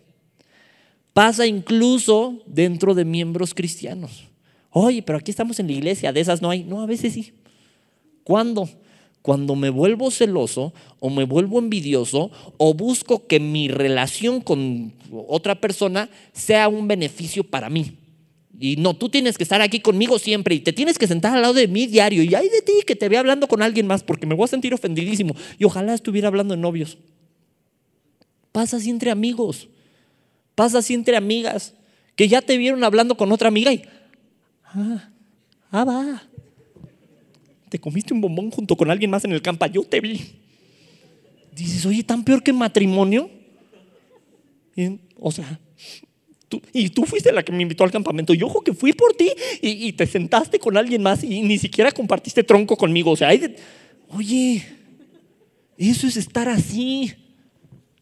Pasa 1.13 1.47
incluso 1.47 2.43
dentro 2.45 2.93
de 2.93 3.05
miembros 3.05 3.53
cristianos. 3.53 4.25
Oye, 4.69 5.01
pero 5.01 5.17
aquí 5.17 5.31
estamos 5.31 5.59
en 5.59 5.67
la 5.67 5.73
iglesia, 5.73 6.13
de 6.13 6.19
esas 6.19 6.41
no 6.41 6.49
hay. 6.49 6.63
No, 6.63 6.81
a 6.81 6.85
veces 6.85 7.13
sí. 7.13 7.33
¿Cuándo? 8.23 8.69
Cuando 9.27 9.57
me 9.57 9.69
vuelvo 9.69 10.09
celoso 10.09 10.71
o 11.01 11.09
me 11.09 11.25
vuelvo 11.25 11.59
envidioso 11.59 12.31
o 12.55 12.73
busco 12.73 13.27
que 13.27 13.41
mi 13.41 13.67
relación 13.67 14.39
con 14.39 14.93
otra 15.27 15.59
persona 15.59 16.09
sea 16.31 16.69
un 16.69 16.87
beneficio 16.87 17.43
para 17.43 17.69
mí. 17.69 17.97
Y 18.57 18.77
no, 18.77 18.93
tú 18.93 19.09
tienes 19.09 19.37
que 19.37 19.43
estar 19.43 19.61
aquí 19.61 19.81
conmigo 19.81 20.17
siempre 20.17 20.55
y 20.55 20.61
te 20.61 20.71
tienes 20.71 20.97
que 20.97 21.07
sentar 21.07 21.35
al 21.35 21.41
lado 21.41 21.55
de 21.55 21.67
mí 21.67 21.87
diario. 21.87 22.23
Y 22.23 22.35
hay 22.35 22.47
de 22.47 22.61
ti 22.61 22.71
que 22.87 22.95
te 22.95 23.09
vea 23.09 23.19
hablando 23.19 23.49
con 23.49 23.61
alguien 23.61 23.85
más 23.85 24.01
porque 24.01 24.25
me 24.25 24.33
voy 24.33 24.45
a 24.45 24.47
sentir 24.47 24.73
ofendidísimo. 24.73 25.35
Y 25.59 25.65
ojalá 25.65 25.93
estuviera 25.93 26.29
hablando 26.29 26.55
de 26.55 26.61
novios. 26.61 26.97
Pasa 28.53 28.77
así 28.77 28.89
entre 28.89 29.11
amigos. 29.11 29.67
Pasa 30.55 30.77
así 30.77 30.93
entre 30.93 31.17
amigas. 31.17 31.73
Que 32.15 32.29
ya 32.29 32.41
te 32.41 32.57
vieron 32.57 32.81
hablando 32.85 33.17
con 33.17 33.29
otra 33.33 33.49
amiga 33.49 33.73
y. 33.73 33.83
Ah, 34.63 35.09
ah, 35.69 35.83
va. 35.83 36.23
Te 37.69 37.79
comiste 37.79 38.13
un 38.13 38.21
bombón 38.21 38.51
junto 38.51 38.75
con 38.75 38.89
alguien 38.89 39.11
más 39.11 39.25
en 39.25 39.31
el 39.31 39.41
campo. 39.41 39.65
Yo 39.67 39.83
te 39.83 39.99
vi. 39.99 40.21
Dices, 41.55 41.85
oye, 41.85 42.03
tan 42.03 42.23
peor 42.23 42.43
que 42.43 42.53
matrimonio. 42.53 43.29
o 45.19 45.31
sea, 45.31 45.59
y 46.71 46.89
tú 46.89 47.03
fuiste 47.03 47.31
la 47.31 47.43
que 47.43 47.51
me 47.51 47.63
invitó 47.63 47.83
al 47.83 47.91
campamento. 47.91 48.33
Y 48.33 48.41
ojo 48.43 48.61
que 48.61 48.73
fui 48.73 48.93
por 48.93 49.13
ti 49.13 49.31
y, 49.61 49.91
te 49.93 50.07
sentaste 50.07 50.59
con 50.59 50.77
alguien 50.77 51.01
más 51.01 51.23
y 51.23 51.41
ni 51.41 51.57
siquiera 51.57 51.91
compartiste 51.91 52.43
tronco 52.43 52.77
conmigo. 52.77 53.11
O 53.11 53.15
sea, 53.15 53.29
oye, 54.09 54.63
eso 55.77 56.07
es 56.07 56.15
estar 56.15 56.47
así. 56.47 57.13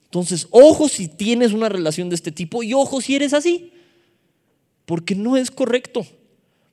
Entonces, 0.06 0.48
ojo 0.52 0.88
si 0.88 1.08
tienes 1.08 1.54
una 1.54 1.70
relación 1.70 2.10
de 2.10 2.16
este 2.16 2.32
tipo 2.32 2.62
y 2.62 2.74
ojo 2.74 3.02
si 3.02 3.16
eres 3.16 3.34
así. 3.34 3.72
Porque 4.86 5.16
no 5.16 5.38
es 5.38 5.50
correcto. 5.50 6.06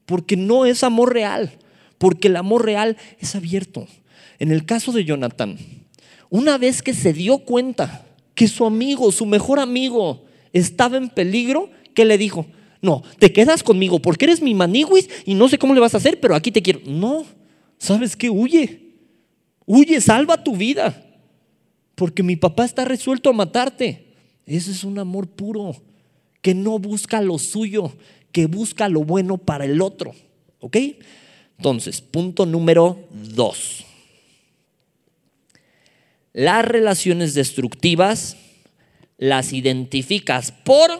Porque 0.04 0.36
no 0.36 0.66
es 0.66 0.82
amor 0.82 1.14
real. 1.14 1.58
Porque 2.02 2.26
el 2.26 2.34
amor 2.34 2.64
real 2.64 2.96
es 3.20 3.36
abierto. 3.36 3.86
En 4.40 4.50
el 4.50 4.66
caso 4.66 4.90
de 4.90 5.04
Jonathan, 5.04 5.56
una 6.30 6.58
vez 6.58 6.82
que 6.82 6.94
se 6.94 7.12
dio 7.12 7.38
cuenta 7.38 8.04
que 8.34 8.48
su 8.48 8.66
amigo, 8.66 9.12
su 9.12 9.24
mejor 9.24 9.60
amigo, 9.60 10.24
estaba 10.52 10.96
en 10.96 11.10
peligro, 11.10 11.70
¿qué 11.94 12.04
le 12.04 12.18
dijo? 12.18 12.46
No, 12.80 13.04
te 13.20 13.32
quedas 13.32 13.62
conmigo 13.62 14.02
porque 14.02 14.24
eres 14.24 14.42
mi 14.42 14.52
maniguis 14.52 15.08
y 15.24 15.34
no 15.34 15.48
sé 15.48 15.58
cómo 15.58 15.74
le 15.74 15.80
vas 15.80 15.94
a 15.94 15.98
hacer, 15.98 16.18
pero 16.18 16.34
aquí 16.34 16.50
te 16.50 16.60
quiero. 16.60 16.80
No, 16.86 17.24
¿sabes 17.78 18.16
qué? 18.16 18.28
Huye. 18.28 18.80
Huye, 19.64 20.00
salva 20.00 20.42
tu 20.42 20.56
vida. 20.56 21.06
Porque 21.94 22.24
mi 22.24 22.34
papá 22.34 22.64
está 22.64 22.84
resuelto 22.84 23.30
a 23.30 23.32
matarte. 23.32 24.08
Ese 24.44 24.72
es 24.72 24.82
un 24.82 24.98
amor 24.98 25.28
puro, 25.28 25.76
que 26.40 26.52
no 26.52 26.80
busca 26.80 27.20
lo 27.20 27.38
suyo, 27.38 27.92
que 28.32 28.46
busca 28.46 28.88
lo 28.88 29.04
bueno 29.04 29.38
para 29.38 29.66
el 29.66 29.80
otro. 29.80 30.16
¿Ok? 30.58 30.78
Entonces, 31.62 32.00
punto 32.00 32.44
número 32.44 32.98
dos. 33.12 33.84
Las 36.32 36.64
relaciones 36.64 37.34
destructivas 37.34 38.36
las 39.16 39.52
identificas 39.52 40.50
por, 40.50 40.90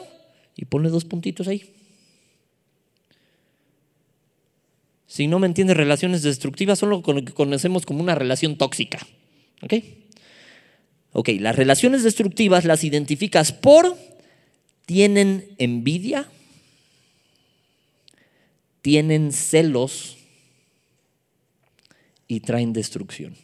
y 0.55 0.63
ponle 0.63 0.87
dos 0.87 1.03
puntitos 1.03 1.49
ahí. 1.49 1.69
Si 5.05 5.27
no 5.27 5.37
me 5.37 5.47
entiendes, 5.47 5.75
relaciones 5.75 6.21
destructivas 6.21 6.79
son 6.79 6.91
lo 6.91 7.03
que 7.03 7.33
conocemos 7.33 7.85
como 7.85 7.99
una 7.99 8.15
relación 8.15 8.57
tóxica. 8.57 9.05
¿Ok? 9.63 9.73
Ok, 11.11 11.29
las 11.41 11.57
relaciones 11.57 12.03
destructivas 12.03 12.63
las 12.63 12.85
identificas 12.85 13.51
por, 13.51 13.97
tienen 14.85 15.45
envidia, 15.57 16.29
tienen 18.81 19.33
celos 19.33 20.22
y 22.27 22.39
traen 22.41 22.73
destrucción. 22.73 23.35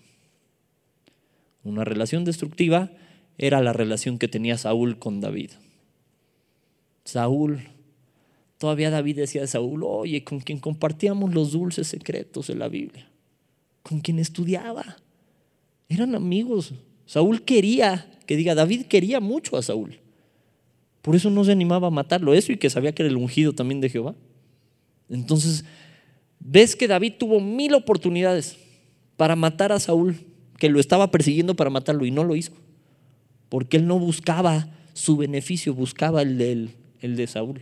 Una 1.64 1.84
relación 1.84 2.26
destructiva 2.26 2.92
era 3.38 3.62
la 3.62 3.74
relación 3.74 4.18
que 4.18 4.28
tenía 4.28 4.58
Saúl 4.58 5.00
con 5.00 5.22
David. 5.22 5.52
Saúl, 7.06 7.62
todavía 8.58 8.90
David 8.90 9.18
decía 9.18 9.42
de 9.42 9.48
Saúl, 9.48 9.84
oye, 9.84 10.24
con 10.24 10.40
quien 10.40 10.60
compartíamos 10.60 11.34
los 11.34 11.52
dulces 11.52 11.88
secretos 11.88 12.48
de 12.48 12.56
la 12.56 12.68
Biblia, 12.68 13.10
con 13.84 14.00
quien 14.02 14.20
estudiaba, 14.20 14.98
eran 15.88 16.16
amigos. 16.16 16.74
Saúl 17.06 17.44
quería, 17.44 18.20
que 18.26 18.36
diga, 18.36 18.56
David 18.56 18.86
quería 18.86 19.20
mucho 19.20 19.58
a 19.58 19.64
Saúl. 19.64 20.00
Por 21.02 21.16
eso 21.16 21.30
no 21.30 21.44
se 21.44 21.52
animaba 21.52 21.88
a 21.88 21.92
matarlo, 21.92 22.34
eso 22.34 22.52
y 22.52 22.58
que 22.58 22.70
sabía 22.70 22.94
que 22.94 23.04
era 23.04 23.10
el 23.10 23.18
ungido 23.18 23.54
también 23.54 23.82
de 23.82 23.90
Jehová. 23.90 24.16
Entonces, 25.10 25.66
ves 26.40 26.76
que 26.76 26.88
David 26.88 27.14
tuvo 27.18 27.40
mil 27.40 27.74
oportunidades 27.74 28.58
para 29.20 29.36
matar 29.36 29.74
a 29.74 29.82
Saúl, 29.82 30.16
que 30.58 30.70
lo 30.70 30.80
estaba 30.80 31.12
persiguiendo 31.12 31.54
para 31.58 31.70
matarlo 31.70 32.06
y 32.06 32.12
no 32.12 32.24
lo 32.24 32.38
hizo. 32.38 32.54
Porque 33.50 33.76
él 33.76 33.86
no 33.86 34.00
buscaba 34.00 34.70
su 34.94 35.18
beneficio, 35.18 35.74
buscaba 35.74 36.22
el 36.22 36.38
de, 36.38 36.70
el 37.02 37.18
de 37.18 37.28
Saúl. 37.28 37.62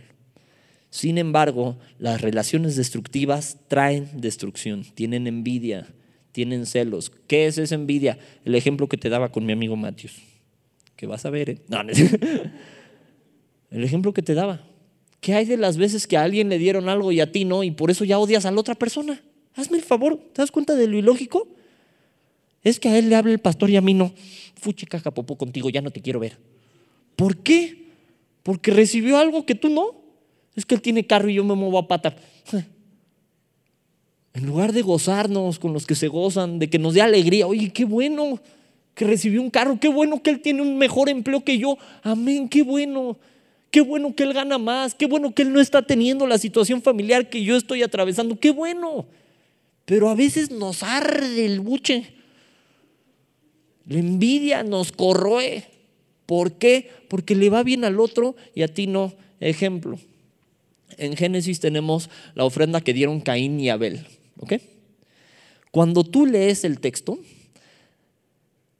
Sin 0.90 1.18
embargo, 1.18 1.76
las 1.98 2.20
relaciones 2.20 2.76
destructivas 2.76 3.58
traen 3.66 4.08
destrucción, 4.14 4.84
tienen 4.94 5.26
envidia, 5.26 5.88
tienen 6.30 6.64
celos. 6.64 7.10
¿Qué 7.26 7.48
es 7.48 7.58
esa 7.58 7.74
envidia? 7.74 8.20
El 8.44 8.54
ejemplo 8.54 8.88
que 8.88 8.96
te 8.96 9.08
daba 9.08 9.32
con 9.32 9.44
mi 9.44 9.52
amigo 9.52 9.74
Matius, 9.74 10.14
que 10.94 11.08
vas 11.08 11.26
a 11.26 11.30
ver. 11.30 11.50
¿eh? 11.50 11.62
El 13.72 13.82
ejemplo 13.82 14.12
que 14.14 14.22
te 14.22 14.34
daba. 14.34 14.64
¿Qué 15.20 15.34
hay 15.34 15.44
de 15.44 15.56
las 15.56 15.76
veces 15.76 16.06
que 16.06 16.16
a 16.16 16.22
alguien 16.22 16.50
le 16.50 16.58
dieron 16.58 16.88
algo 16.88 17.10
y 17.10 17.18
a 17.18 17.32
ti 17.32 17.44
no 17.44 17.64
y 17.64 17.72
por 17.72 17.90
eso 17.90 18.04
ya 18.04 18.20
odias 18.20 18.46
a 18.46 18.52
la 18.52 18.60
otra 18.60 18.76
persona? 18.76 19.20
Hazme 19.58 19.76
el 19.76 19.82
favor, 19.82 20.16
¿te 20.16 20.40
das 20.40 20.52
cuenta 20.52 20.76
de 20.76 20.86
lo 20.86 20.96
ilógico? 20.98 21.48
Es 22.62 22.78
que 22.78 22.88
a 22.88 22.96
él 22.96 23.08
le 23.08 23.16
habla 23.16 23.32
el 23.32 23.40
pastor 23.40 23.68
y 23.70 23.76
a 23.76 23.80
mí 23.80 23.92
no. 23.92 24.12
Fuchi 24.54 24.86
caja 24.86 25.10
popó 25.10 25.36
contigo, 25.36 25.68
ya 25.68 25.82
no 25.82 25.90
te 25.90 26.00
quiero 26.00 26.20
ver. 26.20 26.38
¿Por 27.16 27.38
qué? 27.38 27.86
Porque 28.44 28.70
recibió 28.70 29.18
algo 29.18 29.44
que 29.44 29.56
tú 29.56 29.68
no. 29.68 29.96
Es 30.54 30.64
que 30.64 30.76
él 30.76 30.80
tiene 30.80 31.08
carro 31.08 31.28
y 31.28 31.34
yo 31.34 31.44
me 31.44 31.56
muevo 31.56 31.76
a 31.76 31.88
pata. 31.88 32.14
En 34.34 34.46
lugar 34.46 34.72
de 34.72 34.82
gozarnos 34.82 35.58
con 35.58 35.72
los 35.72 35.84
que 35.84 35.96
se 35.96 36.06
gozan, 36.06 36.60
de 36.60 36.70
que 36.70 36.78
nos 36.78 36.94
dé 36.94 37.02
alegría, 37.02 37.48
oye, 37.48 37.72
qué 37.72 37.84
bueno 37.84 38.38
que 38.94 39.04
recibió 39.04 39.42
un 39.42 39.50
carro, 39.50 39.80
qué 39.80 39.88
bueno 39.88 40.22
que 40.22 40.30
él 40.30 40.40
tiene 40.40 40.62
un 40.62 40.78
mejor 40.78 41.08
empleo 41.08 41.42
que 41.42 41.58
yo. 41.58 41.76
Amén, 42.04 42.48
qué 42.48 42.62
bueno. 42.62 43.18
Qué 43.72 43.80
bueno 43.80 44.14
que 44.14 44.22
él 44.22 44.34
gana 44.34 44.58
más, 44.58 44.94
qué 44.94 45.06
bueno 45.06 45.34
que 45.34 45.42
él 45.42 45.52
no 45.52 45.60
está 45.60 45.82
teniendo 45.82 46.24
la 46.28 46.38
situación 46.38 46.80
familiar 46.80 47.28
que 47.28 47.42
yo 47.42 47.56
estoy 47.56 47.82
atravesando, 47.82 48.38
qué 48.38 48.52
bueno. 48.52 49.06
Pero 49.88 50.10
a 50.10 50.14
veces 50.14 50.50
nos 50.50 50.82
arde 50.82 51.46
el 51.46 51.60
buche. 51.60 52.12
La 53.86 53.98
envidia 53.98 54.62
nos 54.62 54.92
corroe. 54.92 55.64
¿Por 56.26 56.52
qué? 56.52 56.90
Porque 57.08 57.34
le 57.34 57.48
va 57.48 57.62
bien 57.62 57.84
al 57.84 57.98
otro 57.98 58.36
y 58.54 58.62
a 58.62 58.68
ti 58.68 58.86
no. 58.86 59.14
Ejemplo. 59.40 59.98
En 60.98 61.16
Génesis 61.16 61.58
tenemos 61.58 62.10
la 62.34 62.44
ofrenda 62.44 62.82
que 62.82 62.92
dieron 62.92 63.20
Caín 63.20 63.58
y 63.58 63.70
Abel. 63.70 64.04
¿Ok? 64.38 64.54
Cuando 65.70 66.04
tú 66.04 66.26
lees 66.26 66.64
el 66.64 66.80
texto, 66.80 67.18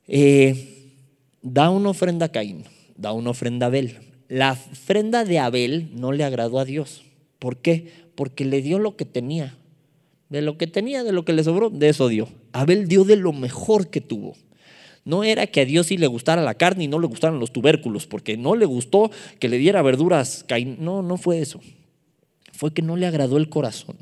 eh, 0.07 0.93
da 1.41 1.71
una 1.71 1.91
ofrenda 1.91 2.27
a 2.27 2.33
Caín, 2.33 2.65
da 2.97 3.13
una 3.13 3.31
ofrenda 3.31 3.67
a 3.67 3.69
Abel 3.69 4.09
la 4.29 4.53
ofrenda 4.53 5.25
de 5.25 5.39
Abel 5.39 5.89
no 5.95 6.13
le 6.13 6.23
agradó 6.23 6.59
a 6.59 6.65
Dios. 6.65 7.03
¿Por 7.39 7.57
qué? 7.57 7.91
Porque 8.15 8.45
le 8.45 8.63
dio 8.63 8.79
lo 8.79 8.97
que 8.97 9.07
tenía. 9.07 9.57
De 10.29 10.43
lo 10.43 10.59
que 10.59 10.67
tenía, 10.67 11.05
de 11.05 11.13
lo 11.13 11.25
que 11.25 11.33
le 11.33 11.43
sobró, 11.45 11.71
de 11.71 11.89
eso 11.89 12.09
dio. 12.09 12.29
Abel 12.53 12.87
dio 12.87 13.05
de 13.05 13.17
lo 13.17 13.33
mejor 13.33 13.89
que 13.89 14.01
tuvo. 14.01 14.37
No 15.05 15.25
era 15.25 15.47
que 15.47 15.63
a 15.63 15.65
Dios 15.65 15.87
sí 15.87 15.97
le 15.97 16.07
gustara 16.07 16.43
la 16.43 16.55
carne 16.55 16.85
y 16.85 16.89
no 16.89 16.99
le 16.99 17.07
gustaran 17.07 17.41
los 17.41 17.53
tubérculos, 17.53 18.07
porque 18.07 18.37
no 18.37 18.55
le 18.55 18.67
gustó 18.67 19.11
que 19.39 19.49
le 19.49 19.57
diera 19.57 19.81
verduras. 19.81 20.45
No, 20.79 21.03
no 21.03 21.17
fue 21.17 21.41
eso. 21.41 21.61
Fue 22.53 22.75
que 22.75 22.83
no 22.83 22.97
le 22.97 23.07
agradó 23.07 23.39
el 23.39 23.49
corazón. 23.49 23.97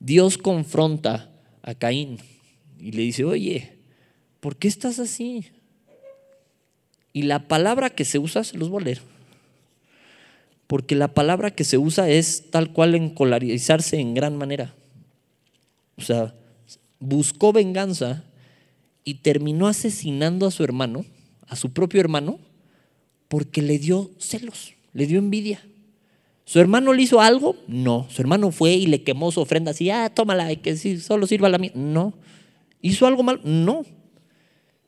Dios 0.00 0.38
confronta 0.38 1.30
a 1.62 1.74
Caín 1.74 2.18
y 2.80 2.92
le 2.92 3.02
dice, 3.02 3.24
oye, 3.24 3.78
¿por 4.40 4.56
qué 4.56 4.66
estás 4.66 4.98
así? 4.98 5.46
Y 7.12 7.22
la 7.22 7.46
palabra 7.46 7.90
que 7.90 8.04
se 8.04 8.18
usa, 8.18 8.42
se 8.42 8.58
los 8.58 8.68
voy 8.68 8.82
a 8.82 8.84
leer 8.86 9.00
porque 10.68 10.94
la 10.94 11.08
palabra 11.08 11.50
que 11.50 11.64
se 11.64 11.78
usa 11.78 12.08
es 12.10 12.50
tal 12.50 12.72
cual 12.72 12.94
encolarizarse 12.94 13.98
en 13.98 14.14
gran 14.14 14.36
manera. 14.36 14.74
O 15.98 16.02
sea, 16.02 16.34
buscó 17.00 17.52
venganza 17.52 18.24
y 19.04 19.14
terminó 19.14 19.66
asesinando 19.66 20.46
a 20.46 20.50
su 20.50 20.64
hermano, 20.64 21.04
a 21.46 21.56
su 21.56 21.72
propio 21.72 22.00
hermano, 22.00 22.38
porque 23.28 23.62
le 23.62 23.78
dio 23.78 24.10
celos, 24.18 24.74
le 24.92 25.06
dio 25.06 25.18
envidia. 25.18 25.60
¿Su 26.44 26.60
hermano 26.60 26.94
le 26.94 27.02
hizo 27.02 27.20
algo? 27.20 27.56
No. 27.66 28.06
Su 28.08 28.22
hermano 28.22 28.50
fue 28.52 28.72
y 28.72 28.86
le 28.86 29.02
quemó 29.02 29.30
su 29.30 29.40
ofrenda 29.40 29.72
así, 29.72 29.90
ah, 29.90 30.08
tómala, 30.08 30.54
que 30.56 30.76
solo 30.98 31.26
sirva 31.26 31.50
la 31.50 31.58
mía. 31.58 31.72
No. 31.74 32.14
¿Hizo 32.80 33.06
algo 33.06 33.22
mal? 33.22 33.40
No. 33.44 33.84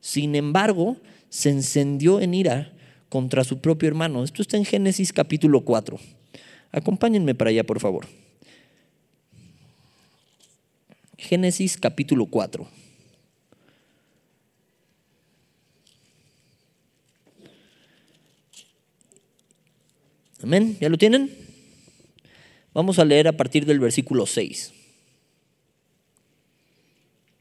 Sin 0.01 0.35
embargo, 0.37 0.97
se 1.29 1.51
encendió 1.51 2.21
en 2.21 2.33
ira 2.33 2.73
contra 3.11 3.45
su 3.45 3.59
propio 3.61 3.89
hermano. 3.89 4.25
Esto 4.25 4.41
está 4.41 4.57
en 4.57 4.65
Génesis 4.65 5.13
capítulo 5.13 5.63
4. 5.63 5.99
Acompáñenme 6.73 7.35
para 7.35 7.51
allá, 7.51 7.65
por 7.65 7.81
favor. 7.81 8.07
Génesis 11.21 11.77
capítulo 11.77 12.27
4. 12.27 12.67
Amén. 20.43 20.79
¿Ya 20.81 20.89
lo 20.89 20.97
tienen? 20.97 21.31
Vamos 22.73 22.99
a 22.99 23.05
leer 23.05 23.29
a 23.29 23.37
partir 23.37 23.67
del 23.67 23.79
versículo 23.79 24.25
6. 24.25 24.73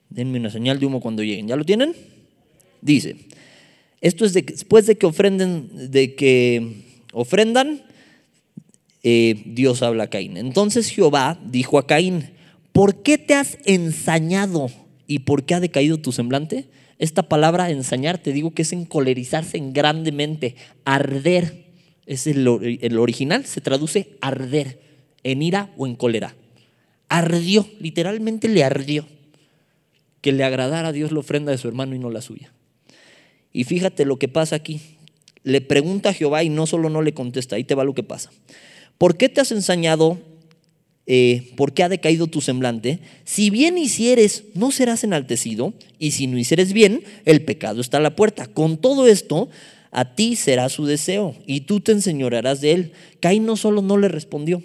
Denme 0.10 0.40
una 0.40 0.50
señal 0.50 0.80
de 0.80 0.86
humo 0.86 1.00
cuando 1.00 1.24
lleguen. 1.24 1.48
¿Ya 1.48 1.56
lo 1.56 1.64
tienen? 1.64 1.96
Dice, 2.82 3.16
esto 4.02 4.26
es 4.26 4.34
después 4.34 4.88
de 4.88 4.98
que 4.98 5.06
ofrenden, 5.06 5.92
de 5.92 6.16
que 6.16 6.84
ofrendan, 7.14 7.84
eh, 9.04 9.42
Dios 9.46 9.82
habla 9.84 10.04
a 10.04 10.10
Caín. 10.10 10.36
Entonces 10.36 10.90
Jehová 10.90 11.40
dijo 11.46 11.78
a 11.78 11.88
Caín, 11.88 12.39
¿por 12.80 13.02
qué 13.04 13.18
te 13.18 13.34
has 13.34 13.58
ensañado 13.66 14.72
y 15.06 15.20
por 15.20 15.44
qué 15.44 15.54
ha 15.54 15.60
decaído 15.60 15.98
tu 15.98 16.14
semblante? 16.14 16.70
Esta 16.98 17.24
palabra 17.24 17.72
ensañar, 17.72 18.20
te 18.20 18.32
digo 18.32 18.52
que 18.52 18.62
es 18.62 18.72
encolerizarse 18.72 19.58
en 19.58 19.74
grandemente, 19.74 20.56
arder. 20.86 21.66
Es 22.06 22.26
el, 22.26 22.48
original, 22.48 23.44
se 23.44 23.60
traduce 23.60 24.16
arder, 24.22 24.80
en 25.24 25.42
ira 25.42 25.74
o 25.76 25.88
en 25.88 25.96
cólera. 25.98 26.38
Ardió, 27.10 27.68
literalmente 27.82 28.48
le 28.48 28.64
ardió 28.64 29.06
que 30.22 30.32
le 30.32 30.46
agradara 30.46 30.88
a 30.88 30.94
Dios 30.94 31.12
la 31.12 31.20
ofrenda 31.20 31.52
de 31.52 31.58
su 31.58 31.68
hermano 31.68 31.96
y 31.96 32.00
no 32.00 32.10
la 32.10 32.22
suya. 32.22 32.54
Y 33.52 33.66
fíjate 33.66 34.06
lo 34.06 34.18
que 34.20 34.30
pasa 34.30 34.56
aquí. 34.56 34.80
Le 35.44 35.60
pregunta 35.60 36.12
a 36.12 36.14
Jehová 36.14 36.46
y 36.46 36.50
no 36.50 36.66
solo 36.66 36.90
no 36.90 37.02
le 37.02 37.14
contesta, 37.14 37.58
ahí 37.58 37.66
te 37.66 37.76
va 37.76 37.84
lo 37.84 37.94
que 37.94 38.04
pasa. 38.04 38.32
¿Por 38.98 39.18
qué 39.18 39.28
te 39.28 39.42
has 39.42 39.52
ensañado? 39.52 40.29
Eh, 41.12 41.54
¿Por 41.56 41.74
qué 41.74 41.82
ha 41.82 41.90
decaído 41.90 42.28
tu 42.28 42.40
semblante? 42.40 43.00
Si 43.26 43.50
bien 43.50 43.80
hicieres, 43.80 44.44
no 44.54 44.70
serás 44.70 45.04
enaltecido, 45.04 45.74
y 45.98 46.12
si 46.12 46.28
no 46.28 46.38
hicieres 46.38 46.72
bien, 46.72 47.02
el 47.26 47.42
pecado 47.42 47.82
está 47.82 47.98
a 47.98 48.02
la 48.02 48.16
puerta. 48.16 48.46
Con 48.46 48.78
todo 48.78 49.08
esto, 49.08 49.50
a 49.90 50.14
ti 50.14 50.36
será 50.36 50.70
su 50.70 50.86
deseo, 50.86 51.36
y 51.48 51.62
tú 51.62 51.80
te 51.80 51.94
enseñorearás 51.94 52.62
de 52.62 52.74
él. 52.74 52.92
Caín 53.22 53.48
no 53.48 53.58
solo 53.58 53.82
no 53.82 53.98
le 53.98 54.08
respondió. 54.08 54.62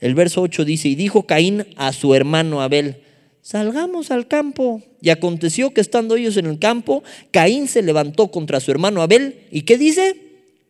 El 0.00 0.16
verso 0.16 0.42
8 0.42 0.64
dice, 0.64 0.88
y 0.88 0.96
dijo 0.96 1.26
Caín 1.26 1.64
a 1.76 1.92
su 1.92 2.16
hermano 2.16 2.62
Abel, 2.62 2.96
salgamos 3.40 4.10
al 4.10 4.26
campo. 4.26 4.82
Y 5.00 5.10
aconteció 5.10 5.72
que 5.72 5.80
estando 5.80 6.16
ellos 6.16 6.36
en 6.36 6.46
el 6.46 6.58
campo, 6.58 7.04
Caín 7.30 7.68
se 7.68 7.82
levantó 7.82 8.32
contra 8.32 8.58
su 8.58 8.72
hermano 8.72 9.02
Abel. 9.02 9.44
¿Y 9.52 9.62
qué 9.62 9.78
dice? 9.78 10.16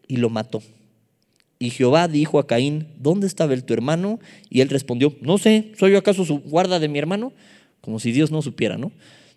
Y 0.08 0.16
lo 0.16 0.28
mató. 0.28 0.62
Y 1.62 1.68
Jehová 1.68 2.08
dijo 2.08 2.38
a 2.38 2.46
Caín, 2.46 2.86
¿dónde 2.98 3.26
estaba 3.26 3.52
el 3.52 3.64
tu 3.64 3.74
hermano? 3.74 4.18
Y 4.48 4.62
él 4.62 4.70
respondió, 4.70 5.14
no 5.20 5.36
sé, 5.36 5.72
¿soy 5.78 5.92
yo 5.92 5.98
acaso 5.98 6.24
su 6.24 6.38
guarda 6.38 6.80
de 6.80 6.88
mi 6.88 6.98
hermano? 6.98 7.34
Como 7.82 8.00
si 8.00 8.12
Dios 8.12 8.30
no 8.30 8.40
supiera, 8.40 8.78
¿no? 8.78 8.92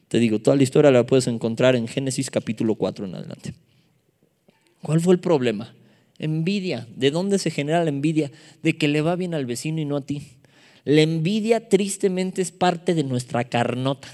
Te 0.08 0.20
digo, 0.20 0.40
toda 0.40 0.56
la 0.56 0.64
historia 0.64 0.90
la 0.90 1.06
puedes 1.06 1.28
encontrar 1.28 1.76
en 1.76 1.86
Génesis 1.86 2.32
capítulo 2.32 2.76
4 2.76 3.08
en 3.08 3.16
adelante. 3.16 3.54
¿Cuál 4.82 5.02
fue 5.02 5.16
el 5.16 5.20
problema? 5.20 5.76
Envidia. 6.18 6.88
¿De 6.96 7.12
dónde 7.12 7.40
se 7.40 7.52
genera 7.52 7.84
la 7.84 7.90
envidia? 7.90 8.32
De 8.62 8.78
que 8.78 8.88
le 8.88 9.02
va 9.02 9.18
bien 9.18 9.34
al 9.34 9.46
vecino 9.46 9.82
y 9.82 9.86
no 9.86 9.98
a 9.98 10.02
ti. 10.02 10.22
La 10.86 11.02
envidia 11.02 11.68
tristemente 11.68 12.42
es 12.42 12.52
parte 12.54 12.96
de 12.96 13.04
nuestra 13.04 13.44
carnota. 13.44 14.08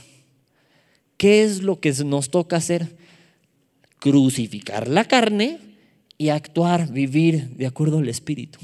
¿Qué 1.17 1.43
es 1.43 1.61
lo 1.61 1.79
que 1.79 1.91
nos 2.05 2.31
toca 2.31 2.55
hacer? 2.55 2.87
Crucificar 3.99 4.87
la 4.87 5.05
carne 5.05 5.68
y 6.19 6.29
actuar, 6.29 6.91
vivir 6.91 7.55
de 7.55 7.65
acuerdo 7.65 7.97
al 7.97 8.10
Espíritu. 8.10 8.60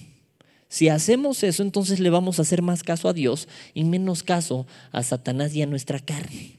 Si 0.67 0.89
hacemos 0.89 1.41
eso, 1.41 1.63
entonces 1.63 2.01
le 2.01 2.09
vamos 2.09 2.37
a 2.37 2.41
hacer 2.41 2.61
más 2.61 2.83
caso 2.83 3.07
a 3.07 3.13
Dios 3.13 3.47
y 3.73 3.85
menos 3.85 4.23
caso 4.23 4.67
a 4.91 5.01
Satanás 5.03 5.55
y 5.55 5.61
a 5.61 5.65
nuestra 5.65 5.99
carne. 5.99 6.57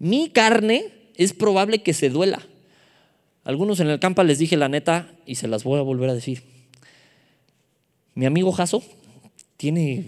Mi 0.00 0.30
carne 0.30 0.92
es 1.14 1.32
probable 1.32 1.82
que 1.84 1.94
se 1.94 2.10
duela. 2.10 2.42
Algunos 3.44 3.78
en 3.78 3.88
el 3.88 4.00
campo 4.00 4.24
les 4.24 4.40
dije 4.40 4.56
la 4.56 4.68
neta 4.68 5.14
y 5.26 5.36
se 5.36 5.46
las 5.46 5.62
voy 5.62 5.78
a 5.78 5.82
volver 5.82 6.10
a 6.10 6.14
decir. 6.14 6.42
Mi 8.16 8.26
amigo 8.26 8.50
Jaso 8.50 8.82
tiene, 9.56 10.06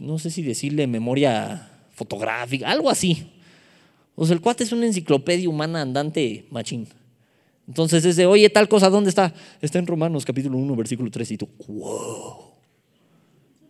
no 0.00 0.18
sé 0.18 0.30
si 0.30 0.42
decirle 0.42 0.88
memoria 0.88 1.70
fotográfica, 1.92 2.68
algo 2.68 2.90
así. 2.90 3.30
O 4.16 4.26
sea, 4.26 4.34
el 4.34 4.40
cuate 4.40 4.64
es 4.64 4.72
una 4.72 4.86
enciclopedia 4.86 5.48
humana 5.48 5.80
andante 5.80 6.46
machín. 6.50 6.88
Entonces 7.68 8.04
es 8.04 8.18
oye, 8.26 8.48
tal 8.50 8.68
cosa, 8.68 8.90
¿dónde 8.90 9.10
está? 9.10 9.34
Está 9.60 9.78
en 9.78 9.86
Romanos 9.86 10.24
capítulo 10.24 10.56
1, 10.56 10.76
versículo 10.76 11.10
3 11.10 11.30
y 11.32 11.36
tú, 11.38 11.48
wow. 11.66 12.54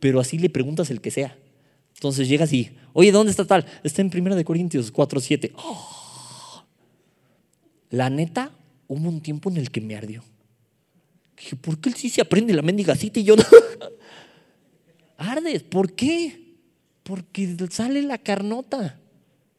Pero 0.00 0.20
así 0.20 0.38
le 0.38 0.50
preguntas 0.50 0.90
el 0.90 1.00
que 1.00 1.11
sea. 1.11 1.37
Entonces 1.94 2.28
llegas 2.28 2.52
y, 2.52 2.70
oye, 2.92 3.11
¿dónde 3.11 3.30
está 3.30 3.46
tal? 3.46 3.64
Está 3.82 4.02
en 4.02 4.11
1 4.14 4.44
Corintios 4.44 4.90
4, 4.90 5.20
7. 5.20 5.52
La 7.90 8.11
neta, 8.11 8.52
hubo 8.87 9.09
un 9.09 9.22
tiempo 9.22 9.48
en 9.48 9.56
el 9.56 9.70
que 9.70 9.80
me 9.80 9.96
ardió. 9.96 10.22
Dije, 11.37 11.56
¿por 11.56 11.78
qué 11.78 11.88
él 11.88 11.94
sí 11.94 12.11
se 12.11 12.20
aprende 12.20 12.52
la 12.52 12.62
mendiga 12.62 12.94
cita 12.94 13.20
y 13.20 13.24
yo 13.24 13.37
no? 13.37 13.44
Ardes, 15.16 15.62
¿por 15.62 15.94
qué? 15.94 16.56
Porque 17.02 17.56
sale 17.70 18.02
la 18.02 18.18
carnota. 18.18 19.00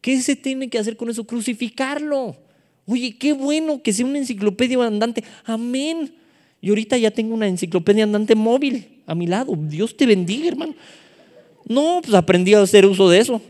¿Qué 0.02 0.22
se 0.22 0.36
tiene 0.36 0.70
que 0.70 0.78
hacer 0.78 0.96
con 0.96 1.10
eso? 1.10 1.26
Crucificarlo. 1.26 2.47
Oye, 2.88 3.18
qué 3.18 3.34
bueno 3.34 3.84
que 3.84 3.94
sea 3.94 4.06
una 4.06 4.18
enciclopedia 4.18 4.84
andante. 4.84 5.24
Amén. 5.44 6.14
Y 6.62 6.70
ahorita 6.70 6.98
ya 6.98 7.12
tengo 7.12 7.36
una 7.36 7.48
enciclopedia 7.48 8.04
andante 8.04 8.34
móvil 8.34 9.02
a 9.06 9.14
mi 9.14 9.28
lado. 9.28 9.56
Dios 9.56 9.96
te 9.96 10.06
bendiga, 10.06 10.48
hermano. 10.48 10.74
No, 11.68 12.00
pues 12.02 12.16
aprendí 12.16 12.54
a 12.54 12.62
hacer 12.62 12.86
uso 12.86 13.10
de 13.10 13.20
eso. 13.20 13.42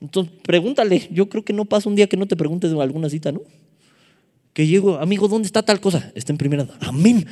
Entonces, 0.00 0.32
pregúntale. 0.42 1.08
Yo 1.10 1.28
creo 1.28 1.44
que 1.44 1.52
no 1.52 1.64
pasa 1.64 1.88
un 1.88 1.96
día 1.96 2.06
que 2.06 2.16
no 2.16 2.26
te 2.26 2.36
preguntes 2.36 2.70
de 2.70 2.80
alguna 2.80 3.08
cita, 3.08 3.32
¿no? 3.32 3.40
Que 4.52 4.66
llego, 4.66 4.96
amigo, 4.98 5.26
¿dónde 5.26 5.46
está 5.46 5.62
tal 5.62 5.80
cosa? 5.80 6.12
Está 6.14 6.32
en 6.32 6.38
primera. 6.38 6.66
Amén. 6.80 7.26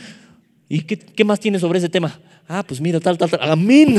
¿Y 0.68 0.82
qué, 0.82 1.24
más 1.24 1.40
tiene 1.40 1.58
sobre 1.58 1.78
ese 1.78 1.88
tema? 1.88 2.20
Ah, 2.46 2.64
pues 2.66 2.80
mira, 2.80 3.00
tal, 3.00 3.18
tal, 3.18 3.30
tal. 3.30 3.40
Amén. 3.42 3.98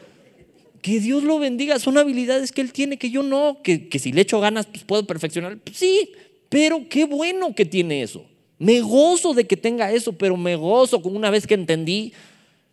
que 0.82 1.00
Dios 1.00 1.22
lo 1.22 1.38
bendiga. 1.38 1.78
Son 1.78 1.98
habilidades 1.98 2.52
que 2.52 2.60
Él 2.60 2.72
tiene 2.72 2.98
que 2.98 3.10
yo 3.10 3.22
no. 3.22 3.58
Que, 3.62 3.88
si 3.98 4.12
le 4.12 4.22
echo 4.22 4.40
ganas, 4.40 4.66
pues 4.66 4.84
puedo 4.84 5.06
perfeccionar. 5.06 5.58
Sí, 5.72 6.10
pero 6.50 6.86
qué 6.90 7.06
bueno 7.06 7.54
que 7.54 7.64
tiene 7.64 8.02
eso. 8.02 8.26
Me 8.58 8.82
gozo 8.82 9.32
de 9.32 9.46
que 9.46 9.56
tenga 9.56 9.90
eso, 9.90 10.12
pero 10.12 10.36
me 10.36 10.54
gozo 10.56 11.00
con 11.00 11.16
una 11.16 11.30
vez 11.30 11.46
que 11.46 11.54
entendí 11.54 12.12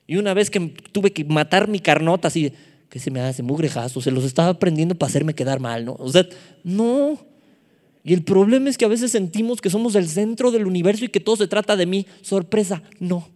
y 0.05 0.17
una 0.17 0.33
vez 0.33 0.49
que 0.49 0.59
tuve 0.91 1.13
que 1.13 1.23
matar 1.23 1.69
mi 1.69 1.79
carnota 1.79 2.27
así, 2.27 2.51
que 2.89 2.99
se 2.99 3.11
me 3.11 3.21
hace 3.21 3.43
mugrejazo, 3.43 4.01
se 4.01 4.11
los 4.11 4.25
estaba 4.25 4.49
aprendiendo 4.49 4.95
para 4.95 5.09
hacerme 5.09 5.33
quedar 5.33 5.61
mal, 5.61 5.85
¿no? 5.85 5.95
O 5.99 6.09
sea, 6.09 6.27
no. 6.63 7.17
Y 8.03 8.13
el 8.13 8.23
problema 8.23 8.69
es 8.69 8.77
que 8.77 8.85
a 8.85 8.89
veces 8.89 9.11
sentimos 9.11 9.61
que 9.61 9.69
somos 9.69 9.95
el 9.95 10.09
centro 10.09 10.51
del 10.51 10.65
universo 10.65 11.05
y 11.05 11.09
que 11.09 11.19
todo 11.19 11.37
se 11.37 11.47
trata 11.47 11.75
de 11.75 11.85
mí. 11.85 12.05
Sorpresa, 12.21 12.81
no. 12.99 13.29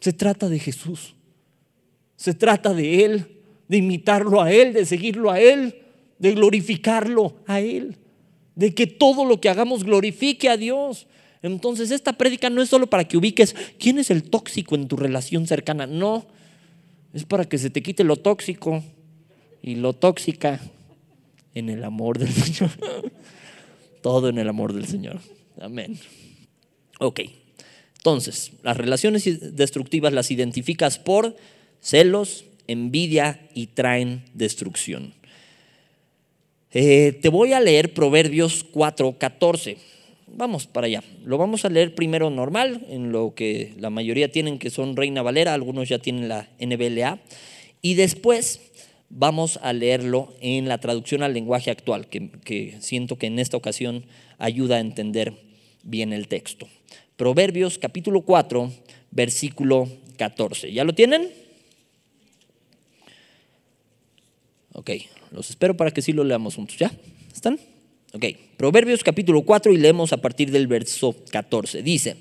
Se 0.00 0.12
trata 0.12 0.48
de 0.48 0.58
Jesús. 0.58 1.14
Se 2.16 2.34
trata 2.34 2.74
de 2.74 3.04
Él, 3.04 3.40
de 3.66 3.78
imitarlo 3.78 4.40
a 4.40 4.52
Él, 4.52 4.72
de 4.72 4.84
seguirlo 4.84 5.30
a 5.30 5.40
Él, 5.40 5.82
de 6.18 6.32
glorificarlo 6.32 7.34
a 7.46 7.60
Él, 7.60 7.96
de 8.54 8.74
que 8.74 8.86
todo 8.86 9.24
lo 9.24 9.40
que 9.40 9.48
hagamos 9.48 9.84
glorifique 9.84 10.48
a 10.48 10.56
Dios. 10.56 11.06
Entonces 11.42 11.90
esta 11.90 12.14
prédica 12.14 12.50
no 12.50 12.62
es 12.62 12.68
solo 12.68 12.88
para 12.88 13.04
que 13.04 13.16
ubiques 13.16 13.54
quién 13.78 13.98
es 13.98 14.10
el 14.10 14.24
tóxico 14.24 14.74
en 14.74 14.88
tu 14.88 14.96
relación 14.96 15.46
cercana, 15.46 15.86
no, 15.86 16.26
es 17.12 17.24
para 17.24 17.44
que 17.44 17.58
se 17.58 17.70
te 17.70 17.82
quite 17.82 18.04
lo 18.04 18.16
tóxico 18.16 18.84
y 19.62 19.76
lo 19.76 19.92
tóxica 19.94 20.60
en 21.54 21.68
el 21.68 21.84
amor 21.84 22.18
del 22.18 22.28
Señor. 22.32 22.70
Todo 24.02 24.28
en 24.28 24.38
el 24.38 24.48
amor 24.48 24.72
del 24.72 24.86
Señor. 24.86 25.20
Amén. 25.60 25.98
Ok. 26.98 27.20
Entonces, 27.96 28.52
las 28.62 28.76
relaciones 28.76 29.56
destructivas 29.56 30.12
las 30.12 30.30
identificas 30.30 30.98
por 30.98 31.36
celos, 31.80 32.44
envidia 32.66 33.48
y 33.54 33.68
traen 33.68 34.24
destrucción. 34.32 35.12
Eh, 36.72 37.18
te 37.20 37.28
voy 37.28 37.52
a 37.52 37.60
leer 37.60 37.92
Proverbios 37.94 38.64
4:14. 38.64 39.76
Vamos 40.28 40.68
para 40.68 40.86
allá. 40.86 41.02
Lo 41.24 41.36
vamos 41.36 41.64
a 41.64 41.68
leer 41.68 41.94
primero 41.96 42.30
normal, 42.30 42.86
en 42.88 43.10
lo 43.10 43.34
que 43.34 43.74
la 43.78 43.90
mayoría 43.90 44.30
tienen 44.30 44.60
que 44.60 44.70
son 44.70 44.96
Reina 44.96 45.22
Valera, 45.22 45.54
algunos 45.54 45.88
ya 45.88 45.98
tienen 45.98 46.28
la 46.28 46.48
NBLA. 46.60 47.18
Y 47.82 47.94
después 47.94 48.60
vamos 49.08 49.58
a 49.62 49.72
leerlo 49.72 50.32
en 50.40 50.68
la 50.68 50.78
traducción 50.78 51.24
al 51.24 51.34
lenguaje 51.34 51.72
actual, 51.72 52.06
que, 52.06 52.76
siento 52.80 53.16
que 53.16 53.26
en 53.26 53.40
esta 53.40 53.56
ocasión 53.56 54.04
ayuda 54.38 54.76
a 54.76 54.80
entender 54.80 55.34
bien 55.82 56.12
el 56.12 56.28
texto. 56.28 56.68
Proverbios 57.16 57.78
capítulo 57.78 58.20
4, 58.20 58.70
versículo 59.10 59.88
14. 60.16 60.72
¿Ya 60.72 60.84
lo 60.84 60.94
tienen? 60.94 61.28
Ok, 64.72 64.90
los 65.30 65.50
espero 65.50 65.76
para 65.76 65.90
que 65.90 66.02
sí 66.02 66.12
lo 66.12 66.24
leamos 66.24 66.56
juntos. 66.56 66.76
¿Ya? 66.76 66.92
¿Están? 67.32 67.58
Ok, 68.12 68.24
Proverbios 68.56 69.04
capítulo 69.04 69.42
4 69.42 69.72
y 69.72 69.76
leemos 69.76 70.12
a 70.12 70.16
partir 70.16 70.50
del 70.50 70.66
verso 70.66 71.14
14. 71.30 71.82
Dice, 71.82 72.16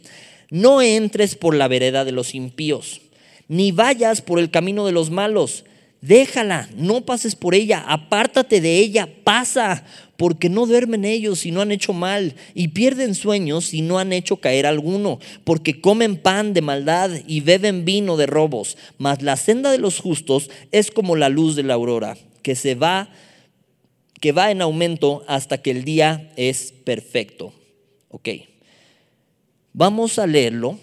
no 0.50 0.82
entres 0.82 1.36
por 1.36 1.56
la 1.56 1.68
vereda 1.68 2.06
de 2.06 2.12
los 2.12 2.36
impíos, 2.36 3.02
ni 3.48 3.72
vayas 3.72 4.22
por 4.22 4.40
el 4.40 4.52
camino 4.52 4.86
de 4.86 4.92
los 4.92 5.10
malos 5.10 5.66
Déjala, 6.02 6.70
no 6.78 7.02
pases 7.02 7.36
por 7.36 7.54
ella, 7.54 7.84
apártate 7.86 8.62
de 8.62 8.80
ella, 8.80 9.10
pasa, 9.26 9.84
porque 10.16 10.48
no 10.48 10.66
duermen 10.66 11.04
ellos 11.04 11.40
si 11.40 11.52
no 11.52 11.60
han 11.60 11.74
hecho 11.74 11.92
mal, 11.92 12.36
y 12.54 12.70
pierden 12.70 13.16
sueños 13.16 13.66
si 13.66 13.82
no 13.82 14.00
han 14.00 14.14
hecho 14.14 14.38
caer 14.38 14.66
alguno, 14.66 15.20
porque 15.44 15.82
comen 15.82 16.16
pan 16.16 16.54
de 16.54 16.62
maldad 16.62 17.12
y 17.28 17.42
beben 17.42 17.84
vino 17.84 18.16
de 18.16 18.28
robos. 18.28 18.78
Mas 18.98 19.22
la 19.22 19.36
senda 19.36 19.72
de 19.72 19.78
los 19.78 20.00
justos 20.00 20.50
es 20.72 20.90
como 20.90 21.18
la 21.18 21.28
luz 21.28 21.58
de 21.58 21.64
la 21.64 21.74
aurora, 21.74 22.18
que 22.50 22.56
se 22.56 22.74
va, 22.74 23.08
que 24.20 24.32
va 24.32 24.50
en 24.50 24.64
aumento 24.64 25.24
hasta 25.28 25.62
que 25.62 25.70
el 25.70 25.84
día 25.84 26.32
es 26.36 26.72
perfecto. 26.72 27.54
Ok. 28.08 28.30
Vamos 29.72 30.18
a 30.18 30.26
leerlo, 30.26 30.80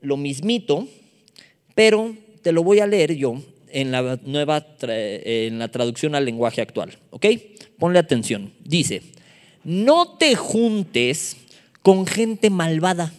lo 0.00 0.16
mismito, 0.16 0.86
pero 1.74 2.14
te 2.42 2.52
lo 2.52 2.62
voy 2.62 2.78
a 2.78 2.86
leer 2.86 3.16
yo 3.16 3.42
en 3.72 3.90
la 3.90 4.20
nueva 4.22 4.64
en 4.80 5.58
la 5.58 5.66
traducción 5.72 6.14
al 6.14 6.24
lenguaje 6.24 6.60
actual. 6.60 6.96
¿Ok? 7.10 7.26
Ponle 7.80 7.98
atención. 7.98 8.52
Dice: 8.60 9.02
No 9.64 10.18
te 10.18 10.36
juntes 10.36 11.36
con 11.82 12.06
gente 12.06 12.48
malvada, 12.48 13.12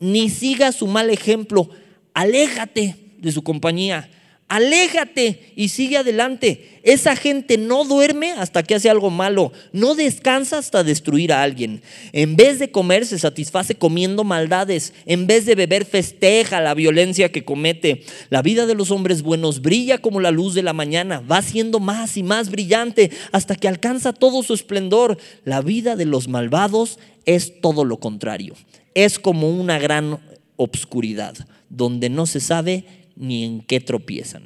ni 0.00 0.28
sigas 0.28 0.74
su 0.74 0.86
mal 0.86 1.08
ejemplo. 1.08 1.70
Aléjate 2.12 2.94
de 3.16 3.32
su 3.32 3.42
compañía 3.42 4.10
Aléjate 4.48 5.52
y 5.56 5.68
sigue 5.68 5.98
adelante. 5.98 6.80
Esa 6.82 7.16
gente 7.16 7.58
no 7.58 7.84
duerme 7.84 8.32
hasta 8.32 8.62
que 8.62 8.74
hace 8.74 8.88
algo 8.88 9.10
malo, 9.10 9.52
no 9.72 9.94
descansa 9.94 10.56
hasta 10.56 10.82
destruir 10.82 11.34
a 11.34 11.42
alguien. 11.42 11.82
En 12.12 12.34
vez 12.34 12.58
de 12.58 12.70
comer 12.70 13.04
se 13.04 13.18
satisface 13.18 13.74
comiendo 13.74 14.24
maldades, 14.24 14.94
en 15.04 15.26
vez 15.26 15.44
de 15.44 15.54
beber 15.54 15.84
festeja 15.84 16.62
la 16.62 16.72
violencia 16.72 17.30
que 17.30 17.44
comete. 17.44 18.04
La 18.30 18.40
vida 18.40 18.64
de 18.64 18.74
los 18.74 18.90
hombres 18.90 19.20
buenos 19.20 19.60
brilla 19.60 19.98
como 19.98 20.18
la 20.18 20.30
luz 20.30 20.54
de 20.54 20.62
la 20.62 20.72
mañana, 20.72 21.20
va 21.20 21.42
siendo 21.42 21.78
más 21.78 22.16
y 22.16 22.22
más 22.22 22.50
brillante 22.50 23.10
hasta 23.32 23.54
que 23.54 23.68
alcanza 23.68 24.14
todo 24.14 24.42
su 24.42 24.54
esplendor. 24.54 25.18
La 25.44 25.60
vida 25.60 25.94
de 25.94 26.06
los 26.06 26.26
malvados 26.26 26.98
es 27.26 27.60
todo 27.60 27.84
lo 27.84 28.00
contrario, 28.00 28.54
es 28.94 29.18
como 29.18 29.50
una 29.50 29.78
gran 29.78 30.20
obscuridad 30.56 31.34
donde 31.68 32.08
no 32.08 32.24
se 32.24 32.40
sabe 32.40 32.84
ni 33.18 33.44
en 33.44 33.60
qué 33.60 33.80
tropiezan. 33.80 34.44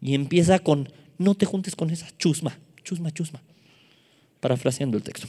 Y 0.00 0.14
empieza 0.14 0.58
con, 0.58 0.92
no 1.18 1.34
te 1.34 1.46
juntes 1.46 1.74
con 1.74 1.90
esa 1.90 2.08
chusma, 2.18 2.58
chusma, 2.84 3.10
chusma. 3.10 3.42
Parafraseando 4.40 4.98
el 4.98 5.02
texto. 5.02 5.26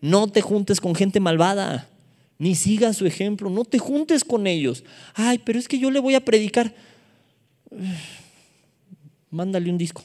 No 0.00 0.26
te 0.28 0.40
juntes 0.40 0.80
con 0.80 0.94
gente 0.94 1.20
malvada. 1.20 1.88
ni 2.36 2.56
sigas 2.56 2.96
su 2.96 3.06
ejemplo, 3.06 3.48
no 3.48 3.64
te 3.64 3.78
juntes 3.78 4.24
con 4.24 4.46
ellos. 4.46 4.82
Ay, 5.14 5.38
pero 5.38 5.58
es 5.58 5.68
que 5.68 5.78
yo 5.78 5.90
le 5.90 6.00
voy 6.00 6.14
a 6.14 6.24
predicar. 6.24 6.74
Mándale 9.30 9.70
un 9.70 9.78
disco. 9.78 10.02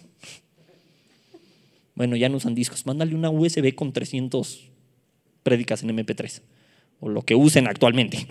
Bueno, 1.95 2.15
ya 2.15 2.29
no 2.29 2.37
usan 2.37 2.55
discos, 2.55 2.85
mándale 2.85 3.13
una 3.13 3.29
USB 3.29 3.75
con 3.75 3.91
300 3.91 4.69
prédicas 5.43 5.83
en 5.83 5.89
MP3 5.89 6.41
o 7.01 7.09
lo 7.09 7.23
que 7.23 7.35
usen 7.35 7.67
actualmente. 7.67 8.25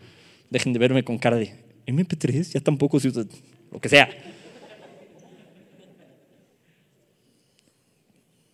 Dejen 0.50 0.72
de 0.72 0.80
verme 0.80 1.04
con 1.04 1.18
cara 1.18 1.36
de 1.36 1.54
MP3, 1.86 2.52
ya 2.52 2.60
tampoco 2.60 3.00
se 3.00 3.08
usa, 3.08 3.24
lo 3.70 3.80
que 3.80 3.88
sea. 3.88 4.08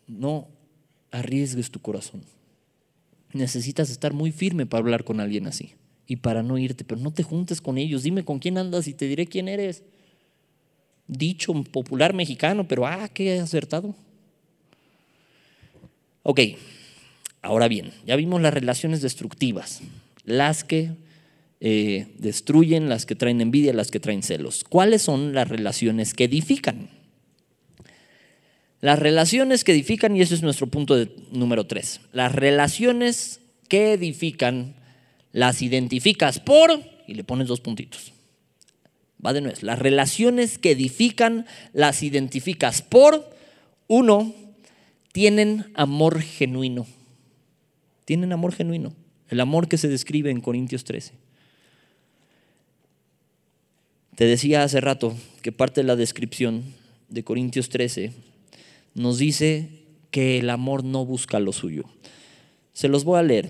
No 0.07 0.49
arriesgues 1.11 1.70
tu 1.70 1.81
corazón. 1.81 2.22
Necesitas 3.33 3.91
estar 3.91 4.12
muy 4.12 4.33
firme 4.33 4.66
para 4.66 4.81
hablar 4.81 5.05
con 5.05 5.20
alguien 5.20 5.47
así 5.47 5.74
y 6.07 6.16
para 6.16 6.43
no 6.43 6.57
irte, 6.57 6.85
pero 6.85 7.01
no 7.01 7.12
te 7.12 7.22
juntes 7.22 7.61
con 7.61 7.76
ellos. 7.76 8.03
Dime 8.03 8.24
con 8.24 8.39
quién 8.39 8.57
andas 8.57 8.89
y 8.89 8.95
te 8.95 9.07
diré 9.07 9.26
quién 9.26 9.47
eres. 9.47 9.83
Dicho 11.07 11.53
popular 11.64 12.14
mexicano, 12.14 12.66
pero 12.66 12.87
ah, 12.87 13.09
qué 13.12 13.39
acertado. 13.39 13.95
Ok, 16.22 16.41
ahora 17.43 17.68
bien, 17.68 17.93
ya 18.07 18.16
vimos 18.16 18.41
las 18.41 18.53
relaciones 18.53 19.03
destructivas, 19.03 19.81
las 20.24 20.64
que 20.64 20.93
eh, 21.61 22.14
destruyen, 22.18 22.88
las 22.88 23.04
que 23.04 23.16
traen 23.16 23.40
envidia, 23.40 23.72
las 23.72 23.90
que 23.90 24.00
traen 24.00 24.22
celos. 24.22 24.64
¿Cuáles 24.68 25.02
son 25.02 25.34
las 25.34 25.48
relaciones 25.48 26.14
que 26.14 26.24
edifican? 26.24 26.90
Las 28.80 28.98
relaciones 28.98 29.64
que 29.64 29.72
edifican, 29.72 30.16
y 30.16 30.20
ese 30.20 30.34
es 30.34 30.42
nuestro 30.42 30.68
punto 30.68 30.96
número 31.32 31.66
tres, 31.66 32.00
las 32.12 32.32
relaciones 32.32 33.40
que 33.68 33.92
edifican 33.92 34.76
las 35.32 35.62
identificas 35.62 36.38
por, 36.38 36.80
y 37.06 37.14
le 37.14 37.24
pones 37.24 37.48
dos 37.48 37.61
puntitos. 37.61 38.12
Va 39.24 39.32
de 39.32 39.40
nuevo, 39.40 39.59
las 39.62 39.80
relaciones 39.80 40.59
que 40.59 40.70
edifican 40.70 41.46
las 41.72 42.04
identificas 42.04 42.82
por, 42.82 43.28
uno, 43.88 44.32
tienen 45.11 45.72
amor 45.74 46.22
genuino. 46.22 46.86
Tienen 48.04 48.32
amor 48.32 48.54
genuino, 48.54 48.94
el 49.28 49.40
amor 49.40 49.66
que 49.66 49.76
se 49.76 49.88
describe 49.88 50.30
en 50.30 50.40
Corintios 50.40 50.84
13. 50.84 51.28
Te 54.18 54.24
decía 54.24 54.64
hace 54.64 54.80
rato 54.80 55.14
que 55.42 55.52
parte 55.52 55.80
de 55.80 55.86
la 55.86 55.94
descripción 55.94 56.64
de 57.08 57.22
Corintios 57.22 57.68
13 57.68 58.10
nos 58.94 59.18
dice 59.18 59.68
que 60.10 60.40
el 60.40 60.50
amor 60.50 60.82
no 60.82 61.06
busca 61.06 61.38
lo 61.38 61.52
suyo. 61.52 61.84
Se 62.72 62.88
los 62.88 63.04
voy 63.04 63.20
a 63.20 63.22
leer. 63.22 63.48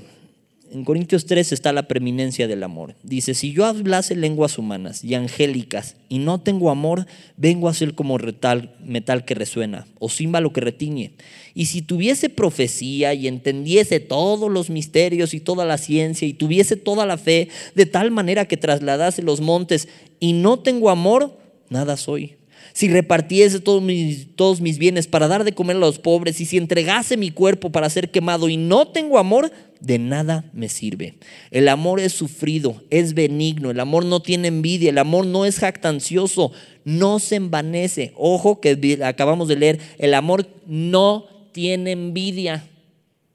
En 0.71 0.85
Corintios 0.85 1.25
3 1.25 1.53
está 1.53 1.73
la 1.73 1.89
preeminencia 1.89 2.47
del 2.47 2.63
amor. 2.63 2.95
Dice, 3.03 3.35
si 3.35 3.53
yo 3.53 3.65
hablase 3.65 4.15
lenguas 4.15 4.59
humanas 4.59 5.03
y 5.03 5.15
angélicas 5.15 5.97
y 6.09 6.19
no 6.19 6.41
tengo 6.41 6.71
amor, 6.71 7.07
vengo 7.37 7.69
a 7.69 7.75
ser 7.75 7.95
como 7.95 8.19
metal 8.19 9.25
que 9.25 9.35
resuena 9.35 9.87
o 9.99 10.09
címbalo 10.11 10.53
que 10.53 10.61
retiñe. 10.61 11.13
Y 11.55 11.67
si 11.67 11.81
tuviese 11.81 12.29
profecía 12.29 13.15
y 13.15 13.29
entendiese 13.29 14.01
todos 14.01 14.51
los 14.51 14.69
misterios 14.69 15.33
y 15.33 15.41
toda 15.41 15.65
la 15.65 15.79
ciencia 15.79 16.29
y 16.29 16.35
tuviese 16.35 16.77
toda 16.77 17.07
la 17.07 17.17
fe 17.17 17.49
de 17.75 17.87
tal 17.87 18.11
manera 18.11 18.45
que 18.45 18.57
trasladase 18.57 19.23
los 19.23 19.41
montes 19.41 19.89
y 20.21 20.35
no 20.35 20.59
tengo 20.59 20.91
amor, 20.91 21.39
nada 21.71 21.97
soy 21.97 22.38
si 22.79 22.87
repartiese 22.87 23.59
todos 23.59 23.83
mis, 23.83 24.37
todos 24.37 24.61
mis 24.61 24.79
bienes 24.79 25.09
para 25.09 25.27
dar 25.27 25.43
de 25.43 25.51
comer 25.51 25.75
a 25.75 25.81
los 25.81 25.99
pobres 25.99 26.41
y 26.41 26.45
si 26.45 26.59
entregase 26.59 27.17
mi 27.17 27.33
cuerpo 27.33 27.71
para 27.71 27.91
ser 27.91 28.13
quemado 28.13 28.49
y 28.49 28.57
no 28.57 28.87
tengo 28.87 29.19
amor, 29.19 29.51
de 29.81 29.99
nada 29.99 30.45
me 30.53 30.69
sirve. 30.69 31.15
El 31.51 31.67
amor 31.67 31.99
es 31.99 32.13
sufrido, 32.13 32.81
es 32.91 33.15
benigno, 33.15 33.73
el 33.73 33.81
amor 33.81 34.05
no 34.05 34.23
tiene 34.23 34.47
envidia, 34.47 34.91
el 34.91 34.99
amor 34.99 35.27
no 35.27 35.45
es 35.45 35.59
jactancioso, 35.59 36.53
no 36.85 37.19
se 37.19 37.35
envanece. 37.35 38.13
Ojo 38.15 38.61
que 38.61 39.01
acabamos 39.03 39.49
de 39.49 39.57
leer, 39.57 39.81
el 39.99 40.15
amor 40.15 40.47
no 40.65 41.27
tiene 41.51 41.91
envidia. 41.91 42.65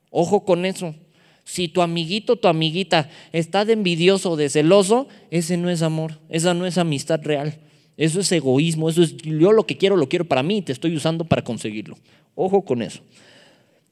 Ojo 0.09 0.45
con 0.45 0.65
eso. 0.65 0.95
Si 1.43 1.67
tu 1.67 1.81
amiguito, 1.81 2.37
tu 2.37 2.47
amiguita 2.47 3.09
está 3.33 3.65
de 3.65 3.73
envidioso 3.73 4.31
o 4.31 4.35
de 4.37 4.49
celoso, 4.49 5.09
ese 5.31 5.57
no 5.57 5.69
es 5.69 5.81
amor, 5.81 6.17
esa 6.29 6.53
no 6.53 6.65
es 6.65 6.77
amistad 6.77 7.19
real. 7.23 7.59
Eso 7.97 8.19
es 8.19 8.31
egoísmo, 8.31 8.89
eso 8.89 9.03
es 9.03 9.17
yo 9.17 9.51
lo 9.51 9.65
que 9.65 9.77
quiero 9.77 9.95
lo 9.95 10.09
quiero 10.09 10.25
para 10.25 10.43
mí 10.43 10.57
y 10.57 10.61
te 10.63 10.71
estoy 10.71 10.95
usando 10.95 11.25
para 11.25 11.43
conseguirlo. 11.43 11.97
Ojo 12.35 12.65
con 12.65 12.81
eso. 12.81 13.01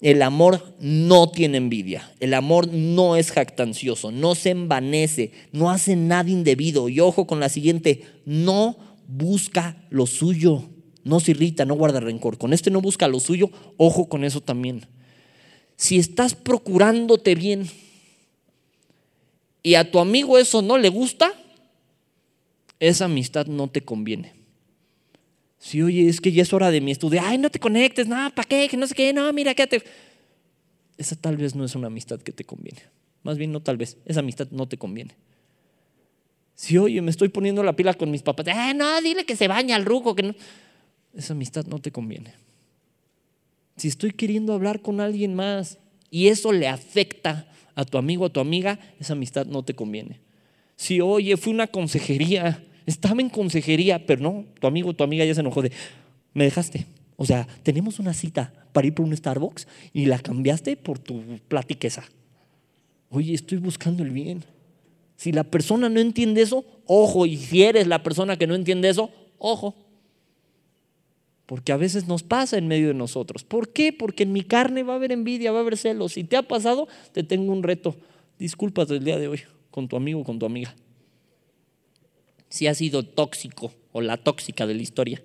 El 0.02 0.24
amor 0.24 0.76
no 0.80 1.30
tiene 1.30 1.58
envidia, 1.58 2.12
el 2.20 2.34
amor 2.34 2.68
no 2.74 3.16
es 3.16 3.32
jactancioso, 3.32 4.12
no 4.12 4.34
se 4.34 4.50
envanece, 4.50 5.32
no 5.52 5.70
hace 5.70 5.96
nada 5.96 6.28
indebido. 6.28 6.90
Y 6.90 7.00
ojo 7.00 7.28
con 7.28 7.40
la 7.40 7.50
siguiente, 7.50 8.04
no 8.26 8.78
busca 9.08 9.86
lo 9.92 10.08
suyo, 10.08 10.64
no 11.04 11.20
se 11.20 11.32
irrita, 11.32 11.66
no 11.66 11.76
guarda 11.76 12.00
rencor. 12.00 12.40
Con 12.40 12.52
este 12.52 12.72
no 12.72 12.82
busca 12.82 13.08
lo 13.08 13.20
suyo, 13.20 13.52
ojo 13.78 14.10
con 14.10 14.24
eso 14.24 14.42
también. 14.42 14.88
Si 15.76 16.00
estás 16.00 16.34
procurándote 16.34 17.36
bien 17.36 17.70
y 19.62 19.76
a 19.76 19.92
tu 19.92 20.00
amigo 20.00 20.40
eso 20.40 20.64
no 20.64 20.80
le 20.80 20.90
gusta, 20.90 21.32
esa 22.82 23.06
amistad 23.06 23.46
no 23.46 23.70
te 23.70 23.82
conviene. 23.82 24.34
Si, 25.60 25.84
oye, 25.84 26.10
es 26.10 26.20
que 26.20 26.32
ya 26.32 26.42
es 26.42 26.52
hora 26.52 26.72
de 26.72 26.82
mi 26.82 26.92
estudio, 26.92 27.22
ay, 27.24 27.38
no 27.38 27.52
te 27.52 27.60
conectes, 27.60 28.08
no, 28.08 28.16
¿para 28.34 28.48
qué? 28.48 28.68
Que 28.68 28.76
no 28.76 28.88
sé 28.88 28.96
qué, 28.96 29.14
no, 29.14 29.32
mira, 29.32 29.54
quédate. 29.54 29.84
Esa 30.98 31.16
tal 31.16 31.38
vez 31.38 31.54
no 31.54 31.64
es 31.64 31.76
una 31.76 31.88
amistad 31.88 32.20
que 32.20 32.32
te 32.32 32.44
conviene. 32.44 32.82
Más 33.22 33.38
bien, 33.38 33.52
no 33.52 33.62
tal 33.62 33.78
vez, 33.78 33.98
esa 34.06 34.22
amistad 34.22 34.48
no 34.50 34.68
te 34.68 34.78
conviene. 34.78 35.16
Si, 36.56 36.76
oye, 36.80 37.00
me 37.04 37.12
estoy 37.12 37.30
poniendo 37.30 37.62
la 37.62 37.76
pila 37.76 37.94
con 37.94 38.10
mis 38.10 38.24
papás, 38.24 38.48
ay, 38.48 38.74
no, 38.74 39.00
dile 39.00 39.26
que 39.26 39.36
se 39.36 39.48
baña 39.48 39.76
al 39.76 39.86
ruco, 39.86 40.16
que 40.16 40.24
no. 40.24 40.36
Esa 41.16 41.34
amistad 41.34 41.68
no 41.68 41.78
te 41.78 41.92
conviene. 41.92 42.34
Si 43.78 43.90
estoy 43.90 44.12
queriendo 44.12 44.54
hablar 44.54 44.82
con 44.82 45.02
alguien 45.02 45.36
más 45.36 45.78
y 46.10 46.30
eso 46.30 46.52
le 46.52 46.68
afecta 46.68 47.48
a 47.76 47.86
tu 47.86 48.00
amigo 48.00 48.26
a 48.26 48.30
tu 48.30 48.40
amiga, 48.40 48.80
esa 49.00 49.14
amistad 49.14 49.46
no 49.46 49.62
te 49.64 49.76
conviene. 49.76 50.20
Si, 50.76 51.00
oye, 51.00 51.38
fue 51.38 51.54
una 51.54 51.68
consejería 51.68 52.66
estaba 52.92 53.22
en 53.22 53.30
consejería, 53.30 54.06
pero 54.06 54.22
no, 54.22 54.46
tu 54.60 54.68
amigo, 54.68 54.94
tu 54.94 55.04
amiga 55.04 55.26
ya 55.26 55.34
se 55.34 55.42
enojó 55.42 55.62
de, 55.62 55.72
me 56.34 56.44
dejaste. 56.44 56.86
O 57.18 57.26
sea, 57.26 57.48
tenemos 57.64 58.00
una 58.00 58.14
cita 58.14 58.54
para 58.74 58.88
ir 58.88 58.94
por 58.94 59.06
un 59.06 59.16
Starbucks 59.16 59.68
y 59.94 60.06
la 60.06 60.20
cambiaste 60.20 60.78
por 60.78 61.00
tu 61.00 61.22
platiqueza. 61.48 62.04
Oye, 63.10 63.34
estoy 63.34 63.58
buscando 63.58 64.04
el 64.04 64.12
bien. 64.12 64.44
Si 65.18 65.32
la 65.32 65.44
persona 65.44 65.90
no 65.90 66.00
entiende 66.00 66.42
eso, 66.42 66.66
ojo, 66.86 67.26
y 67.26 67.38
si 67.38 67.64
eres 67.64 67.86
la 67.88 68.02
persona 68.02 68.38
que 68.38 68.48
no 68.48 68.56
entiende 68.56 68.90
eso, 68.90 69.12
ojo. 69.38 69.76
Porque 71.46 71.72
a 71.74 71.78
veces 71.78 72.08
nos 72.08 72.24
pasa 72.24 72.58
en 72.58 72.68
medio 72.68 72.88
de 72.88 72.94
nosotros. 72.94 73.44
¿Por 73.44 73.72
qué? 73.74 73.94
Porque 73.94 74.24
en 74.24 74.32
mi 74.32 74.42
carne 74.42 74.84
va 74.84 74.94
a 74.94 74.96
haber 74.96 75.12
envidia, 75.12 75.52
va 75.52 75.60
a 75.60 75.62
haber 75.62 75.78
celos. 75.78 76.14
Si 76.14 76.24
te 76.24 76.38
ha 76.38 76.44
pasado, 76.44 76.88
te 77.12 77.24
tengo 77.24 77.52
un 77.52 77.62
reto. 77.62 77.96
Disculpas 78.40 78.88
del 78.88 79.04
día 79.04 79.20
de 79.20 79.28
hoy 79.28 79.42
con 79.70 79.88
tu 79.88 79.96
amigo 79.96 80.24
con 80.24 80.40
tu 80.40 80.46
amiga 80.46 80.76
si 82.52 82.68
ha 82.68 82.76
sido 82.76 83.04
tóxico 83.04 83.74
o 83.94 84.02
la 84.02 84.18
tóxica 84.18 84.68
de 84.68 84.76
la 84.76 84.82
historia. 84.82 85.24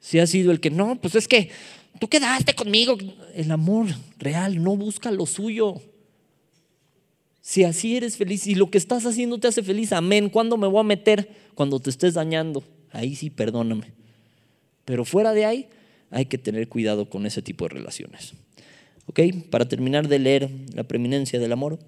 Si 0.00 0.18
ha 0.18 0.26
sido 0.26 0.52
el 0.52 0.60
que, 0.60 0.68
no, 0.68 1.00
pues 1.00 1.14
es 1.14 1.28
que 1.28 1.50
tú 1.98 2.08
quedaste 2.08 2.54
conmigo. 2.54 2.98
El 3.34 3.50
amor 3.50 3.86
real 4.18 4.62
no 4.62 4.76
busca 4.76 5.10
lo 5.10 5.24
suyo. 5.24 5.80
Si 7.40 7.62
así 7.62 7.96
eres 7.96 8.16
feliz 8.16 8.46
y 8.46 8.56
lo 8.56 8.70
que 8.70 8.78
estás 8.78 9.06
haciendo 9.06 9.38
te 9.38 9.46
hace 9.48 9.62
feliz, 9.62 9.92
amén. 9.92 10.28
¿Cuándo 10.28 10.56
me 10.56 10.66
voy 10.66 10.80
a 10.80 10.82
meter? 10.82 11.30
Cuando 11.54 11.78
te 11.78 11.90
estés 11.90 12.14
dañando. 12.14 12.64
Ahí 12.90 13.14
sí, 13.14 13.30
perdóname. 13.30 13.92
Pero 14.84 15.04
fuera 15.04 15.32
de 15.32 15.44
ahí, 15.44 15.68
hay 16.10 16.26
que 16.26 16.38
tener 16.38 16.68
cuidado 16.68 17.08
con 17.08 17.24
ese 17.24 17.40
tipo 17.40 17.66
de 17.66 17.74
relaciones. 17.74 18.34
¿Ok? 19.06 19.20
Para 19.48 19.68
terminar 19.68 20.08
de 20.08 20.18
leer 20.18 20.50
la 20.74 20.82
preeminencia 20.82 21.38
del 21.38 21.52
amor. 21.52 21.78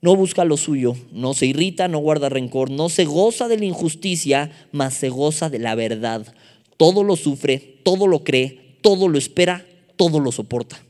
No 0.00 0.14
busca 0.14 0.44
lo 0.44 0.56
suyo, 0.56 0.96
no 1.10 1.34
se 1.34 1.46
irrita, 1.46 1.88
no 1.88 1.98
guarda 1.98 2.28
rencor, 2.28 2.70
no 2.70 2.88
se 2.88 3.04
goza 3.04 3.48
de 3.48 3.58
la 3.58 3.64
injusticia, 3.64 4.50
mas 4.70 4.94
se 4.94 5.08
goza 5.08 5.50
de 5.50 5.58
la 5.58 5.74
verdad. 5.74 6.32
Todo 6.76 7.02
lo 7.02 7.16
sufre, 7.16 7.80
todo 7.82 8.06
lo 8.06 8.22
cree, 8.22 8.76
todo 8.80 9.08
lo 9.08 9.18
espera, 9.18 9.66
todo 9.96 10.20
lo 10.20 10.30
soporta. 10.30 10.80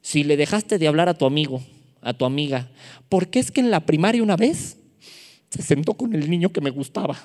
Si 0.00 0.24
le 0.24 0.38
dejaste 0.38 0.78
de 0.78 0.88
hablar 0.88 1.10
a 1.10 1.14
tu 1.14 1.26
amigo, 1.26 1.60
a 2.00 2.14
tu 2.14 2.24
amiga, 2.24 2.70
porque 3.10 3.38
es 3.38 3.50
que 3.50 3.60
en 3.60 3.70
la 3.70 3.80
primaria 3.80 4.22
una 4.22 4.36
vez 4.36 4.78
se 5.50 5.62
sentó 5.62 5.92
con 5.92 6.14
el 6.14 6.30
niño 6.30 6.50
que 6.50 6.62
me 6.62 6.70
gustaba. 6.70 7.18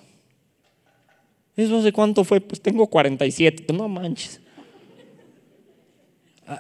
¿Eso 1.56 1.78
hace 1.78 1.94
cuánto 1.94 2.26
fue? 2.26 2.42
Pues 2.42 2.62
tengo 2.62 2.88
47, 2.88 3.72
no 3.74 3.88
manches. 3.88 4.42
Ah, 6.46 6.60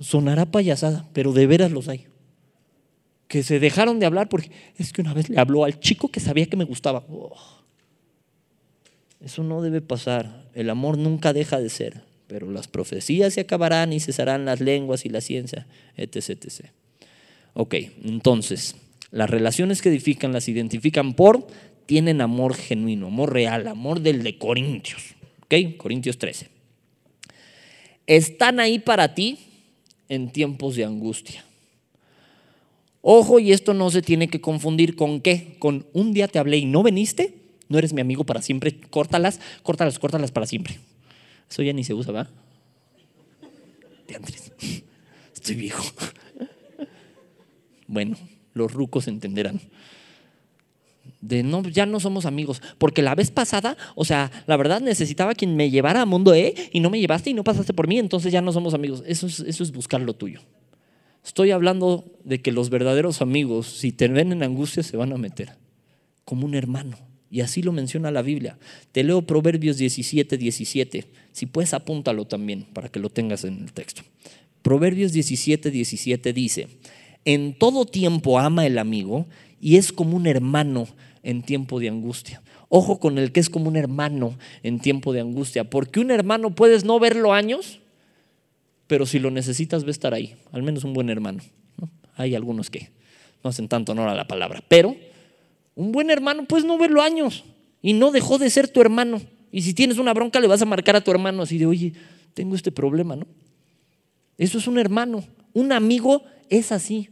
sonará 0.00 0.46
payasada, 0.46 1.08
pero 1.12 1.32
de 1.32 1.48
veras 1.48 1.72
los 1.72 1.88
hay 1.88 2.06
que 3.28 3.42
se 3.42 3.58
dejaron 3.58 3.98
de 3.98 4.06
hablar 4.06 4.28
porque 4.28 4.50
es 4.76 4.92
que 4.92 5.02
una 5.02 5.14
vez 5.14 5.28
le 5.28 5.38
habló 5.38 5.64
al 5.64 5.80
chico 5.80 6.08
que 6.08 6.20
sabía 6.20 6.46
que 6.46 6.56
me 6.56 6.64
gustaba. 6.64 7.04
Oh. 7.08 7.36
Eso 9.20 9.42
no 9.42 9.62
debe 9.62 9.80
pasar. 9.80 10.48
El 10.54 10.70
amor 10.70 10.98
nunca 10.98 11.32
deja 11.32 11.58
de 11.58 11.68
ser, 11.68 12.02
pero 12.26 12.50
las 12.50 12.68
profecías 12.68 13.34
se 13.34 13.40
acabarán 13.40 13.92
y 13.92 14.00
cesarán 14.00 14.44
las 14.44 14.60
lenguas 14.60 15.04
y 15.04 15.08
la 15.08 15.20
ciencia, 15.20 15.66
etc. 15.96 16.30
etc. 16.30 16.66
Ok, 17.54 17.74
entonces, 18.04 18.76
las 19.10 19.30
relaciones 19.30 19.82
que 19.82 19.88
edifican 19.88 20.32
las 20.32 20.48
identifican 20.48 21.14
por, 21.14 21.46
tienen 21.86 22.20
amor 22.20 22.54
genuino, 22.54 23.06
amor 23.06 23.32
real, 23.32 23.66
amor 23.66 24.00
del 24.00 24.22
de 24.22 24.38
Corintios. 24.38 25.14
Ok, 25.44 25.76
Corintios 25.76 26.18
13. 26.18 26.48
Están 28.06 28.60
ahí 28.60 28.78
para 28.78 29.14
ti 29.14 29.38
en 30.08 30.30
tiempos 30.30 30.76
de 30.76 30.84
angustia. 30.84 31.44
Ojo, 33.08 33.38
y 33.38 33.52
esto 33.52 33.72
no 33.72 33.88
se 33.88 34.02
tiene 34.02 34.26
que 34.26 34.40
confundir 34.40 34.96
con 34.96 35.20
qué, 35.20 35.54
con 35.60 35.86
un 35.92 36.12
día 36.12 36.26
te 36.26 36.40
hablé 36.40 36.56
y 36.56 36.64
no 36.64 36.82
veniste, 36.82 37.36
no 37.68 37.78
eres 37.78 37.92
mi 37.92 38.00
amigo 38.00 38.24
para 38.24 38.42
siempre, 38.42 38.80
córtalas, 38.80 39.38
córtalas, 39.62 40.00
córtalas 40.00 40.32
para 40.32 40.44
siempre. 40.44 40.80
Eso 41.48 41.62
ya 41.62 41.72
ni 41.72 41.84
se 41.84 41.94
usa, 41.94 42.10
¿va? 42.10 42.28
Andrés, 44.12 44.50
estoy 45.32 45.54
viejo. 45.54 45.84
Bueno, 47.86 48.16
los 48.54 48.72
rucos 48.72 49.06
entenderán. 49.06 49.60
De 51.20 51.44
no, 51.44 51.62
ya 51.62 51.86
no 51.86 52.00
somos 52.00 52.26
amigos. 52.26 52.60
Porque 52.76 53.02
la 53.02 53.14
vez 53.14 53.30
pasada, 53.30 53.76
o 53.94 54.04
sea, 54.04 54.32
la 54.48 54.56
verdad 54.56 54.80
necesitaba 54.80 55.36
quien 55.36 55.54
me 55.54 55.70
llevara 55.70 56.02
a 56.02 56.06
mundo 56.06 56.34
E 56.34 56.56
y 56.72 56.80
no 56.80 56.90
me 56.90 56.98
llevaste 56.98 57.30
y 57.30 57.34
no 57.34 57.44
pasaste 57.44 57.72
por 57.72 57.86
mí, 57.86 58.00
entonces 58.00 58.32
ya 58.32 58.40
no 58.40 58.52
somos 58.52 58.74
amigos. 58.74 59.04
Eso 59.06 59.28
es, 59.28 59.38
eso 59.38 59.62
es 59.62 59.70
buscar 59.70 60.00
lo 60.00 60.14
tuyo. 60.14 60.40
Estoy 61.26 61.50
hablando 61.50 62.04
de 62.22 62.40
que 62.40 62.52
los 62.52 62.70
verdaderos 62.70 63.20
amigos, 63.20 63.66
si 63.66 63.90
te 63.90 64.06
ven 64.06 64.30
en 64.30 64.44
angustia, 64.44 64.84
se 64.84 64.96
van 64.96 65.12
a 65.12 65.18
meter 65.18 65.56
como 66.24 66.46
un 66.46 66.54
hermano. 66.54 66.96
Y 67.32 67.40
así 67.40 67.62
lo 67.62 67.72
menciona 67.72 68.12
la 68.12 68.22
Biblia. 68.22 68.58
Te 68.92 69.02
leo 69.02 69.22
Proverbios 69.22 69.76
17, 69.76 70.38
17. 70.38 71.04
Si 71.32 71.46
puedes, 71.46 71.74
apúntalo 71.74 72.26
también 72.26 72.62
para 72.72 72.90
que 72.90 73.00
lo 73.00 73.10
tengas 73.10 73.42
en 73.42 73.58
el 73.58 73.72
texto. 73.72 74.02
Proverbios 74.62 75.12
17, 75.12 75.72
17 75.72 76.32
dice, 76.32 76.68
en 77.24 77.54
todo 77.54 77.86
tiempo 77.86 78.38
ama 78.38 78.64
el 78.64 78.78
amigo 78.78 79.26
y 79.60 79.78
es 79.78 79.92
como 79.92 80.16
un 80.16 80.28
hermano 80.28 80.86
en 81.24 81.42
tiempo 81.42 81.80
de 81.80 81.88
angustia. 81.88 82.40
Ojo 82.68 83.00
con 83.00 83.18
el 83.18 83.32
que 83.32 83.40
es 83.40 83.50
como 83.50 83.68
un 83.68 83.76
hermano 83.76 84.38
en 84.62 84.78
tiempo 84.78 85.12
de 85.12 85.22
angustia, 85.22 85.68
porque 85.68 85.98
un 85.98 86.12
hermano 86.12 86.54
puedes 86.54 86.84
no 86.84 87.00
verlo 87.00 87.32
años, 87.32 87.80
pero 88.86 89.06
si 89.06 89.18
lo 89.18 89.30
necesitas 89.30 89.84
va 89.84 89.88
a 89.88 89.90
estar 89.90 90.14
ahí, 90.14 90.36
al 90.52 90.62
menos 90.62 90.84
un 90.84 90.92
buen 90.92 91.10
hermano. 91.10 91.42
Hay 92.16 92.34
algunos 92.34 92.70
que 92.70 92.90
no 93.42 93.50
hacen 93.50 93.68
tanto 93.68 93.92
honor 93.92 94.08
a 94.08 94.14
la 94.14 94.26
palabra, 94.26 94.62
pero 94.68 94.96
un 95.74 95.92
buen 95.92 96.10
hermano 96.10 96.46
puedes 96.46 96.64
no 96.64 96.78
verlo 96.78 97.02
años 97.02 97.44
y 97.82 97.92
no 97.92 98.10
dejó 98.10 98.38
de 98.38 98.50
ser 98.50 98.68
tu 98.68 98.80
hermano. 98.80 99.20
Y 99.52 99.62
si 99.62 99.74
tienes 99.74 99.98
una 99.98 100.14
bronca 100.14 100.40
le 100.40 100.46
vas 100.46 100.62
a 100.62 100.66
marcar 100.66 100.96
a 100.96 101.00
tu 101.02 101.10
hermano 101.10 101.42
así 101.42 101.58
de, 101.58 101.66
oye, 101.66 101.92
tengo 102.34 102.54
este 102.54 102.72
problema, 102.72 103.16
¿no? 103.16 103.26
Eso 104.38 104.58
es 104.58 104.66
un 104.66 104.78
hermano. 104.78 105.24
Un 105.52 105.72
amigo 105.72 106.22
es 106.48 106.72
así. 106.72 107.08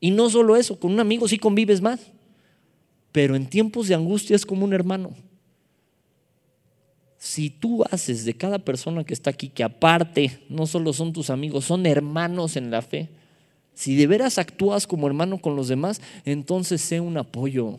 Y 0.00 0.10
no 0.10 0.30
solo 0.30 0.56
eso, 0.56 0.78
con 0.78 0.92
un 0.92 1.00
amigo 1.00 1.28
sí 1.28 1.38
convives 1.38 1.80
más. 1.80 2.00
Pero 3.12 3.36
en 3.36 3.46
tiempos 3.46 3.88
de 3.88 3.94
angustia 3.94 4.36
es 4.36 4.46
como 4.46 4.64
un 4.64 4.72
hermano. 4.72 5.14
Si 7.24 7.48
tú 7.48 7.82
haces 7.90 8.26
de 8.26 8.34
cada 8.34 8.58
persona 8.58 9.02
que 9.02 9.14
está 9.14 9.30
aquí, 9.30 9.48
que 9.48 9.64
aparte 9.64 10.40
no 10.50 10.66
solo 10.66 10.92
son 10.92 11.14
tus 11.14 11.30
amigos, 11.30 11.64
son 11.64 11.86
hermanos 11.86 12.54
en 12.54 12.70
la 12.70 12.82
fe, 12.82 13.08
si 13.72 13.96
de 13.96 14.06
veras 14.06 14.36
actúas 14.36 14.86
como 14.86 15.06
hermano 15.06 15.38
con 15.38 15.56
los 15.56 15.68
demás, 15.68 16.02
entonces 16.26 16.82
sé 16.82 17.00
un 17.00 17.16
apoyo 17.16 17.78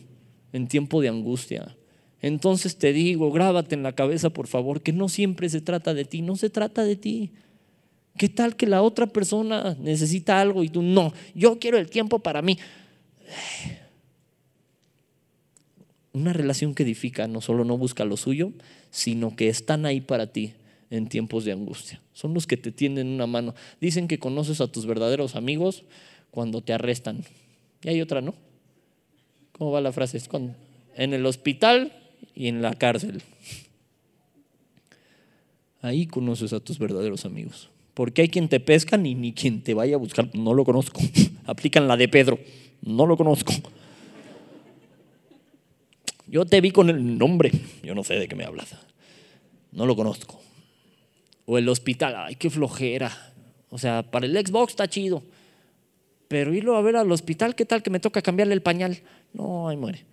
en 0.52 0.68
tiempo 0.68 1.00
de 1.00 1.10
angustia. 1.10 1.78
Entonces 2.24 2.80
te 2.80 2.92
digo, 2.92 3.32
grábate 3.32 3.76
en 3.76 3.84
la 3.84 3.94
cabeza, 3.94 4.32
por 4.32 4.48
favor, 4.48 4.82
que 4.82 4.94
no 4.94 5.10
siempre 5.10 5.48
se 5.48 5.62
trata 5.62 5.94
de 5.94 6.06
ti, 6.06 6.24
no 6.24 6.36
se 6.38 6.50
trata 6.50 6.84
de 6.84 6.96
ti. 6.96 7.32
¿Qué 8.18 8.30
tal 8.30 8.56
que 8.56 8.66
la 8.66 8.82
otra 8.82 9.06
persona 9.06 9.78
necesita 9.80 10.42
algo 10.42 10.64
y 10.64 10.70
tú 10.70 10.82
no? 10.82 11.14
Yo 11.36 11.60
quiero 11.60 11.78
el 11.78 11.92
tiempo 11.92 12.18
para 12.18 12.42
mí. 12.42 12.58
Una 16.14 16.34
relación 16.34 16.74
que 16.74 16.82
edifica 16.82 17.28
no 17.28 17.42
solo 17.42 17.64
no 17.64 17.78
busca 17.78 18.06
lo 18.06 18.18
suyo, 18.18 18.54
sino 18.96 19.36
que 19.36 19.50
están 19.50 19.86
ahí 19.86 20.00
para 20.00 20.28
ti 20.28 20.54
en 20.90 21.10
tiempos 21.10 21.44
de 21.44 21.52
angustia. 21.52 22.02
Son 22.14 22.34
los 22.34 22.48
que 22.48 22.56
te 22.56 22.72
tienden 22.72 23.08
una 23.08 23.28
mano. 23.28 23.54
Dicen 23.82 24.08
que 24.08 24.20
conoces 24.20 24.62
a 24.62 24.68
tus 24.68 24.86
verdaderos 24.86 25.36
amigos 25.36 25.84
cuando 26.32 26.62
te 26.62 26.72
arrestan. 26.72 27.26
Y 27.84 27.90
hay 27.90 28.00
otra, 28.00 28.22
¿no? 28.22 28.34
¿Cómo 29.52 29.72
va 29.72 29.82
la 29.82 29.92
frase? 29.92 30.16
Es 30.16 30.30
en 30.96 31.14
el 31.14 31.26
hospital 31.26 31.92
y 32.34 32.48
en 32.48 32.62
la 32.62 32.74
cárcel. 32.74 33.22
Ahí 35.82 36.08
conoces 36.08 36.54
a 36.54 36.62
tus 36.62 36.80
verdaderos 36.80 37.26
amigos. 37.26 37.70
Porque 37.94 38.22
hay 38.22 38.30
quien 38.30 38.48
te 38.48 38.62
pesca 38.62 38.96
ni, 38.96 39.14
ni 39.14 39.34
quien 39.34 39.62
te 39.62 39.74
vaya 39.74 39.96
a 39.96 40.00
buscar. 40.00 40.34
No 40.34 40.54
lo 40.54 40.64
conozco. 40.64 41.02
Aplican 41.46 41.90
la 41.90 41.98
de 41.98 42.08
Pedro. 42.08 42.40
No 42.82 43.06
lo 43.06 43.18
conozco. 43.18 43.52
Yo 46.36 46.44
te 46.44 46.60
vi 46.60 46.72
con 46.72 46.90
el 46.90 47.18
nombre. 47.18 47.50
Yo 47.82 47.96
no 47.96 48.04
sé 48.04 48.16
de 48.16 48.28
qué 48.28 48.36
me 48.36 48.44
hablas. 48.44 48.76
No 49.72 49.86
lo 49.86 49.96
conozco. 49.96 50.38
O 51.46 51.58
el 51.58 51.70
hospital. 51.70 52.14
Ay, 52.14 52.36
qué 52.36 52.50
flojera. 52.50 53.10
O 53.70 53.78
sea, 53.78 54.04
para 54.04 54.26
el 54.26 54.46
Xbox 54.46 54.74
está 54.74 54.90
chido. 54.90 55.24
Pero 56.28 56.54
irlo 56.54 56.76
a 56.76 56.82
ver 56.82 56.98
al 56.98 57.10
hospital, 57.10 57.56
¿qué 57.56 57.64
tal 57.64 57.82
que 57.82 57.90
me 57.90 58.02
toca 58.02 58.22
cambiarle 58.22 58.54
el 58.54 58.62
pañal? 58.62 59.00
No, 59.32 59.70
ahí 59.70 59.78
muere. 59.78 60.04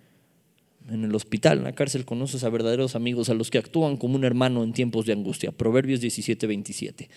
En 0.89 1.03
el 1.03 1.13
hospital, 1.13 1.57
en 1.57 1.65
la 1.65 1.73
cárcel, 1.73 2.05
conoces 2.05 2.45
a 2.45 2.49
verdaderos 2.49 2.95
amigos, 2.95 3.27
a 3.27 3.33
los 3.33 3.51
que 3.51 3.57
actúan 3.57 3.97
como 3.97 4.15
un 4.15 4.23
hermano 4.23 4.63
en 4.63 4.71
tiempos 4.71 5.05
de 5.05 5.11
angustia. 5.11 5.51
Proverbios 5.51 5.99
17, 5.99 6.47
27. 6.47 7.09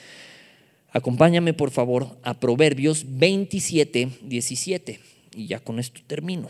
Acompáñame 0.90 1.54
por 1.54 1.70
favor 1.70 2.18
a 2.24 2.40
Proverbios 2.40 3.04
27, 3.06 4.08
17. 4.22 4.98
Y 5.36 5.46
ya 5.46 5.60
con 5.60 5.78
esto 5.78 6.00
termino. 6.08 6.48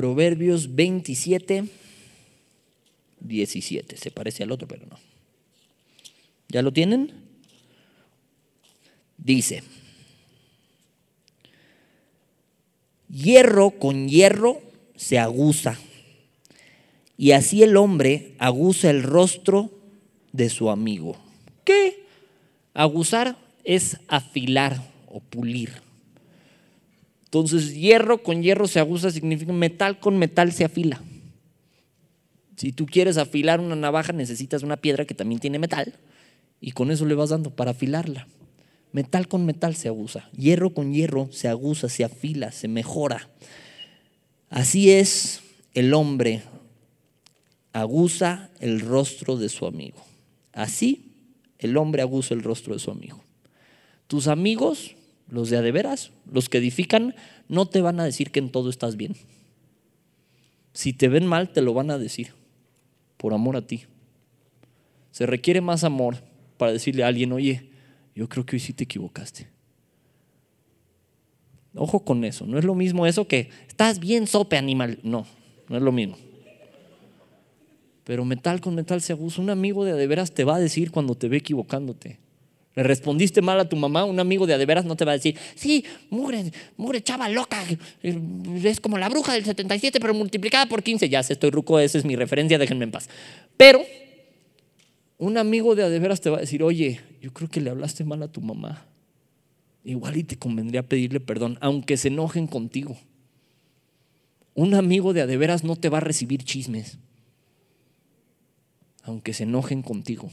Proverbios 0.00 0.74
27, 0.74 1.66
17. 3.20 3.96
Se 3.98 4.10
parece 4.10 4.42
al 4.42 4.50
otro, 4.50 4.66
pero 4.66 4.86
no. 4.86 4.98
¿Ya 6.48 6.62
lo 6.62 6.72
tienen? 6.72 7.12
Dice, 9.18 9.62
hierro 13.10 13.72
con 13.72 14.08
hierro 14.08 14.62
se 14.96 15.18
aguza 15.18 15.78
y 17.18 17.32
así 17.32 17.62
el 17.62 17.76
hombre 17.76 18.32
aguza 18.38 18.88
el 18.88 19.02
rostro 19.02 19.70
de 20.32 20.48
su 20.48 20.70
amigo. 20.70 21.18
¿Qué? 21.62 22.06
Aguzar 22.72 23.36
es 23.64 23.98
afilar 24.08 24.82
o 25.08 25.20
pulir. 25.20 25.89
Entonces, 27.30 27.76
hierro 27.76 28.24
con 28.24 28.42
hierro 28.42 28.66
se 28.66 28.80
aguza 28.80 29.12
significa 29.12 29.52
metal 29.52 30.00
con 30.00 30.18
metal 30.18 30.50
se 30.50 30.64
afila. 30.64 31.00
Si 32.56 32.72
tú 32.72 32.86
quieres 32.86 33.18
afilar 33.18 33.60
una 33.60 33.76
navaja, 33.76 34.12
necesitas 34.12 34.64
una 34.64 34.78
piedra 34.78 35.04
que 35.04 35.14
también 35.14 35.40
tiene 35.40 35.60
metal 35.60 35.94
y 36.60 36.72
con 36.72 36.90
eso 36.90 37.06
le 37.06 37.14
vas 37.14 37.30
dando 37.30 37.50
para 37.54 37.70
afilarla. 37.70 38.26
Metal 38.90 39.28
con 39.28 39.46
metal 39.46 39.76
se 39.76 39.86
aguza, 39.86 40.28
hierro 40.36 40.74
con 40.74 40.92
hierro 40.92 41.28
se 41.30 41.46
aguza, 41.46 41.88
se 41.88 42.02
afila, 42.02 42.50
se 42.50 42.66
mejora. 42.66 43.28
Así 44.48 44.90
es 44.90 45.40
el 45.72 45.94
hombre 45.94 46.42
aguza 47.72 48.50
el 48.58 48.80
rostro 48.80 49.36
de 49.36 49.48
su 49.48 49.66
amigo. 49.66 50.04
Así 50.52 51.12
el 51.60 51.76
hombre 51.76 52.02
aguza 52.02 52.34
el 52.34 52.42
rostro 52.42 52.74
de 52.74 52.80
su 52.80 52.90
amigo. 52.90 53.22
Tus 54.08 54.26
amigos, 54.26 54.96
los 55.30 55.50
de 55.50 55.56
adeveras, 55.56 56.10
los 56.30 56.48
que 56.48 56.58
edifican, 56.58 57.14
no 57.48 57.66
te 57.66 57.80
van 57.80 58.00
a 58.00 58.04
decir 58.04 58.30
que 58.30 58.40
en 58.40 58.50
todo 58.50 58.70
estás 58.70 58.96
bien. 58.96 59.16
Si 60.72 60.92
te 60.92 61.08
ven 61.08 61.26
mal, 61.26 61.52
te 61.52 61.62
lo 61.62 61.74
van 61.74 61.90
a 61.90 61.98
decir, 61.98 62.32
por 63.16 63.34
amor 63.34 63.56
a 63.56 63.66
ti. 63.66 63.84
Se 65.10 65.26
requiere 65.26 65.60
más 65.60 65.84
amor 65.84 66.16
para 66.56 66.72
decirle 66.72 67.04
a 67.04 67.08
alguien, 67.08 67.32
oye, 67.32 67.70
yo 68.14 68.28
creo 68.28 68.44
que 68.44 68.56
hoy 68.56 68.60
sí 68.60 68.72
te 68.72 68.84
equivocaste. 68.84 69.48
Ojo 71.74 72.04
con 72.04 72.24
eso, 72.24 72.46
no 72.46 72.58
es 72.58 72.64
lo 72.64 72.74
mismo 72.74 73.06
eso 73.06 73.28
que 73.28 73.50
estás 73.68 74.00
bien 74.00 74.26
sope 74.26 74.56
animal, 74.56 74.98
no, 75.02 75.26
no 75.68 75.76
es 75.76 75.82
lo 75.82 75.92
mismo. 75.92 76.16
Pero 78.04 78.24
metal 78.24 78.60
con 78.60 78.74
metal 78.74 79.00
se 79.00 79.12
abusa. 79.12 79.40
Un 79.40 79.50
amigo 79.50 79.84
de 79.84 79.92
adeveras 79.92 80.32
te 80.32 80.42
va 80.42 80.56
a 80.56 80.58
decir 80.58 80.90
cuando 80.90 81.14
te 81.14 81.28
ve 81.28 81.36
equivocándote. 81.36 82.18
Le 82.74 82.82
respondiste 82.84 83.42
mal 83.42 83.58
a 83.58 83.68
tu 83.68 83.76
mamá, 83.76 84.04
un 84.04 84.20
amigo 84.20 84.46
de 84.46 84.54
adeveras 84.54 84.84
no 84.84 84.96
te 84.96 85.04
va 85.04 85.12
a 85.12 85.14
decir, 85.16 85.36
sí, 85.56 85.84
mugre, 86.08 86.52
mugre 86.76 87.02
chava 87.02 87.28
loca, 87.28 87.58
es 88.02 88.80
como 88.80 88.96
la 88.96 89.08
bruja 89.08 89.32
del 89.32 89.44
77, 89.44 89.98
pero 90.00 90.14
multiplicada 90.14 90.66
por 90.66 90.82
15. 90.82 91.08
Ya 91.08 91.22
sé, 91.22 91.32
estoy 91.32 91.50
ruco, 91.50 91.80
esa 91.80 91.98
es 91.98 92.04
mi 92.04 92.14
referencia, 92.14 92.58
déjenme 92.58 92.84
en 92.84 92.92
paz. 92.92 93.08
Pero 93.56 93.82
un 95.18 95.36
amigo 95.36 95.74
de 95.74 95.82
adeveras 95.82 96.20
te 96.20 96.30
va 96.30 96.38
a 96.38 96.40
decir, 96.40 96.62
oye, 96.62 97.00
yo 97.20 97.32
creo 97.32 97.50
que 97.50 97.60
le 97.60 97.70
hablaste 97.70 98.04
mal 98.04 98.22
a 98.22 98.28
tu 98.28 98.40
mamá. 98.40 98.86
Igual 99.84 100.16
y 100.16 100.24
te 100.24 100.36
convendría 100.36 100.82
pedirle 100.82 101.20
perdón, 101.20 101.58
aunque 101.60 101.96
se 101.96 102.08
enojen 102.08 102.46
contigo. 102.46 102.96
Un 104.54 104.74
amigo 104.74 105.12
de 105.12 105.22
adeveras 105.22 105.64
no 105.64 105.76
te 105.76 105.88
va 105.88 105.98
a 105.98 106.02
recibir 106.02 106.44
chismes 106.44 106.98
aunque 109.02 109.32
se 109.32 109.44
enojen 109.44 109.82
contigo. 109.82 110.30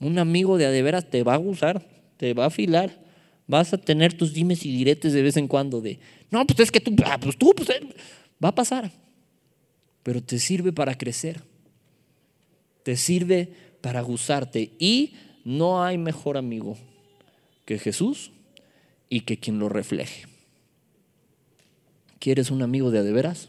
Un 0.00 0.18
amigo 0.18 0.58
de 0.58 0.66
a 0.66 0.70
de 0.70 0.82
veras 0.82 1.10
te 1.10 1.22
va 1.22 1.34
a 1.34 1.38
gustar, 1.38 1.86
te 2.16 2.34
va 2.34 2.44
a 2.44 2.48
afilar. 2.48 3.04
Vas 3.46 3.72
a 3.72 3.78
tener 3.78 4.12
tus 4.12 4.34
dimes 4.34 4.64
y 4.64 4.70
diretes 4.70 5.12
de 5.12 5.22
vez 5.22 5.36
en 5.36 5.48
cuando 5.48 5.80
de, 5.80 5.98
no, 6.30 6.46
pues 6.46 6.60
es 6.60 6.70
que 6.70 6.80
tú, 6.80 6.94
ah, 7.04 7.18
pues 7.18 7.36
tú, 7.36 7.54
pues 7.56 7.70
eh". 7.70 7.80
va 8.42 8.50
a 8.50 8.54
pasar. 8.54 8.92
Pero 10.02 10.22
te 10.22 10.38
sirve 10.38 10.72
para 10.72 10.96
crecer. 10.96 11.42
Te 12.82 12.96
sirve 12.96 13.52
para 13.80 14.00
gustarte. 14.02 14.72
Y 14.78 15.14
no 15.44 15.82
hay 15.82 15.98
mejor 15.98 16.36
amigo 16.36 16.76
que 17.64 17.78
Jesús 17.78 18.32
y 19.08 19.22
que 19.22 19.38
quien 19.38 19.58
lo 19.58 19.68
refleje. 19.68 20.26
¿Quieres 22.18 22.50
un 22.50 22.62
amigo 22.62 22.90
de 22.90 22.98
a 22.98 23.02
de 23.02 23.12
veras? 23.12 23.48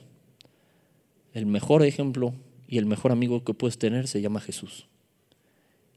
El 1.34 1.46
mejor 1.46 1.84
ejemplo 1.84 2.34
y 2.68 2.78
el 2.78 2.86
mejor 2.86 3.12
amigo 3.12 3.44
que 3.44 3.54
puedes 3.54 3.78
tener 3.78 4.08
se 4.08 4.22
llama 4.22 4.40
Jesús. 4.40 4.88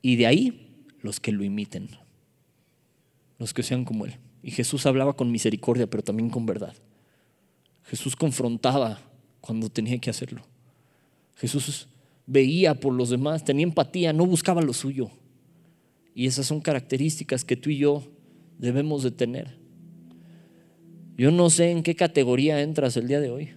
Y 0.02 0.16
de 0.16 0.26
ahí 0.26 0.86
los 1.00 1.20
que 1.20 1.32
lo 1.32 1.44
imiten, 1.44 1.88
los 3.38 3.54
que 3.54 3.62
sean 3.62 3.84
como 3.84 4.04
Él. 4.04 4.18
Y 4.42 4.50
Jesús 4.50 4.84
hablaba 4.86 5.14
con 5.14 5.30
misericordia, 5.30 5.86
pero 5.86 6.02
también 6.02 6.28
con 6.28 6.44
verdad. 6.44 6.74
Jesús 7.84 8.16
confrontaba 8.16 9.00
cuando 9.40 9.68
tenía 9.68 9.98
que 9.98 10.10
hacerlo. 10.10 10.42
Jesús 11.36 11.88
veía 12.26 12.74
por 12.74 12.92
los 12.92 13.10
demás, 13.10 13.44
tenía 13.44 13.64
empatía, 13.64 14.12
no 14.12 14.26
buscaba 14.26 14.62
lo 14.62 14.72
suyo. 14.72 15.10
Y 16.14 16.26
esas 16.26 16.46
son 16.46 16.60
características 16.60 17.44
que 17.44 17.56
tú 17.56 17.70
y 17.70 17.78
yo 17.78 18.02
debemos 18.58 19.02
de 19.02 19.10
tener. 19.10 19.56
Yo 21.16 21.30
no 21.30 21.50
sé 21.50 21.70
en 21.70 21.82
qué 21.82 21.94
categoría 21.94 22.62
entras 22.62 22.96
el 22.96 23.08
día 23.08 23.20
de 23.20 23.30
hoy. 23.30 23.50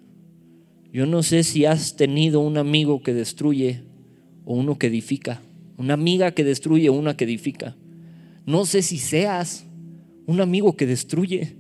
Yo 0.91 1.05
no 1.05 1.23
sé 1.23 1.43
si 1.43 1.65
has 1.65 1.95
tenido 1.95 2.39
un 2.39 2.57
amigo 2.57 3.01
que 3.01 3.13
destruye 3.13 3.83
o 4.45 4.53
uno 4.55 4.77
que 4.77 4.87
edifica. 4.87 5.41
Una 5.77 5.93
amiga 5.93 6.31
que 6.31 6.43
destruye 6.43 6.89
una 6.89 7.17
que 7.17 7.25
edifica. 7.25 7.75
No 8.45 8.65
sé 8.65 8.81
si 8.81 8.97
seas 8.97 9.65
un 10.25 10.41
amigo 10.41 10.75
que 10.75 10.85
destruye 10.85 11.55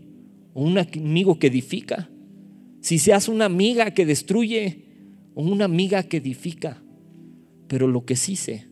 o 0.53 0.63
un 0.63 0.77
amigo 0.77 1.39
que 1.39 1.47
edifica. 1.47 2.09
Si 2.81 2.99
seas 2.99 3.27
una 3.27 3.45
amiga 3.45 3.91
que 3.91 4.05
destruye 4.05 4.85
o 5.33 5.43
una 5.43 5.65
amiga 5.65 6.03
que 6.03 6.17
edifica. 6.17 6.81
Pero 7.67 7.87
lo 7.87 8.05
que 8.05 8.15
sí 8.15 8.35
sé 8.35 8.67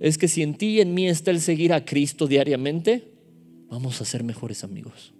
es 0.00 0.16
que 0.16 0.28
si 0.28 0.42
en 0.42 0.54
ti 0.54 0.66
y 0.66 0.80
en 0.80 0.94
mí 0.94 1.06
está 1.06 1.30
el 1.30 1.40
seguir 1.40 1.72
a 1.72 1.84
Cristo 1.84 2.26
diariamente, 2.26 3.12
vamos 3.68 4.00
a 4.00 4.06
ser 4.06 4.24
mejores 4.24 4.64
amigos. 4.64 5.12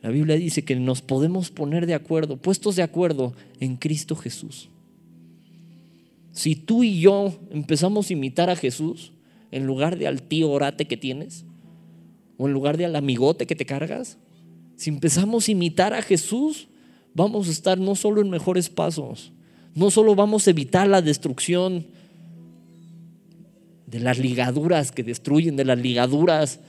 La 0.00 0.10
Biblia 0.10 0.36
dice 0.36 0.64
que 0.64 0.76
nos 0.76 1.02
podemos 1.02 1.50
poner 1.50 1.86
de 1.86 1.94
acuerdo, 1.94 2.38
puestos 2.38 2.76
de 2.76 2.82
acuerdo 2.82 3.34
en 3.60 3.76
Cristo 3.76 4.16
Jesús. 4.16 4.70
Si 6.34 6.56
tú 6.56 6.82
y 6.84 7.00
yo 7.00 7.32
empezamos 7.50 8.10
a 8.10 8.12
imitar 8.12 8.50
a 8.50 8.56
Jesús, 8.56 9.12
en 9.50 9.66
lugar 9.66 9.96
de 9.96 10.06
al 10.06 10.20
tío 10.20 10.50
orate 10.50 10.86
que 10.86 10.98
tienes, 10.98 11.46
o 12.36 12.46
en 12.46 12.52
lugar 12.52 12.76
de 12.76 12.84
al 12.84 12.96
amigote 12.96 13.46
que 13.46 13.56
te 13.56 13.64
cargas, 13.64 14.18
si 14.76 14.90
empezamos 14.90 15.48
a 15.48 15.52
imitar 15.52 15.94
a 15.94 16.02
Jesús, 16.02 16.68
vamos 17.14 17.48
a 17.48 17.52
estar 17.52 17.78
no 17.78 17.94
solo 17.94 18.20
en 18.20 18.28
mejores 18.28 18.68
pasos, 18.68 19.32
no 19.74 19.90
solo 19.90 20.14
vamos 20.14 20.46
a 20.46 20.50
evitar 20.50 20.88
la 20.88 21.00
destrucción 21.00 21.86
de 23.86 24.00
las 24.00 24.18
ligaduras 24.18 24.92
que 24.92 25.04
destruyen, 25.04 25.56
de 25.56 25.64
las 25.64 25.78
ligaduras 25.78 26.60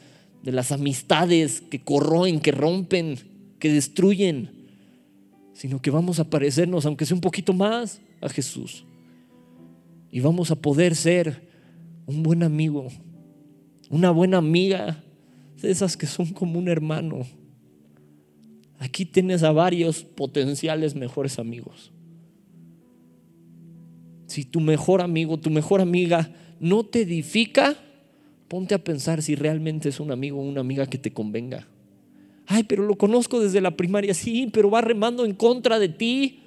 de 0.44 0.52
las 0.52 0.72
amistades 0.72 1.60
que 1.60 1.82
corroen, 1.82 2.40
que 2.40 2.52
rompen, 2.52 3.18
que 3.58 3.74
destruyen, 3.74 4.52
sino 5.54 5.82
que 5.82 5.90
vamos 5.90 6.20
a 6.20 6.30
parecernos, 6.30 6.86
aunque 6.86 7.08
sea 7.08 7.16
un 7.16 7.22
poquito 7.22 7.52
más, 7.52 8.00
a 8.22 8.30
Jesús. 8.30 8.86
Y 10.16 10.22
vamos 10.22 10.50
a 10.50 10.56
poder 10.56 10.96
ser 10.96 11.42
un 12.06 12.24
buen 12.24 12.42
amigo, 12.42 12.88
una 13.90 14.12
buena 14.12 14.38
amiga, 14.38 15.04
de 15.62 15.70
esas 15.70 15.98
que 15.98 16.06
son 16.08 16.28
como 16.28 16.58
un 16.58 16.70
hermano. 16.70 17.28
Aquí 18.80 19.04
tienes 19.04 19.44
a 19.44 19.52
varios 19.52 20.06
potenciales 20.06 20.96
mejores 20.96 21.38
amigos. 21.38 21.92
Si 24.28 24.46
tu 24.46 24.62
mejor 24.62 25.02
amigo, 25.02 25.38
tu 25.38 25.50
mejor 25.50 25.82
amiga 25.82 26.32
no 26.62 26.86
te 26.86 27.02
edifica, 27.02 27.76
ponte 28.48 28.74
a 28.74 28.82
pensar 28.82 29.22
si 29.22 29.36
realmente 29.36 29.90
es 29.90 30.00
un 30.00 30.12
amigo 30.14 30.40
o 30.40 30.44
una 30.44 30.62
amiga 30.62 30.86
que 30.86 30.98
te 30.98 31.12
convenga. 31.12 31.68
Ay, 32.48 32.64
pero 32.64 32.86
lo 32.86 32.96
conozco 32.96 33.42
desde 33.42 33.60
la 33.60 33.76
primaria, 33.76 34.14
sí, 34.14 34.50
pero 34.54 34.72
va 34.72 34.80
remando 34.80 35.26
en 35.26 35.34
contra 35.34 35.78
de 35.78 35.90
ti, 35.90 36.40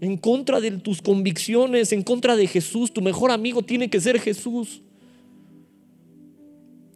en 0.00 0.16
contra 0.16 0.60
de 0.60 0.70
tus 0.72 1.00
convicciones, 1.00 1.92
en 1.92 2.02
contra 2.02 2.36
de 2.36 2.46
Jesús. 2.46 2.92
Tu 2.92 3.00
mejor 3.00 3.30
amigo 3.30 3.62
tiene 3.62 3.88
que 3.88 4.00
ser 4.00 4.20
Jesús. 4.20 4.82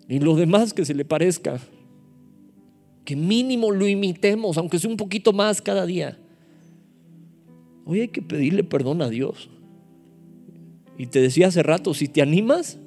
Y 0.08 0.18
lo 0.18 0.34
demás 0.34 0.74
que 0.74 0.84
se 0.84 0.94
le 0.94 1.04
parezca, 1.04 1.60
que 3.04 3.16
mínimo 3.16 3.70
lo 3.70 3.86
imitemos, 3.86 4.58
aunque 4.58 4.78
sea 4.78 4.90
un 4.90 4.96
poquito 4.96 5.32
más 5.32 5.62
cada 5.62 5.86
día. 5.86 6.18
Hoy 7.84 8.00
hay 8.00 8.08
que 8.08 8.22
pedirle 8.22 8.64
perdón 8.64 9.02
a 9.02 9.08
Dios. 9.08 9.48
Y 10.98 11.06
te 11.06 11.20
decía 11.20 11.46
hace 11.46 11.62
rato, 11.62 11.94
si 11.94 12.08
te 12.08 12.20
animas, 12.20 12.78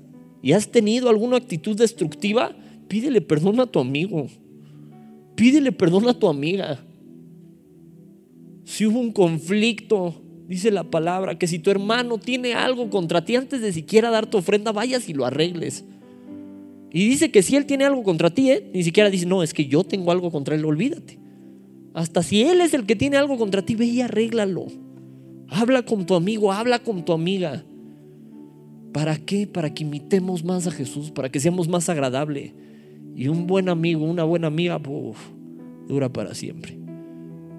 y 0.41 0.51
has 0.51 0.69
tenido 0.69 1.09
alguna 1.09 1.37
actitud 1.37 1.77
destructiva, 1.77 2.55
pídele 2.89 3.21
perdón 3.21 3.61
a 3.61 3.65
tu 3.65 3.79
amigo. 3.79 4.27
Pídele 5.35 5.71
perdón 5.71 6.07
a 6.09 6.13
tu 6.13 6.27
amiga. 6.27 6.83
Si 8.65 8.85
hubo 8.85 8.99
un 8.99 9.11
conflicto, 9.11 10.21
dice 10.47 10.71
la 10.71 10.83
palabra, 10.85 11.37
que 11.37 11.47
si 11.47 11.59
tu 11.59 11.69
hermano 11.69 12.17
tiene 12.17 12.53
algo 12.53 12.89
contra 12.89 13.25
ti, 13.25 13.35
antes 13.35 13.61
de 13.61 13.73
siquiera 13.73 14.09
dar 14.09 14.27
tu 14.27 14.37
ofrenda, 14.37 14.71
vayas 14.71 15.09
y 15.09 15.13
lo 15.13 15.25
arregles. 15.25 15.85
Y 16.91 17.07
dice 17.07 17.31
que 17.31 17.41
si 17.41 17.55
él 17.55 17.65
tiene 17.65 17.85
algo 17.85 18.03
contra 18.03 18.29
ti, 18.29 18.51
¿eh? 18.51 18.69
ni 18.73 18.83
siquiera 18.83 19.09
dice, 19.09 19.25
no, 19.25 19.41
es 19.41 19.53
que 19.53 19.65
yo 19.65 19.83
tengo 19.83 20.11
algo 20.11 20.31
contra 20.31 20.55
él, 20.55 20.63
olvídate. 20.63 21.19
Hasta 21.93 22.23
si 22.23 22.43
él 22.43 22.61
es 22.61 22.73
el 22.73 22.85
que 22.85 22.95
tiene 22.95 23.17
algo 23.17 23.37
contra 23.37 23.63
ti, 23.63 23.75
ve 23.75 23.85
y 23.85 24.01
arréglalo. 24.01 24.67
Habla 25.47 25.83
con 25.83 26.05
tu 26.05 26.15
amigo, 26.15 26.51
habla 26.51 26.79
con 26.79 27.03
tu 27.03 27.13
amiga. 27.13 27.63
¿Para 28.93 29.17
qué? 29.17 29.47
Para 29.47 29.73
que 29.73 29.83
imitemos 29.83 30.43
más 30.43 30.67
a 30.67 30.71
Jesús, 30.71 31.11
para 31.11 31.29
que 31.29 31.39
seamos 31.39 31.67
más 31.67 31.89
agradable. 31.89 32.53
Y 33.15 33.27
un 33.27 33.47
buen 33.47 33.69
amigo, 33.69 34.05
una 34.05 34.23
buena 34.23 34.47
amiga, 34.47 34.79
dura 35.87 36.13
para 36.13 36.35
siempre. 36.35 36.82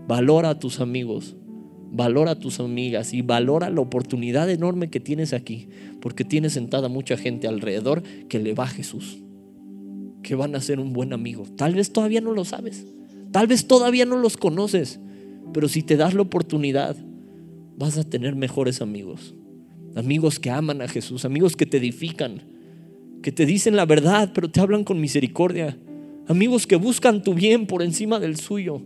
Valora 0.06 0.50
a 0.50 0.58
tus 0.58 0.80
amigos, 0.80 1.36
valora 1.90 2.32
a 2.32 2.38
tus 2.38 2.60
amigas 2.60 3.14
y 3.14 3.22
valora 3.22 3.70
la 3.70 3.80
oportunidad 3.80 4.50
enorme 4.50 4.90
que 4.90 5.00
tienes 5.00 5.32
aquí, 5.32 5.68
porque 6.00 6.24
tienes 6.24 6.52
sentada 6.52 6.88
mucha 6.88 7.16
gente 7.16 7.48
alrededor 7.48 8.02
que 8.28 8.38
le 8.38 8.54
va 8.54 8.64
a 8.64 8.68
Jesús, 8.68 9.18
que 10.22 10.34
van 10.34 10.54
a 10.54 10.60
ser 10.60 10.80
un 10.80 10.92
buen 10.92 11.12
amigo. 11.12 11.44
Tal 11.56 11.74
vez 11.74 11.92
todavía 11.92 12.20
no 12.20 12.32
lo 12.32 12.44
sabes, 12.44 12.86
tal 13.30 13.46
vez 13.46 13.66
todavía 13.66 14.04
no 14.04 14.16
los 14.16 14.36
conoces, 14.36 15.00
pero 15.52 15.68
si 15.68 15.82
te 15.82 15.96
das 15.96 16.14
la 16.14 16.22
oportunidad, 16.22 16.96
vas 17.76 17.96
a 17.96 18.04
tener 18.04 18.36
mejores 18.36 18.80
amigos 18.82 19.34
amigos 19.96 20.38
que 20.38 20.50
aman 20.50 20.82
a 20.82 20.88
Jesús, 20.88 21.24
amigos 21.24 21.56
que 21.56 21.66
te 21.66 21.76
edifican, 21.76 22.42
que 23.22 23.32
te 23.32 23.46
dicen 23.46 23.76
la 23.76 23.86
verdad, 23.86 24.32
pero 24.34 24.50
te 24.50 24.60
hablan 24.60 24.84
con 24.84 25.00
misericordia, 25.00 25.78
amigos 26.26 26.66
que 26.66 26.76
buscan 26.76 27.22
tu 27.22 27.34
bien 27.34 27.66
por 27.66 27.82
encima 27.82 28.18
del 28.18 28.36
suyo. 28.36 28.82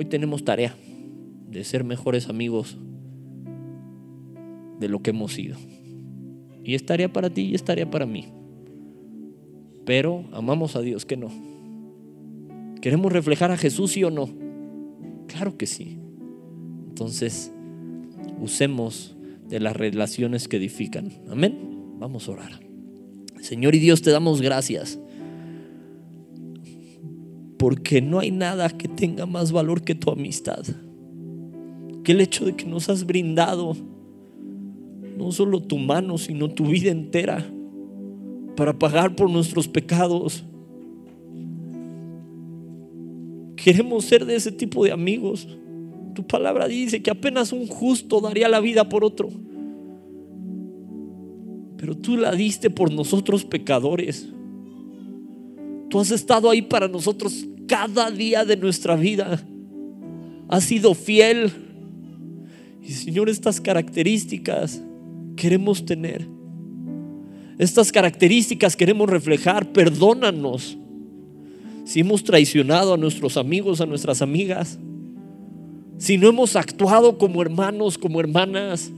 Hoy 0.00 0.06
tenemos 0.06 0.46
tarea 0.46 0.74
de 1.50 1.62
ser 1.62 1.84
mejores 1.84 2.30
amigos 2.30 2.78
de 4.78 4.88
lo 4.88 5.02
que 5.02 5.10
hemos 5.10 5.34
sido. 5.34 5.58
Y 6.64 6.74
es 6.74 6.86
tarea 6.86 7.12
para 7.12 7.28
ti 7.28 7.42
y 7.42 7.54
es 7.54 7.62
tarea 7.62 7.90
para 7.90 8.06
mí. 8.06 8.24
Pero 9.84 10.24
amamos 10.32 10.74
a 10.74 10.80
Dios 10.80 11.04
que 11.04 11.18
no. 11.18 11.28
¿Queremos 12.80 13.12
reflejar 13.12 13.50
a 13.50 13.58
Jesús 13.58 13.90
sí 13.92 14.02
o 14.02 14.10
no? 14.10 14.30
Claro 15.26 15.58
que 15.58 15.66
sí. 15.66 15.98
Entonces, 16.88 17.52
usemos 18.40 19.18
de 19.50 19.60
las 19.60 19.76
relaciones 19.76 20.48
que 20.48 20.56
edifican. 20.56 21.12
Amén. 21.28 21.58
Vamos 21.98 22.26
a 22.26 22.32
orar. 22.32 22.60
Señor 23.42 23.74
y 23.74 23.80
Dios, 23.80 24.00
te 24.00 24.10
damos 24.10 24.40
gracias. 24.40 24.98
Porque 27.60 28.00
no 28.00 28.18
hay 28.18 28.32
nada 28.32 28.70
que 28.70 28.88
tenga 28.88 29.26
más 29.26 29.52
valor 29.52 29.82
que 29.82 29.94
tu 29.94 30.10
amistad. 30.10 30.64
Que 32.02 32.12
el 32.12 32.20
hecho 32.20 32.46
de 32.46 32.56
que 32.56 32.64
nos 32.64 32.88
has 32.88 33.06
brindado 33.06 33.76
no 35.16 35.30
solo 35.30 35.60
tu 35.60 35.76
mano, 35.76 36.16
sino 36.16 36.48
tu 36.48 36.64
vida 36.64 36.90
entera 36.90 37.46
para 38.56 38.78
pagar 38.78 39.14
por 39.14 39.30
nuestros 39.30 39.68
pecados. 39.68 40.44
Queremos 43.54 44.06
ser 44.06 44.24
de 44.24 44.36
ese 44.36 44.50
tipo 44.50 44.82
de 44.84 44.92
amigos 44.92 45.46
tu 46.14 46.26
palabra 46.26 46.68
dice 46.68 47.02
que 47.02 47.10
apenas 47.10 47.52
un 47.52 47.66
justo 47.66 48.20
daría 48.20 48.48
la 48.48 48.60
vida 48.60 48.88
por 48.88 49.04
otro. 49.04 49.28
Pero 51.76 51.96
tú 51.96 52.16
la 52.16 52.32
diste 52.32 52.68
por 52.70 52.92
nosotros 52.92 53.44
pecadores. 53.44 54.28
Tú 55.88 55.98
has 55.98 56.10
estado 56.10 56.50
ahí 56.50 56.62
para 56.62 56.88
nosotros 56.88 57.46
cada 57.70 58.10
día 58.10 58.44
de 58.44 58.56
nuestra 58.56 58.96
vida. 58.96 59.40
Has 60.48 60.64
sido 60.64 60.92
fiel. 60.92 61.52
Y 62.82 62.90
Señor, 62.90 63.28
estas 63.28 63.60
características 63.60 64.82
queremos 65.36 65.86
tener. 65.86 66.26
Estas 67.58 67.92
características 67.92 68.74
queremos 68.74 69.08
reflejar. 69.08 69.70
Perdónanos 69.70 70.76
si 71.84 72.00
hemos 72.00 72.24
traicionado 72.24 72.94
a 72.94 72.96
nuestros 72.96 73.36
amigos, 73.36 73.80
a 73.80 73.86
nuestras 73.86 74.20
amigas. 74.20 74.80
Si 75.96 76.18
no 76.18 76.28
hemos 76.28 76.56
actuado 76.56 77.18
como 77.18 77.40
hermanos, 77.40 77.98
como 77.98 78.18
hermanas. 78.18 78.90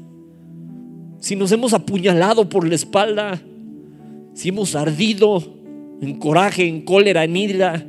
Si 1.20 1.36
nos 1.36 1.52
hemos 1.52 1.74
apuñalado 1.74 2.48
por 2.48 2.66
la 2.66 2.74
espalda. 2.74 3.38
Si 4.32 4.48
hemos 4.48 4.74
ardido 4.74 5.42
en 6.00 6.14
coraje, 6.18 6.66
en 6.66 6.80
cólera, 6.80 7.24
en 7.24 7.36
ira. 7.36 7.86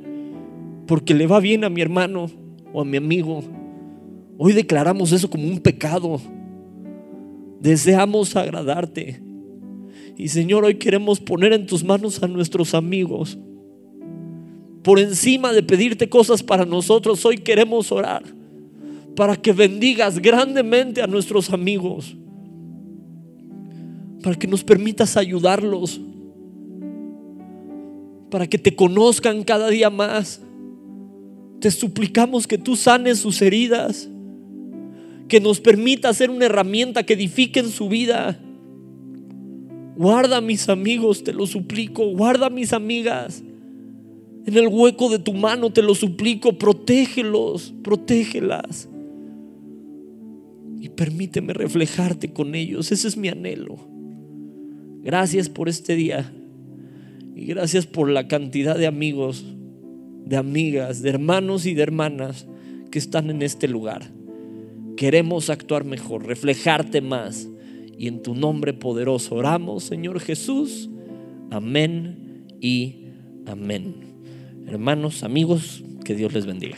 Porque 0.88 1.14
le 1.14 1.28
va 1.28 1.40
bien 1.40 1.64
a 1.64 1.70
mi 1.70 1.82
hermano 1.82 2.30
o 2.74 2.82
a 2.82 2.86
mi 2.86 2.98
amigo. 2.98 3.44
Hoy 4.38 4.54
declaramos 4.54 5.12
eso 5.12 5.30
como 5.30 5.48
un 5.48 5.60
pecado. 5.60 6.20
Deseamos 7.60 8.36
agradarte. 8.36 9.22
Y 10.18 10.28
Señor, 10.28 10.66
hoy 10.66 10.76
queremos 10.76 11.20
poner 11.20 11.54
en 11.54 11.66
tus 11.66 11.84
manos 11.84 12.22
a 12.22 12.28
nuestros 12.28 12.74
amigos. 12.74 13.38
Por 14.84 15.00
encima 15.00 15.54
de 15.54 15.64
pedirte 15.64 16.10
cosas 16.10 16.44
para 16.44 16.66
nosotros, 16.66 17.26
hoy 17.26 17.38
queremos 17.38 17.92
orar 17.92 18.24
para 19.16 19.36
que 19.36 19.54
bendigas 19.54 20.20
grandemente 20.20 21.02
a 21.02 21.08
nuestros 21.08 21.52
amigos. 21.52 22.16
Para 24.22 24.36
que 24.36 24.48
nos 24.48 24.64
permitas 24.64 25.18
ayudarlos. 25.18 26.00
Para 28.30 28.48
que 28.48 28.58
te 28.58 28.76
conozcan 28.76 29.44
cada 29.44 29.70
día 29.70 29.90
más. 29.90 30.42
Te 31.64 31.72
suplicamos 31.72 32.46
que 32.46 32.58
tú 32.58 32.76
sanes 32.76 33.20
sus 33.20 33.42
heridas 33.42 34.10
que 35.30 35.40
nos 35.40 35.62
permita 35.62 36.14
ser 36.14 36.30
una 36.30 36.48
herramienta 36.48 37.04
que 37.04 37.14
edifique 37.14 37.62
en 37.62 37.70
su 37.70 37.88
vida. 37.88 38.38
Guarda 39.96 40.40
a 40.40 40.42
mis 40.42 40.68
amigos, 40.68 41.24
te 41.24 41.32
lo 41.32 41.48
suplico. 41.48 42.06
Guarda 42.18 42.48
a 42.48 42.50
mis 42.50 42.74
amigas. 42.74 43.46
En 44.46 44.58
el 44.58 44.68
hueco 44.68 45.08
de 45.08 45.20
tu 45.20 45.34
mano 45.34 45.72
te 45.72 45.82
lo 45.82 45.96
suplico. 45.96 46.58
Protégelos, 46.58 47.74
protégelas. 47.82 48.90
Y 50.82 50.90
permíteme 50.90 51.54
reflejarte 51.54 52.34
con 52.34 52.56
ellos. 52.56 52.92
Ese 52.92 53.08
es 53.08 53.16
mi 53.16 53.30
anhelo. 53.30 53.78
Gracias 55.02 55.48
por 55.48 55.70
este 55.70 55.96
día. 55.96 56.30
Y 57.38 57.46
gracias 57.46 57.88
por 57.88 58.10
la 58.10 58.28
cantidad 58.28 58.78
de 58.78 58.86
amigos, 58.86 59.46
de 60.26 60.38
amigas, 60.38 61.02
de 61.02 61.10
hermanos 61.10 61.66
y 61.66 61.74
de 61.74 61.84
hermanas 61.84 62.48
que 62.92 63.00
están 63.00 63.30
en 63.30 63.42
este 63.42 63.68
lugar. 63.68 64.12
Queremos 64.98 65.50
actuar 65.50 65.86
mejor, 65.86 66.26
reflejarte 66.26 67.02
más. 67.02 67.50
Y 67.98 68.08
en 68.08 68.22
tu 68.22 68.36
nombre 68.36 68.74
poderoso 68.74 69.36
oramos, 69.36 69.84
Señor 69.84 70.20
Jesús. 70.20 70.90
Amén 71.52 72.46
y 72.60 73.06
amén. 73.46 73.96
Hermanos, 74.68 75.24
amigos, 75.24 75.84
que 76.04 76.16
Dios 76.16 76.34
les 76.34 76.46
bendiga. 76.46 76.78